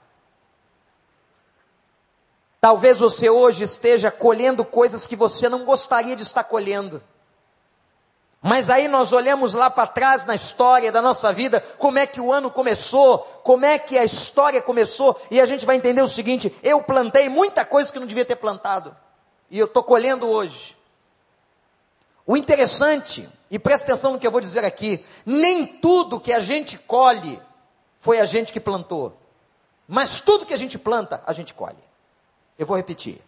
Talvez 2.60 3.00
você 3.00 3.30
hoje 3.30 3.64
esteja 3.64 4.12
colhendo 4.12 4.66
coisas 4.66 5.08
que 5.08 5.16
você 5.16 5.48
não 5.48 5.64
gostaria 5.64 6.16
de 6.16 6.24
estar 6.24 6.44
colhendo. 6.44 7.02
Mas 8.42 8.70
aí 8.70 8.88
nós 8.88 9.12
olhamos 9.12 9.54
lá 9.54 9.70
para 9.70 9.86
trás 9.86 10.26
na 10.26 10.34
história 10.34 10.92
da 10.92 11.02
nossa 11.02 11.32
vida, 11.32 11.62
como 11.78 12.00
é 12.00 12.08
que 12.08 12.22
o 12.22 12.32
ano 12.32 12.50
começou, 12.50 13.20
como 13.44 13.66
é 13.66 13.78
que 13.78 13.98
a 13.98 14.04
história 14.04 14.62
começou, 14.62 15.20
e 15.30 15.42
a 15.42 15.46
gente 15.46 15.66
vai 15.66 15.76
entender 15.76 16.02
o 16.02 16.08
seguinte: 16.08 16.54
eu 16.64 16.82
plantei 16.82 17.30
muita 17.30 17.64
coisa 17.64 17.92
que 17.92 18.00
não 18.00 18.08
devia 18.08 18.26
ter 18.26 18.38
plantado, 18.38 18.96
e 19.52 19.60
eu 19.60 19.66
estou 19.66 19.84
colhendo 19.84 20.28
hoje. 20.28 20.76
O 22.26 22.36
interessante 22.36 23.28
e 23.52 23.58
presta 23.58 23.88
atenção 23.88 24.14
no 24.14 24.20
que 24.20 24.28
eu 24.28 24.32
vou 24.32 24.42
dizer 24.42 24.64
aqui: 24.64 25.04
nem 25.26 25.66
tudo 25.66 26.20
que 26.20 26.32
a 26.32 26.40
gente 26.40 26.78
colhe 26.78 27.42
foi 28.00 28.20
a 28.20 28.26
gente 28.26 28.54
que 28.54 28.60
plantou, 28.60 29.18
mas 29.88 30.20
tudo 30.20 30.46
que 30.46 30.54
a 30.54 30.58
gente 30.58 30.78
planta, 30.78 31.22
a 31.26 31.34
gente 31.34 31.54
colhe. 31.54 31.84
Eu 32.58 32.66
vou 32.66 32.78
repetir. 32.78 33.22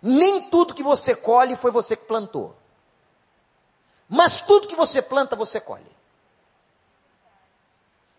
Nem 0.00 0.48
tudo 0.48 0.74
que 0.74 0.82
você 0.82 1.14
colhe 1.14 1.56
foi 1.56 1.70
você 1.70 1.96
que 1.96 2.04
plantou, 2.04 2.56
mas 4.08 4.40
tudo 4.40 4.68
que 4.68 4.76
você 4.76 5.02
planta, 5.02 5.36
você 5.36 5.60
colhe. 5.60 5.94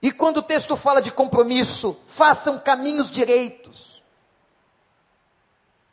E 0.01 0.11
quando 0.11 0.37
o 0.37 0.43
texto 0.43 0.77
fala 0.77 1.01
de 1.01 1.11
compromisso, 1.11 1.99
façam 2.05 2.59
caminhos 2.59 3.09
direitos. 3.09 4.03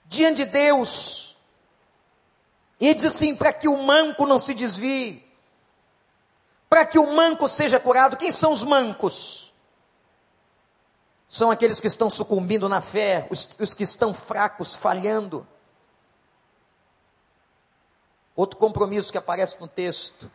Diante 0.04 0.44
de 0.44 0.50
Deus, 0.50 1.31
e 2.82 2.92
diz 2.92 3.04
assim: 3.04 3.36
para 3.36 3.52
que 3.52 3.68
o 3.68 3.80
manco 3.80 4.26
não 4.26 4.40
se 4.40 4.52
desvie, 4.52 5.24
para 6.68 6.84
que 6.84 6.98
o 6.98 7.14
manco 7.14 7.48
seja 7.48 7.78
curado. 7.78 8.16
Quem 8.16 8.32
são 8.32 8.52
os 8.52 8.64
mancos? 8.64 9.54
São 11.28 11.50
aqueles 11.50 11.80
que 11.80 11.86
estão 11.86 12.10
sucumbindo 12.10 12.68
na 12.68 12.80
fé, 12.80 13.28
os, 13.30 13.48
os 13.58 13.72
que 13.72 13.84
estão 13.84 14.12
fracos, 14.12 14.74
falhando. 14.74 15.46
Outro 18.34 18.58
compromisso 18.58 19.12
que 19.12 19.18
aparece 19.18 19.60
no 19.60 19.68
texto, 19.68 20.28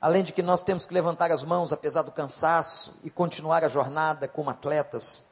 além 0.00 0.22
de 0.22 0.32
que 0.32 0.42
nós 0.42 0.62
temos 0.62 0.86
que 0.86 0.94
levantar 0.94 1.32
as 1.32 1.42
mãos 1.42 1.72
apesar 1.72 2.02
do 2.02 2.12
cansaço 2.12 2.94
e 3.02 3.10
continuar 3.10 3.64
a 3.64 3.68
jornada 3.68 4.28
como 4.28 4.48
atletas, 4.48 5.26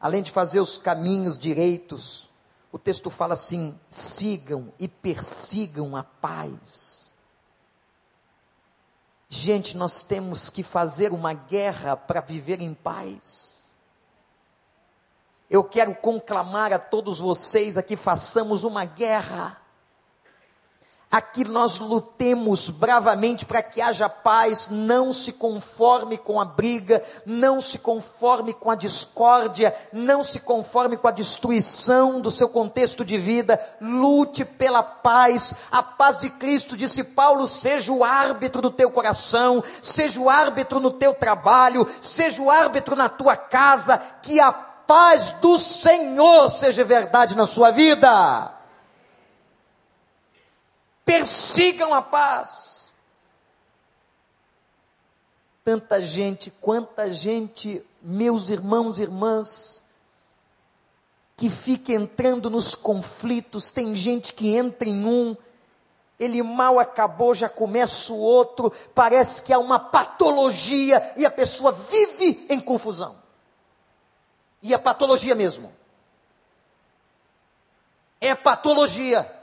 além 0.00 0.22
de 0.22 0.32
fazer 0.32 0.58
os 0.58 0.78
caminhos 0.78 1.38
direitos, 1.38 2.29
o 2.72 2.78
texto 2.78 3.10
fala 3.10 3.34
assim: 3.34 3.78
sigam 3.88 4.72
e 4.78 4.86
persigam 4.88 5.96
a 5.96 6.02
paz. 6.02 7.12
Gente, 9.28 9.76
nós 9.76 10.02
temos 10.02 10.50
que 10.50 10.62
fazer 10.62 11.12
uma 11.12 11.32
guerra 11.32 11.96
para 11.96 12.20
viver 12.20 12.60
em 12.60 12.74
paz. 12.74 13.64
Eu 15.48 15.64
quero 15.64 15.94
conclamar 15.94 16.72
a 16.72 16.78
todos 16.78 17.20
vocês 17.20 17.76
a 17.78 17.82
que 17.82 17.96
façamos 17.96 18.64
uma 18.64 18.84
guerra 18.84 19.60
Aqui 21.12 21.42
nós 21.42 21.80
lutemos 21.80 22.70
bravamente 22.70 23.44
para 23.44 23.60
que 23.64 23.80
haja 23.80 24.08
paz, 24.08 24.68
não 24.70 25.12
se 25.12 25.32
conforme 25.32 26.16
com 26.16 26.40
a 26.40 26.44
briga, 26.44 27.02
não 27.26 27.60
se 27.60 27.80
conforme 27.80 28.54
com 28.54 28.70
a 28.70 28.76
discórdia, 28.76 29.74
não 29.92 30.22
se 30.22 30.38
conforme 30.38 30.96
com 30.96 31.08
a 31.08 31.10
destruição 31.10 32.20
do 32.20 32.30
seu 32.30 32.48
contexto 32.48 33.04
de 33.04 33.18
vida, 33.18 33.58
lute 33.80 34.44
pela 34.44 34.84
paz, 34.84 35.52
a 35.72 35.82
paz 35.82 36.16
de 36.16 36.30
Cristo, 36.30 36.76
disse 36.76 37.02
Paulo, 37.02 37.48
seja 37.48 37.92
o 37.92 38.04
árbitro 38.04 38.62
do 38.62 38.70
teu 38.70 38.88
coração, 38.88 39.64
seja 39.82 40.20
o 40.20 40.30
árbitro 40.30 40.78
no 40.78 40.92
teu 40.92 41.12
trabalho, 41.12 41.88
seja 42.00 42.40
o 42.40 42.48
árbitro 42.48 42.94
na 42.94 43.08
tua 43.08 43.36
casa, 43.36 44.00
que 44.22 44.38
a 44.38 44.52
paz 44.52 45.32
do 45.40 45.58
Senhor 45.58 46.48
seja 46.50 46.84
verdade 46.84 47.36
na 47.36 47.48
sua 47.48 47.72
vida 47.72 48.59
persigam 51.10 51.92
a 51.92 52.00
paz. 52.00 52.88
Tanta 55.64 56.00
gente, 56.00 56.52
quanta 56.60 57.12
gente, 57.12 57.84
meus 58.00 58.48
irmãos 58.48 59.00
e 59.00 59.02
irmãs, 59.02 59.84
que 61.36 61.50
fica 61.50 61.92
entrando 61.92 62.48
nos 62.48 62.76
conflitos, 62.76 63.72
tem 63.72 63.96
gente 63.96 64.32
que 64.32 64.54
entra 64.54 64.88
em 64.88 65.04
um, 65.04 65.36
ele 66.16 66.44
mal 66.44 66.78
acabou, 66.78 67.34
já 67.34 67.48
começa 67.48 68.12
o 68.12 68.18
outro, 68.18 68.70
parece 68.94 69.42
que 69.42 69.52
há 69.52 69.58
uma 69.58 69.80
patologia 69.80 71.12
e 71.16 71.26
a 71.26 71.30
pessoa 71.30 71.72
vive 71.72 72.46
em 72.48 72.60
confusão. 72.60 73.16
E 74.62 74.72
é 74.72 74.78
patologia 74.78 75.34
mesmo. 75.34 75.72
É 78.20 78.32
patologia 78.32 79.39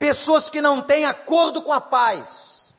pessoas 0.00 0.48
que 0.48 0.62
não 0.62 0.80
têm 0.80 1.04
acordo 1.04 1.60
com 1.60 1.74
a 1.74 1.80
paz, 1.80 2.72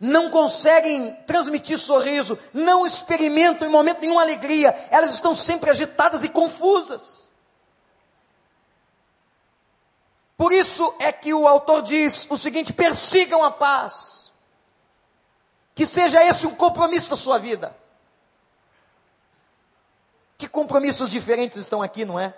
não 0.00 0.28
conseguem 0.28 1.14
transmitir 1.24 1.78
sorriso, 1.78 2.36
não 2.52 2.84
experimentam 2.84 3.66
em 3.66 3.70
momento 3.70 4.00
nenhum 4.00 4.18
alegria, 4.18 4.70
elas 4.90 5.14
estão 5.14 5.36
sempre 5.36 5.70
agitadas 5.70 6.24
e 6.24 6.28
confusas. 6.28 7.28
Por 10.36 10.52
isso 10.52 10.92
é 10.98 11.12
que 11.12 11.32
o 11.32 11.46
autor 11.46 11.82
diz 11.82 12.28
o 12.28 12.36
seguinte: 12.36 12.72
persigam 12.72 13.44
a 13.44 13.50
paz. 13.50 14.32
Que 15.76 15.86
seja 15.86 16.24
esse 16.24 16.44
um 16.44 16.56
compromisso 16.56 17.08
da 17.10 17.16
sua 17.16 17.38
vida. 17.38 17.76
Que 20.36 20.48
compromissos 20.48 21.08
diferentes 21.08 21.56
estão 21.56 21.82
aqui, 21.82 22.04
não 22.04 22.18
é? 22.18 22.34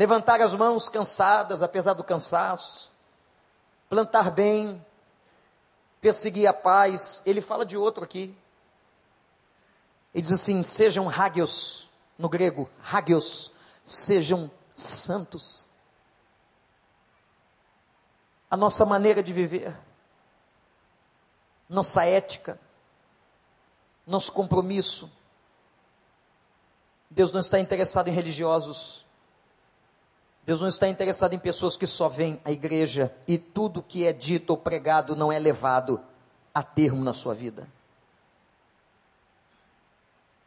Levantar 0.00 0.40
as 0.40 0.54
mãos 0.54 0.88
cansadas, 0.88 1.62
apesar 1.62 1.92
do 1.92 2.02
cansaço. 2.02 2.90
Plantar 3.86 4.30
bem. 4.30 4.82
Perseguir 6.00 6.46
a 6.46 6.54
paz. 6.54 7.20
Ele 7.26 7.42
fala 7.42 7.66
de 7.66 7.76
outro 7.76 8.02
aqui. 8.02 8.34
Ele 10.14 10.22
diz 10.22 10.32
assim: 10.32 10.62
sejam 10.62 11.10
hagios, 11.10 11.90
no 12.16 12.30
grego, 12.30 12.66
hagios, 12.82 13.52
sejam 13.84 14.50
santos. 14.74 15.66
A 18.50 18.56
nossa 18.56 18.86
maneira 18.86 19.22
de 19.22 19.34
viver, 19.34 19.76
nossa 21.68 22.06
ética, 22.06 22.58
nosso 24.06 24.32
compromisso. 24.32 25.12
Deus 27.10 27.30
não 27.32 27.40
está 27.40 27.58
interessado 27.58 28.08
em 28.08 28.12
religiosos. 28.12 29.04
Deus 30.50 30.60
não 30.60 30.66
está 30.66 30.88
interessado 30.88 31.32
em 31.32 31.38
pessoas 31.38 31.76
que 31.76 31.86
só 31.86 32.08
vêm 32.08 32.40
à 32.44 32.50
igreja 32.50 33.14
e 33.24 33.38
tudo 33.38 33.84
que 33.84 34.04
é 34.04 34.12
dito 34.12 34.50
ou 34.50 34.56
pregado 34.56 35.14
não 35.14 35.30
é 35.30 35.38
levado 35.38 36.00
a 36.52 36.60
termo 36.60 37.04
na 37.04 37.14
sua 37.14 37.32
vida. 37.32 37.68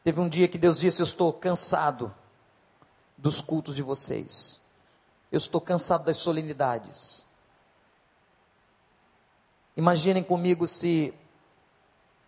Teve 0.03 0.19
um 0.19 0.27
dia 0.27 0.49
que 0.49 0.57
Deus 0.57 0.77
disse: 0.77 1.01
Eu 1.01 1.05
estou 1.05 1.31
cansado 1.31 2.13
dos 3.17 3.39
cultos 3.39 3.77
de 3.77 3.81
vocês. 3.81 4.59
Eu 5.31 5.37
estou 5.37 5.61
cansado 5.61 6.03
das 6.03 6.17
solenidades. 6.17 7.25
Imaginem 9.77 10.21
comigo 10.21 10.67
se 10.67 11.13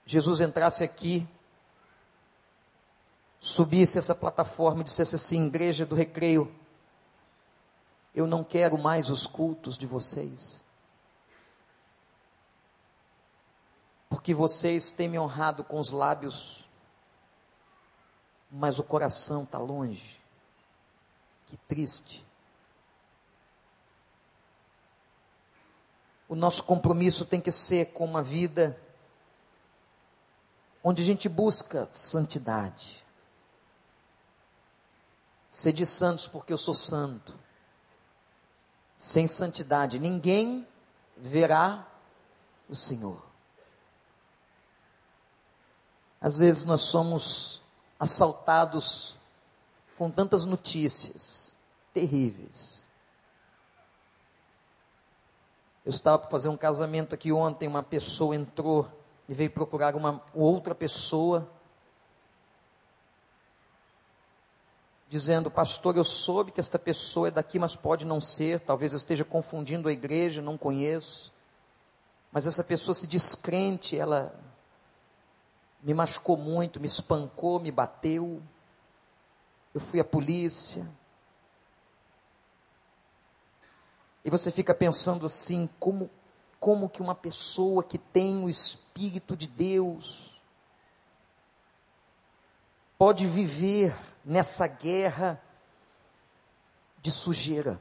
Jesus 0.05 0.39
entrasse 0.39 0.81
aqui, 0.81 1.27
subisse 3.37 3.97
essa 3.97 4.15
plataforma 4.15 4.79
e 4.79 4.85
dissesse 4.85 5.15
assim: 5.15 5.47
Igreja 5.47 5.85
do 5.85 5.93
Recreio, 5.93 6.49
eu 8.15 8.25
não 8.25 8.45
quero 8.45 8.77
mais 8.77 9.09
os 9.09 9.27
cultos 9.27 9.77
de 9.77 9.85
vocês. 9.85 10.63
Porque 14.09 14.33
vocês 14.33 14.91
têm 14.91 15.09
me 15.09 15.19
honrado 15.19 15.65
com 15.65 15.77
os 15.77 15.91
lábios, 15.91 16.65
mas 18.49 18.79
o 18.79 18.83
coração 18.83 19.43
está 19.43 19.59
longe. 19.59 20.21
Que 21.45 21.57
triste. 21.57 22.25
O 26.29 26.35
nosso 26.35 26.63
compromisso 26.63 27.25
tem 27.25 27.41
que 27.41 27.51
ser 27.51 27.87
com 27.87 28.05
uma 28.05 28.23
vida 28.23 28.79
onde 30.81 31.01
a 31.01 31.05
gente 31.05 31.27
busca 31.27 31.89
santidade. 31.91 33.05
Sede 35.49 35.85
santos 35.85 36.27
porque 36.27 36.53
eu 36.53 36.57
sou 36.57 36.73
santo. 36.73 37.44
Sem 38.97 39.27
santidade 39.27 39.99
ninguém 39.99 40.67
verá 41.17 41.85
o 42.69 42.75
Senhor. 42.75 43.21
Às 46.19 46.39
vezes 46.39 46.65
nós 46.65 46.81
somos 46.81 47.61
assaltados 47.99 49.17
com 49.97 50.09
tantas 50.09 50.45
notícias 50.45 51.55
terríveis. 51.93 52.85
Eu 55.85 55.91
estava 55.91 56.17
para 56.17 56.29
fazer 56.29 56.49
um 56.49 56.57
casamento 56.57 57.13
aqui 57.13 57.31
ontem, 57.31 57.67
uma 57.67 57.83
pessoa 57.83 58.35
entrou 58.35 58.89
e 59.29 59.33
veio 59.33 59.51
procurar 59.51 59.95
uma 59.95 60.21
outra 60.33 60.73
pessoa, 60.73 61.47
dizendo: 65.09 65.51
Pastor, 65.51 65.95
eu 65.97 66.03
soube 66.03 66.51
que 66.51 66.59
esta 66.59 66.79
pessoa 66.79 67.27
é 67.27 67.31
daqui, 67.31 67.59
mas 67.59 67.75
pode 67.75 68.05
não 68.05 68.21
ser, 68.21 68.59
talvez 68.59 68.93
eu 68.93 68.97
esteja 68.97 69.23
confundindo 69.23 69.87
a 69.87 69.91
igreja, 69.91 70.41
não 70.41 70.57
conheço. 70.57 71.33
Mas 72.31 72.45
essa 72.45 72.63
pessoa 72.63 72.93
se 72.93 73.07
descrente, 73.07 73.97
ela 73.97 74.33
me 75.81 75.93
machucou 75.93 76.35
muito, 76.35 76.79
me 76.79 76.87
espancou, 76.87 77.59
me 77.59 77.71
bateu 77.71 78.41
eu 79.75 79.81
fui 79.81 79.99
à 79.99 80.05
polícia. 80.05 80.89
E 84.23 84.29
você 84.29 84.49
fica 84.49 84.73
pensando 84.73 85.25
assim, 85.25 85.69
como 85.77 86.09
como 86.57 86.89
que 86.89 87.01
uma 87.01 87.13
pessoa 87.13 87.83
que 87.83 87.97
tem 87.97 88.43
o 88.43 88.49
espírito 88.49 89.35
de 89.35 89.45
Deus 89.45 90.34
pode 92.97 93.25
viver 93.25 93.95
nessa 94.23 94.67
guerra 94.67 95.41
de 97.01 97.11
sujeira? 97.11 97.79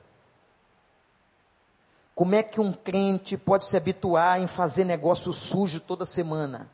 Como 2.14 2.34
é 2.34 2.42
que 2.42 2.60
um 2.60 2.72
crente 2.72 3.36
pode 3.36 3.64
se 3.64 3.76
habituar 3.76 4.40
em 4.40 4.46
fazer 4.46 4.84
negócio 4.84 5.32
sujo 5.32 5.80
toda 5.80 6.06
semana? 6.06 6.70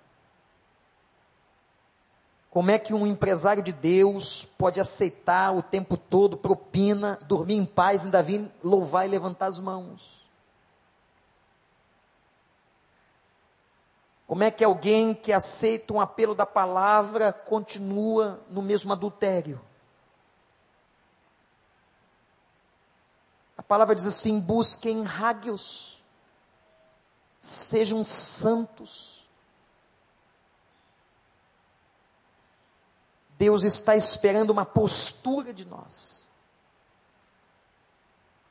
Como 2.51 2.70
é 2.70 2.78
que 2.78 2.93
um 2.93 3.07
empresário 3.07 3.62
de 3.62 3.72
Deus 3.72 4.45
pode 4.59 4.80
aceitar 4.80 5.55
o 5.55 5.62
tempo 5.62 5.97
todo 5.97 6.36
propina, 6.36 7.18
dormir 7.26 7.55
em 7.55 7.64
paz, 7.64 8.05
ainda 8.05 8.22
vir 8.22 8.51
louvar 8.62 9.07
e 9.07 9.09
levantar 9.09 9.47
as 9.47 9.61
mãos? 9.61 10.20
Como 14.31 14.45
é 14.45 14.51
que 14.53 14.62
alguém 14.62 15.12
que 15.12 15.33
aceita 15.33 15.93
um 15.93 16.01
apelo 16.01 16.37
da 16.37 16.47
palavra 16.47 17.33
continua 17.33 18.41
no 18.49 18.62
mesmo 18.62 18.93
adultério? 18.93 19.61
A 23.59 23.62
palavra 23.64 23.93
diz 23.93 24.07
assim: 24.07 24.39
busquem 24.39 25.03
rágios, 25.03 26.01
sejam 27.41 28.05
santos 28.05 29.26
Deus 33.37 33.64
está 33.64 33.97
esperando 33.97 34.51
uma 34.51 34.64
postura 34.64 35.53
de 35.53 35.64
nós. 35.64 36.28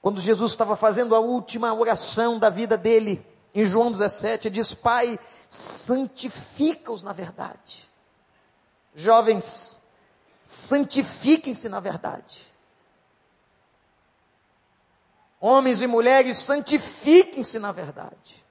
Quando 0.01 0.19
Jesus 0.19 0.51
estava 0.51 0.75
fazendo 0.75 1.15
a 1.15 1.19
última 1.19 1.73
oração 1.73 2.37
da 2.37 2.49
vida 2.49 2.77
dele, 2.77 3.25
em 3.53 3.65
João 3.65 3.91
17, 3.91 4.47
ele 4.47 4.55
diz: 4.55 4.73
Pai, 4.73 5.19
santifica-os 5.47 7.03
na 7.03 7.13
verdade. 7.13 7.89
Jovens, 8.93 9.81
santifiquem-se 10.45 11.69
na 11.69 11.79
verdade. 11.79 12.49
Homens 15.39 15.81
e 15.81 15.87
mulheres, 15.87 16.37
santifiquem-se 16.37 17.59
na 17.59 17.71
verdade. 17.71 18.45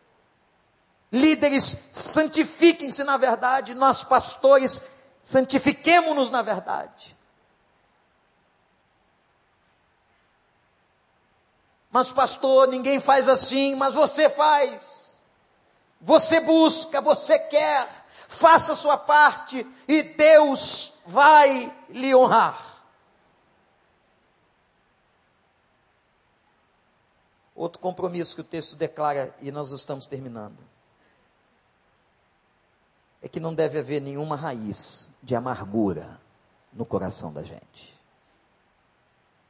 Líderes, 1.12 1.76
santifiquem-se 1.90 3.04
na 3.04 3.16
verdade. 3.16 3.74
Nós, 3.74 4.02
pastores, 4.02 4.82
santifiquemo-nos 5.22 6.30
na 6.30 6.42
verdade. 6.42 7.17
Mas, 11.90 12.12
pastor, 12.12 12.68
ninguém 12.68 13.00
faz 13.00 13.28
assim, 13.28 13.74
mas 13.74 13.94
você 13.94 14.28
faz. 14.28 15.18
Você 16.00 16.40
busca, 16.40 17.00
você 17.00 17.38
quer, 17.38 17.88
faça 18.28 18.72
a 18.72 18.76
sua 18.76 18.96
parte 18.96 19.66
e 19.86 20.02
Deus 20.02 20.94
vai 21.06 21.74
lhe 21.88 22.14
honrar. 22.14 22.68
Outro 27.54 27.80
compromisso 27.80 28.36
que 28.36 28.40
o 28.40 28.44
texto 28.44 28.76
declara, 28.76 29.34
e 29.40 29.50
nós 29.50 29.72
estamos 29.72 30.06
terminando 30.06 30.68
é 33.20 33.28
que 33.28 33.40
não 33.40 33.52
deve 33.52 33.78
haver 33.78 34.00
nenhuma 34.00 34.36
raiz 34.36 35.10
de 35.22 35.34
amargura 35.34 36.20
no 36.72 36.86
coração 36.86 37.32
da 37.32 37.42
gente. 37.42 37.98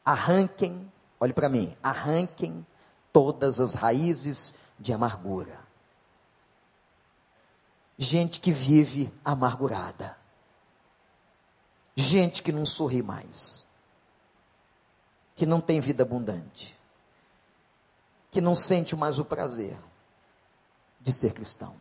Arranquem, 0.04 0.90
olhe 1.20 1.32
para 1.32 1.48
mim, 1.48 1.76
arranquem 1.82 2.66
todas 3.12 3.60
as 3.60 3.74
raízes 3.74 4.54
de 4.78 4.92
amargura. 4.92 5.58
Gente 7.98 8.38
que 8.38 8.52
vive 8.52 9.12
amargurada. 9.24 10.16
Gente 11.96 12.42
que 12.44 12.52
não 12.52 12.64
sorri 12.64 13.02
mais. 13.02 13.66
Que 15.34 15.44
não 15.44 15.60
tem 15.60 15.80
vida 15.80 16.04
abundante. 16.04 16.78
Que 18.30 18.40
não 18.40 18.54
sente 18.54 18.94
mais 18.94 19.18
o 19.18 19.24
prazer 19.24 19.76
de 21.00 21.12
ser 21.12 21.32
cristão. 21.32 21.74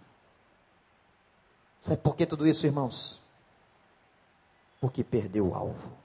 Sabe 1.80 2.02
por 2.02 2.16
que 2.16 2.26
tudo 2.26 2.48
isso, 2.48 2.66
irmãos? 2.66 3.22
Porque 4.82 5.04
perdeu 5.04 5.50
o 5.50 5.56
alvo. 5.56 5.96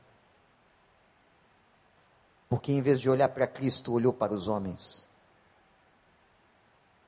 Porque 2.52 2.70
em 2.70 2.82
vez 2.82 3.00
de 3.00 3.08
olhar 3.08 3.30
para 3.30 3.46
Cristo, 3.46 3.94
olhou 3.94 4.12
para 4.12 4.34
os 4.34 4.46
homens. 4.46 5.08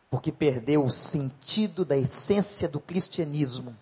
Porque 0.09 0.33
perdeu 0.33 0.83
o 0.83 0.91
sentido 0.91 1.85
da 1.85 1.95
essência 1.95 2.67
do 2.67 2.81
cristianismo. 2.81 3.77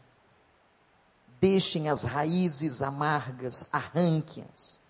Deixem 1.40 1.88
as 1.88 2.02
raízes 2.02 2.82
amargas, 2.82 3.68
arranquem-as. 3.72 4.80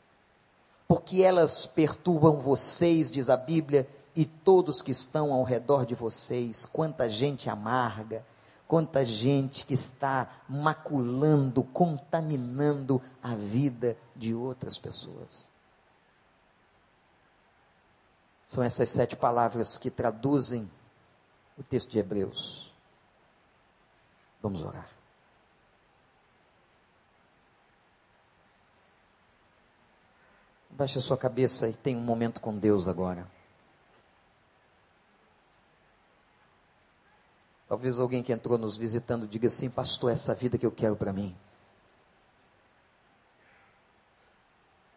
Porque 0.88 1.22
elas 1.22 1.66
perturbam 1.66 2.38
vocês, 2.38 3.10
diz 3.10 3.28
a 3.28 3.36
Bíblia, 3.36 3.86
e 4.16 4.24
todos 4.24 4.80
que 4.80 4.92
estão 4.92 5.30
ao 5.30 5.42
redor 5.42 5.84
de 5.84 5.94
vocês. 5.94 6.64
Quanta 6.64 7.06
gente 7.06 7.50
amarga, 7.50 8.24
quanta 8.66 9.04
gente 9.04 9.66
que 9.66 9.74
está 9.74 10.40
maculando, 10.48 11.62
contaminando 11.64 12.98
a 13.22 13.34
vida 13.34 13.94
de 14.16 14.34
outras 14.34 14.78
pessoas. 14.78 15.51
São 18.52 18.62
essas 18.62 18.90
sete 18.90 19.16
palavras 19.16 19.78
que 19.78 19.90
traduzem 19.90 20.70
o 21.56 21.62
texto 21.62 21.90
de 21.90 21.98
Hebreus. 21.98 22.70
Vamos 24.42 24.62
orar. 24.62 24.90
Baixe 30.68 30.98
a 30.98 31.00
sua 31.00 31.16
cabeça 31.16 31.66
e 31.66 31.72
tenha 31.72 31.98
um 31.98 32.02
momento 32.02 32.42
com 32.42 32.54
Deus 32.58 32.86
agora. 32.86 33.26
Talvez 37.66 37.98
alguém 37.98 38.22
que 38.22 38.34
entrou 38.34 38.58
nos 38.58 38.76
visitando 38.76 39.26
diga 39.26 39.46
assim: 39.46 39.70
Pastor, 39.70 40.12
essa 40.12 40.34
vida 40.34 40.58
que 40.58 40.66
eu 40.66 40.72
quero 40.72 40.94
para 40.94 41.10
mim. 41.10 41.34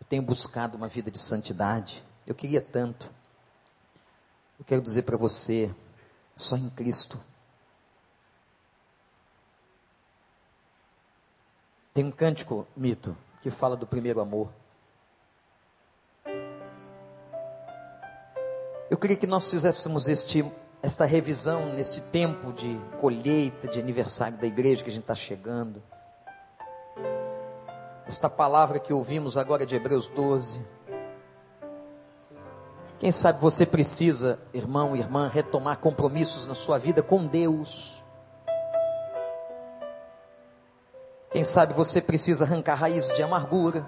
Eu 0.02 0.06
tenho 0.08 0.24
buscado 0.24 0.76
uma 0.76 0.90
vida 0.90 1.10
de 1.10 1.20
santidade. 1.20 2.04
Eu 2.28 2.36
queria 2.36 2.60
tanto. 2.60 3.16
Eu 4.58 4.66
quero 4.66 4.82
dizer 4.82 5.04
para 5.04 5.18
você: 5.18 5.74
só 6.36 6.58
em 6.58 6.70
Cristo. 6.70 7.20
Tem 11.94 12.04
um 12.04 12.12
cântico, 12.12 12.68
mito, 12.76 13.16
que 13.42 13.50
fala 13.50 13.76
do 13.76 13.88
primeiro 13.88 14.20
amor. 14.20 14.50
Eu 18.90 18.98
queria 18.98 19.16
que 19.16 19.26
nós 19.26 19.50
fizéssemos 19.50 20.08
este 20.08 20.44
esta 20.86 21.04
revisão 21.04 21.74
neste 21.74 22.00
tempo 22.00 22.54
de 22.54 22.80
colheita, 23.00 23.68
de 23.68 23.80
aniversário 23.80 24.38
da 24.38 24.46
igreja 24.46 24.84
que 24.84 24.90
a 24.90 24.94
gente 24.94 25.02
está 25.02 25.16
chegando. 25.16 25.82
Esta 28.06 28.30
palavra 28.30 28.78
que 28.78 28.94
ouvimos 28.94 29.36
agora 29.36 29.66
de 29.66 29.76
Hebreus 29.76 30.08
12. 30.08 30.60
Quem 33.00 33.12
sabe 33.12 33.40
você 33.40 33.66
precisa, 33.66 34.40
irmão 34.54 34.96
irmã, 34.96 35.28
retomar 35.28 35.78
compromissos 35.78 36.48
na 36.48 36.56
sua 36.56 36.78
vida 36.78 37.04
com 37.04 37.26
Deus. 37.26 38.04
Quem 41.30 41.44
sabe 41.44 41.74
você 41.74 42.02
precisa 42.02 42.46
arrancar 42.46 42.76
raízes 42.76 43.16
de 43.16 43.22
amargura. 43.22 43.86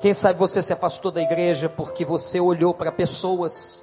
Quem 0.00 0.12
sabe 0.12 0.38
você 0.38 0.62
se 0.62 0.72
afastou 0.72 1.10
da 1.10 1.22
igreja 1.22 1.68
porque 1.68 2.04
você 2.04 2.40
olhou 2.40 2.74
para 2.74 2.92
pessoas 2.92 3.82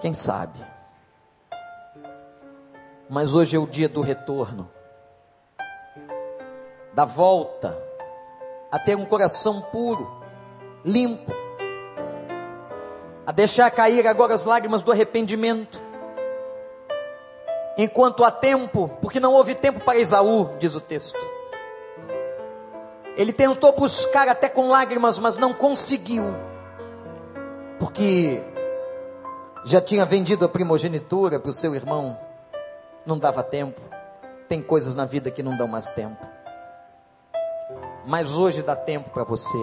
Quem 0.00 0.12
sabe? 0.12 0.64
Mas 3.08 3.34
hoje 3.34 3.56
é 3.56 3.58
o 3.58 3.66
dia 3.66 3.88
do 3.88 4.00
retorno, 4.00 4.70
da 6.92 7.04
volta, 7.04 7.76
a 8.70 8.78
ter 8.78 8.96
um 8.96 9.04
coração 9.04 9.60
puro, 9.60 10.10
limpo, 10.84 11.32
a 13.26 13.32
deixar 13.32 13.70
cair 13.70 14.06
agora 14.06 14.34
as 14.34 14.44
lágrimas 14.44 14.82
do 14.82 14.92
arrependimento, 14.92 15.80
enquanto 17.76 18.24
há 18.24 18.30
tempo, 18.30 18.88
porque 19.00 19.20
não 19.20 19.32
houve 19.32 19.54
tempo 19.54 19.80
para 19.80 19.98
Esaú, 19.98 20.50
diz 20.58 20.74
o 20.74 20.80
texto. 20.80 21.18
Ele 23.16 23.32
tentou 23.32 23.72
buscar 23.72 24.28
até 24.28 24.48
com 24.48 24.68
lágrimas, 24.68 25.18
mas 25.18 25.36
não 25.36 25.52
conseguiu, 25.52 26.24
porque 27.78 28.42
já 29.64 29.80
tinha 29.80 30.04
vendido 30.04 30.44
a 30.44 30.48
primogenitura 30.48 31.40
para 31.40 31.50
o 31.50 31.52
seu 31.52 31.74
irmão, 31.74 32.18
não 33.04 33.18
dava 33.18 33.42
tempo. 33.42 33.80
Tem 34.48 34.62
coisas 34.62 34.94
na 34.94 35.04
vida 35.04 35.30
que 35.30 35.42
não 35.42 35.56
dão 35.56 35.66
mais 35.66 35.88
tempo. 35.88 36.35
Mas 38.06 38.38
hoje 38.38 38.62
dá 38.62 38.76
tempo 38.76 39.10
para 39.10 39.24
você. 39.24 39.58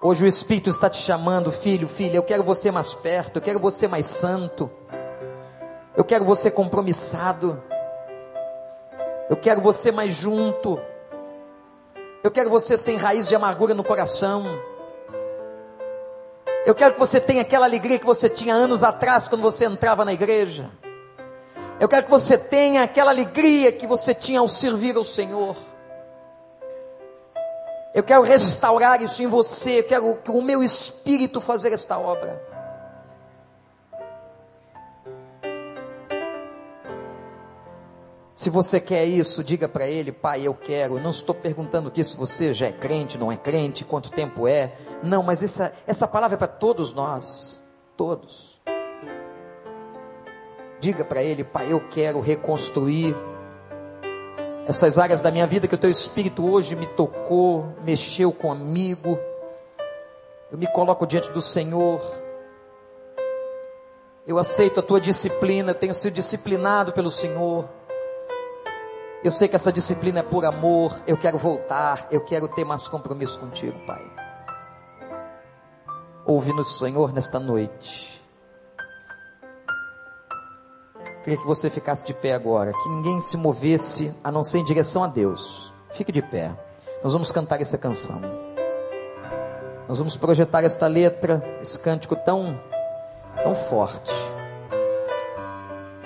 Hoje 0.00 0.24
o 0.24 0.26
Espírito 0.26 0.70
está 0.70 0.88
te 0.88 0.96
chamando, 0.96 1.52
filho, 1.52 1.86
filha. 1.86 2.16
Eu 2.16 2.22
quero 2.22 2.42
você 2.42 2.70
mais 2.70 2.94
perto, 2.94 3.36
eu 3.36 3.42
quero 3.42 3.60
você 3.60 3.86
mais 3.86 4.06
santo. 4.06 4.70
Eu 5.94 6.02
quero 6.02 6.24
você 6.24 6.50
compromissado. 6.50 7.62
Eu 9.28 9.36
quero 9.36 9.60
você 9.60 9.92
mais 9.92 10.14
junto. 10.14 10.80
Eu 12.24 12.30
quero 12.30 12.48
você 12.48 12.78
sem 12.78 12.96
raiz 12.96 13.28
de 13.28 13.34
amargura 13.34 13.74
no 13.74 13.84
coração. 13.84 14.44
Eu 16.64 16.74
quero 16.74 16.94
que 16.94 17.00
você 17.00 17.20
tenha 17.20 17.42
aquela 17.42 17.66
alegria 17.66 17.98
que 17.98 18.06
você 18.06 18.30
tinha 18.30 18.54
anos 18.54 18.82
atrás 18.82 19.28
quando 19.28 19.42
você 19.42 19.66
entrava 19.66 20.06
na 20.06 20.12
igreja. 20.14 20.70
Eu 21.78 21.88
quero 21.88 22.04
que 22.04 22.10
você 22.10 22.38
tenha 22.38 22.82
aquela 22.82 23.10
alegria 23.10 23.70
que 23.72 23.86
você 23.86 24.14
tinha 24.14 24.40
ao 24.40 24.48
servir 24.48 24.96
ao 24.96 25.04
Senhor. 25.04 25.67
Eu 27.98 28.04
quero 28.04 28.22
restaurar 28.22 29.02
isso 29.02 29.20
em 29.24 29.26
você. 29.26 29.80
Eu 29.80 29.84
quero 29.84 30.14
que 30.22 30.30
o 30.30 30.40
meu 30.40 30.62
espírito 30.62 31.40
fazer 31.40 31.72
esta 31.72 31.98
obra. 31.98 32.40
Se 38.32 38.50
você 38.50 38.78
quer 38.78 39.04
isso, 39.04 39.42
diga 39.42 39.68
para 39.68 39.88
ele, 39.88 40.12
pai, 40.12 40.46
eu 40.46 40.54
quero. 40.54 41.00
Não 41.00 41.10
estou 41.10 41.34
perguntando 41.34 41.88
aqui 41.88 42.04
se 42.04 42.16
você 42.16 42.54
já 42.54 42.68
é 42.68 42.72
crente, 42.72 43.18
não 43.18 43.32
é 43.32 43.36
crente, 43.36 43.84
quanto 43.84 44.12
tempo 44.12 44.46
é. 44.46 44.74
Não, 45.02 45.24
mas 45.24 45.42
essa, 45.42 45.72
essa 45.84 46.06
palavra 46.06 46.36
é 46.36 46.38
para 46.38 46.46
todos 46.46 46.92
nós. 46.92 47.60
Todos. 47.96 48.60
Diga 50.78 51.04
para 51.04 51.20
ele, 51.20 51.42
pai, 51.42 51.72
eu 51.72 51.80
quero 51.88 52.20
reconstruir 52.20 53.16
essas 54.68 54.98
áreas 54.98 55.22
da 55.22 55.30
minha 55.30 55.46
vida 55.46 55.66
que 55.66 55.74
o 55.74 55.78
teu 55.78 55.90
espírito 55.90 56.46
hoje 56.46 56.76
me 56.76 56.86
tocou, 56.86 57.74
mexeu 57.82 58.30
comigo. 58.30 59.18
Eu 60.52 60.58
me 60.58 60.66
coloco 60.66 61.06
diante 61.06 61.32
do 61.32 61.40
Senhor. 61.40 61.98
Eu 64.26 64.36
aceito 64.36 64.78
a 64.78 64.82
tua 64.82 65.00
disciplina, 65.00 65.72
tenho 65.72 65.94
sido 65.94 66.12
disciplinado 66.12 66.92
pelo 66.92 67.10
Senhor. 67.10 67.66
Eu 69.24 69.32
sei 69.32 69.48
que 69.48 69.56
essa 69.56 69.72
disciplina 69.72 70.20
é 70.20 70.22
por 70.22 70.44
amor. 70.44 70.94
Eu 71.06 71.16
quero 71.16 71.38
voltar. 71.38 72.06
Eu 72.10 72.20
quero 72.20 72.46
ter 72.46 72.66
mais 72.66 72.86
compromisso 72.86 73.40
contigo, 73.40 73.78
Pai. 73.86 74.04
Ouve-nos, 76.26 76.78
Senhor, 76.78 77.10
nesta 77.10 77.40
noite. 77.40 78.17
Queria 81.28 81.42
que 81.42 81.46
você 81.46 81.68
ficasse 81.68 82.06
de 82.06 82.14
pé 82.14 82.32
agora. 82.32 82.72
Que 82.72 82.88
ninguém 82.88 83.20
se 83.20 83.36
movesse 83.36 84.14
a 84.24 84.32
não 84.32 84.42
ser 84.42 84.60
em 84.60 84.64
direção 84.64 85.04
a 85.04 85.06
Deus. 85.06 85.74
Fique 85.90 86.10
de 86.10 86.22
pé. 86.22 86.50
Nós 87.04 87.12
vamos 87.12 87.30
cantar 87.30 87.60
essa 87.60 87.76
canção. 87.76 88.22
Nós 89.86 89.98
vamos 89.98 90.16
projetar 90.16 90.64
esta 90.64 90.86
letra, 90.86 91.44
esse 91.60 91.78
cântico 91.78 92.16
tão, 92.16 92.58
tão 93.42 93.54
forte. 93.54 94.10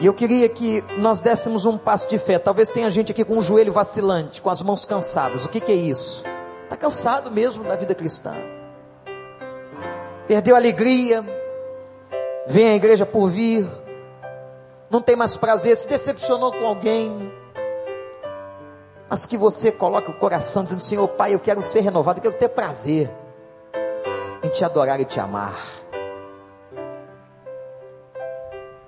E 0.01 0.07
eu 0.07 0.13
queria 0.13 0.49
que 0.49 0.83
nós 0.99 1.21
dessemos 1.21 1.67
um 1.67 1.79
passo 1.79 2.09
de 2.09 2.19
fé. 2.19 2.37
Talvez 2.41 2.69
tenha 2.69 2.91
gente 2.91 3.13
aqui 3.13 3.25
com 3.25 3.39
o 3.39 3.43
joelho 3.43 3.73
vacilante, 3.73 4.43
com 4.43 4.51
as 4.51 4.61
mãos 4.61 4.85
cansadas. 4.85 5.45
O 5.45 5.49
que, 5.49 5.61
que 5.61 5.71
é 5.71 5.77
isso? 5.77 6.25
Está 6.65 6.77
cansado 6.77 7.31
mesmo 7.31 7.63
da 7.63 7.77
vida 7.77 7.95
cristã. 7.95 8.35
Perdeu 10.27 10.57
a 10.57 10.59
alegria. 10.59 11.25
Vem 12.49 12.71
à 12.71 12.75
igreja 12.75 13.07
por 13.07 13.29
vir. 13.29 13.82
Não 14.93 15.01
tem 15.01 15.17
mais 15.17 15.39
prazer. 15.39 15.75
Se 15.75 15.89
decepcionou 15.89 16.53
com 16.53 16.67
alguém. 16.67 17.33
Mas 19.09 19.25
que 19.25 19.39
você 19.39 19.73
coloque 19.73 20.11
o 20.11 20.15
coração 20.15 20.65
dizendo: 20.65 20.83
Senhor 20.83 21.09
Pai, 21.09 21.35
eu 21.35 21.41
quero 21.41 21.63
ser 21.63 21.81
renovado. 21.81 22.19
Eu 22.19 22.23
quero 22.23 22.35
ter 22.35 22.51
prazer 22.51 23.11
em 24.43 24.51
te 24.51 24.63
adorar 24.67 25.01
e 25.01 25.07
te 25.07 25.19
amar. 25.19 25.59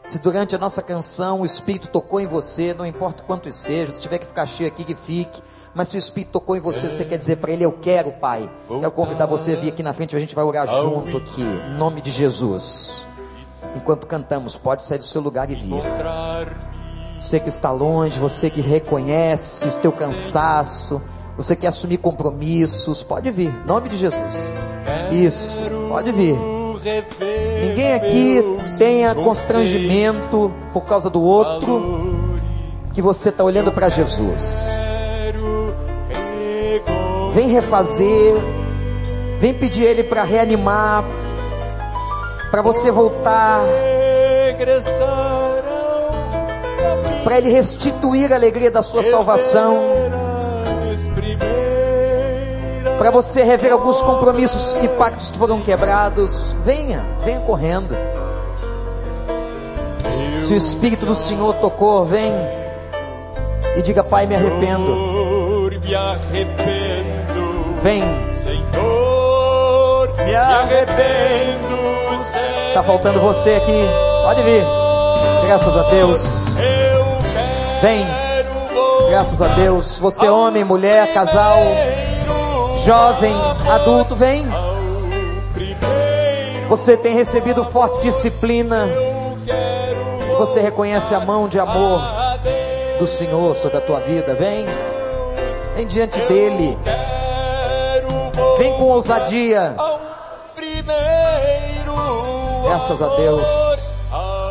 Se 0.05 0.19
durante 0.19 0.55
a 0.55 0.59
nossa 0.59 0.83
canção 0.83 1.41
o 1.41 1.47
Espírito 1.47 1.89
tocou 1.89 2.21
em 2.21 2.27
você, 2.27 2.75
não 2.75 2.85
importa 2.85 3.23
quanto 3.23 3.51
seja, 3.51 3.91
se 3.91 4.01
tiver 4.03 4.19
que 4.19 4.27
ficar 4.27 4.45
cheio 4.45 4.69
aqui, 4.69 4.85
que 4.85 4.95
fique. 4.95 5.43
Mas 5.75 5.89
se 5.89 5.97
o 5.97 5.99
Espírito 5.99 6.33
tocou 6.33 6.55
em 6.55 6.61
você, 6.61 6.91
você 6.91 7.07
quer 7.07 7.17
dizer 7.17 7.37
para 7.37 7.51
Ele: 7.51 7.65
Eu 7.65 7.73
quero, 7.73 8.13
Pai. 8.13 8.51
Quero 8.69 8.93
convidar 8.93 9.25
você 9.25 9.55
a 9.55 9.57
vir 9.57 9.71
aqui 9.71 9.83
na 9.83 9.95
frente, 9.95 10.15
a 10.15 10.21
gente 10.21 10.35
vai 10.35 10.45
orar 10.45 10.67
junto 10.67 11.17
aqui, 11.17 11.41
em 11.41 11.79
nome 11.79 12.03
de 12.03 12.11
Jesus. 12.11 13.07
Enquanto 13.77 14.07
cantamos, 14.07 14.57
pode 14.57 14.83
sair 14.83 14.99
do 14.99 15.05
seu 15.05 15.21
lugar 15.21 15.51
e 15.51 15.55
vir. 15.55 15.83
Você 17.21 17.41
que 17.41 17.49
está 17.49 17.71
longe, 17.71 18.19
você 18.19 18.51
que 18.51 18.61
reconhece 18.61 19.69
o 19.69 19.73
teu 19.73 19.93
cansaço, 19.93 21.01
Você 21.37 21.57
quer 21.57 21.67
assumir 21.69 21.99
compromissos? 21.99 23.03
Pode 23.03 23.31
vir, 23.31 23.49
em 23.49 23.67
nome 23.67 23.89
de 23.89 23.97
Jesus. 23.97 24.35
Isso, 25.11 25.63
pode 25.89 26.13
vir. 26.13 26.37
Ninguém 27.61 27.93
aqui 27.95 28.45
tenha 28.79 29.15
constrangimento 29.15 30.53
por 30.73 30.87
causa 30.87 31.11
do 31.11 31.21
outro, 31.21 32.37
que 32.95 33.03
você 33.03 33.31
está 33.31 33.43
olhando 33.43 33.73
para 33.73 33.89
Jesus. 33.89 34.69
Vem 37.35 37.49
refazer, 37.49 38.35
vem 39.41 39.53
pedir 39.53 39.83
Ele 39.83 40.05
para 40.05 40.23
reanimar, 40.23 41.05
para 42.55 42.63
você 42.63 42.89
voltar, 42.89 43.65
para 47.25 47.39
Ele 47.39 47.51
restituir 47.51 48.33
a 48.33 48.37
alegria 48.37 48.71
da 48.71 48.81
sua 48.81 49.03
salvação, 49.03 49.77
para 52.97 53.11
você 53.11 53.43
rever 53.43 53.73
alguns 53.73 54.01
compromissos 54.01 54.77
e 54.85 54.87
pactos 54.87 55.33
que 55.33 55.39
foram 55.39 55.63
quebrados. 55.63 56.55
Venha, 56.63 57.05
venha 57.25 57.41
correndo. 57.41 57.97
Se 60.41 60.55
o 60.55 60.57
Espírito 60.57 61.05
do 61.05 61.15
Senhor 61.17 61.55
tocou, 61.55 62.05
vem 62.05 62.33
e 63.75 63.83
diga: 63.83 64.05
Pai, 64.05 64.29
me 64.29 64.37
arrependo. 64.37 64.95
Vem, 67.83 68.05
Senhor, 68.33 70.13
me 70.25 70.37
arrependo. 70.37 71.84
Está 72.69 72.83
faltando 72.83 73.21
você 73.21 73.51
aqui. 73.53 73.89
Pode 74.25 74.43
vir. 74.43 74.65
Graças 75.47 75.77
a 75.77 75.83
Deus. 75.83 76.21
Eu 76.57 76.95
Vem. 77.85 78.07
Graças 79.11 79.43
a 79.43 79.49
Deus. 79.49 79.99
Você, 79.99 80.27
homem, 80.27 80.65
mulher, 80.65 81.13
casal, 81.13 81.59
jovem, 82.83 83.35
adulto, 83.71 84.15
vem. 84.15 84.47
Você 86.67 86.97
tem 86.97 87.15
recebido 87.15 87.63
forte 87.63 88.01
disciplina. 88.01 88.89
Você 90.39 90.63
reconhece 90.63 91.15
a 91.15 91.21
mão 91.21 91.47
de 91.47 91.61
amor 91.61 92.01
do 92.99 93.07
Senhor 93.07 93.55
sobre 93.55 93.77
a 93.77 93.81
tua 93.83 94.01
vida. 94.01 94.35
Vem. 94.35 94.65
Vem 95.77 95.87
diante 95.87 96.19
dele. 96.21 96.79
Vem 98.57 98.73
com 98.79 98.85
ousadia. 98.85 99.77
Graças 102.65 103.03
a 103.03 103.09
Deus. 103.17 103.47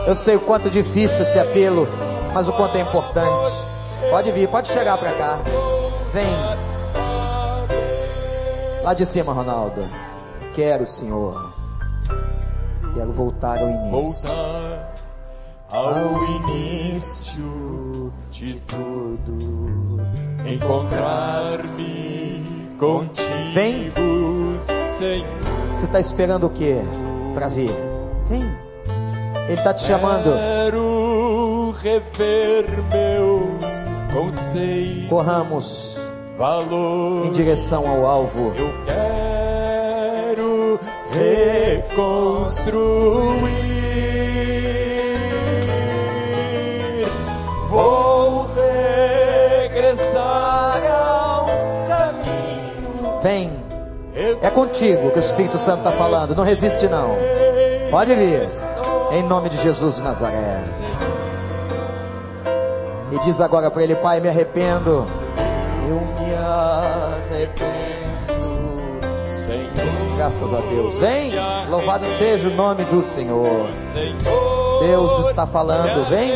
Eu 0.08 0.16
sei 0.16 0.36
o 0.36 0.42
quanto 0.42 0.70
difícil 0.70 1.24
esse 1.24 1.40
apelo, 1.40 1.88
mas 2.34 2.48
o 2.48 2.54
quanto 2.54 2.78
é 2.78 2.82
importante. 2.82 3.54
Pode 4.10 4.32
vir, 4.32 4.48
pode 4.48 4.70
chegar 4.70 4.98
para 4.98 5.12
cá. 5.14 5.40
Vem. 6.14 6.26
Lá 8.84 8.94
de 8.94 9.06
cima, 9.06 9.34
Ronaldo. 9.34 9.82
Quero, 10.54 10.86
Senhor. 10.86 11.52
Quero 12.94 13.12
voltar 13.12 13.60
ao 13.60 13.70
início. 13.70 14.30
Voltar 14.30 14.94
ao 15.72 16.24
início 16.26 18.14
de 18.30 18.54
tudo, 18.68 20.00
encontrar-me 20.46 22.46
contigo, 22.78 23.54
Vem. 23.56 23.92
Senhor. 24.98 25.26
Você 25.72 25.86
está 25.86 26.00
esperando 26.00 26.46
o 26.46 26.50
que 26.50 26.76
para 27.34 27.48
vir? 27.48 27.93
Vem. 28.30 28.50
Ele 29.46 29.54
está 29.54 29.74
te 29.74 29.84
chamando. 29.84 30.32
Quero 30.34 31.72
rever 31.82 32.66
meus 32.92 33.74
conceitos, 34.14 35.10
Corramos 35.10 35.98
valores. 36.38 37.28
em 37.28 37.32
direção 37.32 37.88
ao 37.88 38.06
alvo. 38.08 38.54
Eu 38.58 38.74
quero 38.86 40.80
reconstruir. 45.74 47.08
Vou 47.70 48.48
regressar 49.66 50.82
ao 50.86 51.46
caminho. 51.88 53.20
Vem. 53.22 53.52
É 54.42 54.50
contigo 54.50 55.10
que 55.12 55.18
o 55.18 55.20
Espírito 55.20 55.58
Santo 55.58 55.80
está 55.80 55.92
falando. 55.92 56.36
Não 56.36 56.44
resiste 56.44 56.88
não. 56.88 57.10
Pode 57.94 58.16
vir. 58.16 58.50
Em 59.12 59.22
nome 59.22 59.50
de 59.50 59.58
Jesus 59.58 59.98
de 59.98 60.02
Nazaré. 60.02 60.64
E 63.12 63.20
diz 63.20 63.40
agora 63.40 63.70
para 63.70 63.84
ele, 63.84 63.94
Pai, 63.94 64.20
me 64.20 64.28
arrependo. 64.28 65.06
Eu 65.88 66.02
me 66.20 66.34
arrependo. 66.34 67.70
Senhor, 69.30 69.70
Graças 70.18 70.52
a 70.52 70.62
Deus. 70.62 70.98
Vem. 70.98 71.34
Louvado 71.70 72.08
seja 72.08 72.50
o 72.50 72.56
nome 72.56 72.84
do 72.86 73.04
Senhor. 73.04 73.70
Deus 74.82 75.28
está 75.28 75.46
falando. 75.46 76.10
Vem. 76.10 76.32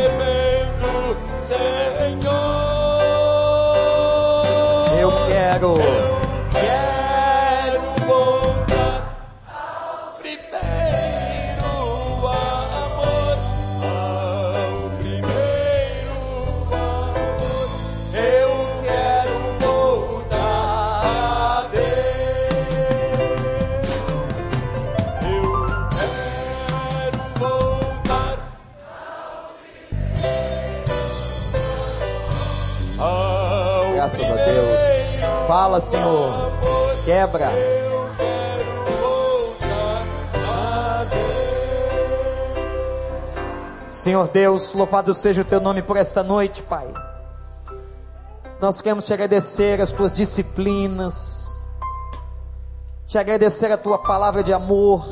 Eu. 5.01 5.11
Quero 5.27 6.16
Senhor. 35.87 36.51
Quebra. 37.05 37.49
Senhor 43.89 44.27
Deus, 44.27 44.73
louvado 44.73 45.13
seja 45.13 45.43
o 45.43 45.45
teu 45.45 45.61
nome 45.61 45.81
por 45.81 45.95
esta 45.95 46.21
noite, 46.21 46.61
Pai. 46.61 46.93
Nós 48.59 48.81
queremos 48.81 49.05
te 49.05 49.13
agradecer 49.13 49.79
as 49.79 49.93
tuas 49.93 50.11
disciplinas, 50.11 51.57
te 53.05 53.17
agradecer 53.17 53.71
a 53.71 53.77
tua 53.77 53.97
palavra 53.97 54.43
de 54.43 54.51
amor. 54.51 55.07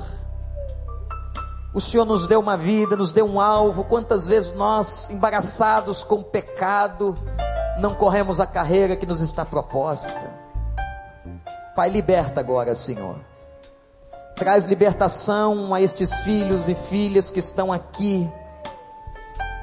O 1.73 1.79
Senhor 1.79 2.03
nos 2.03 2.27
deu 2.27 2.41
uma 2.41 2.57
vida, 2.57 2.97
nos 2.97 3.13
deu 3.13 3.25
um 3.25 3.39
alvo. 3.39 3.85
Quantas 3.85 4.27
vezes 4.27 4.51
nós, 4.51 5.09
embaraçados 5.09 6.03
com 6.03 6.15
o 6.15 6.23
pecado, 6.23 7.15
não 7.79 7.95
corremos 7.95 8.41
a 8.41 8.45
carreira 8.45 8.97
que 8.97 9.05
nos 9.05 9.21
está 9.21 9.45
proposta. 9.45 10.34
Pai, 11.75 11.89
liberta 11.89 12.39
agora, 12.39 12.73
Senhor. 12.73 13.17
Traz 14.33 14.63
libertação 14.63 15.73
a 15.73 15.81
estes 15.81 16.15
filhos 16.23 16.69
e 16.69 16.73
filhas 16.73 17.29
que 17.29 17.39
estão 17.39 17.69
aqui, 17.69 18.29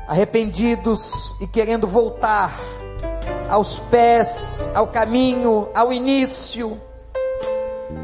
arrependidos 0.06 1.34
e 1.40 1.46
querendo 1.46 1.88
voltar 1.88 2.52
aos 3.48 3.78
pés, 3.78 4.70
ao 4.74 4.88
caminho, 4.88 5.70
ao 5.74 5.90
início. 5.90 6.78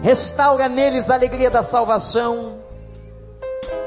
Restaura 0.00 0.70
neles 0.70 1.10
a 1.10 1.14
alegria 1.14 1.50
da 1.50 1.62
salvação. 1.62 2.60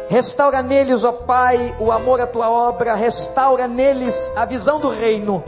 Restaura 0.07 0.61
neles, 0.61 1.03
ó 1.03 1.13
Pai, 1.13 1.75
o 1.79 1.91
amor 1.91 2.21
à 2.21 2.27
tua 2.27 2.47
obra. 2.47 2.93
Restaura 2.93 3.67
neles 3.67 4.31
a 4.35 4.45
visão 4.45 4.79
do 4.79 4.89
reino 4.89 5.43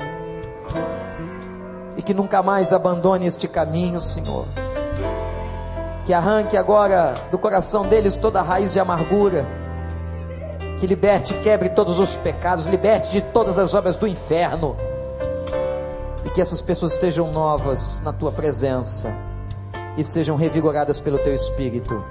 que 2.03 2.13
nunca 2.13 2.43
mais 2.43 2.73
abandone 2.73 3.25
este 3.25 3.47
caminho, 3.47 3.99
Senhor. 4.01 4.45
Que 6.05 6.13
arranque 6.13 6.57
agora 6.57 7.15
do 7.31 7.39
coração 7.39 7.87
deles 7.87 8.17
toda 8.17 8.39
a 8.39 8.43
raiz 8.43 8.73
de 8.73 8.79
amargura. 8.79 9.45
Que 10.79 10.85
liberte 10.85 11.33
e 11.33 11.41
quebre 11.41 11.69
todos 11.69 11.97
os 11.97 12.17
pecados, 12.17 12.65
liberte 12.65 13.11
de 13.11 13.21
todas 13.21 13.57
as 13.57 13.73
obras 13.73 13.95
do 13.95 14.05
inferno. 14.05 14.75
E 16.25 16.29
que 16.29 16.41
essas 16.41 16.61
pessoas 16.61 16.93
estejam 16.93 17.31
novas 17.31 18.01
na 18.03 18.11
tua 18.11 18.31
presença 18.31 19.13
e 19.97 20.03
sejam 20.03 20.35
revigoradas 20.35 20.99
pelo 20.99 21.17
teu 21.19 21.33
espírito. 21.33 22.03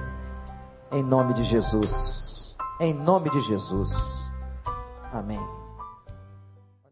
Em 0.91 1.03
nome 1.03 1.33
de 1.33 1.43
Jesus. 1.43 2.55
Em 2.79 2.93
nome 2.93 3.29
de 3.29 3.41
Jesus. 3.41 4.27
Amém. 5.11 5.62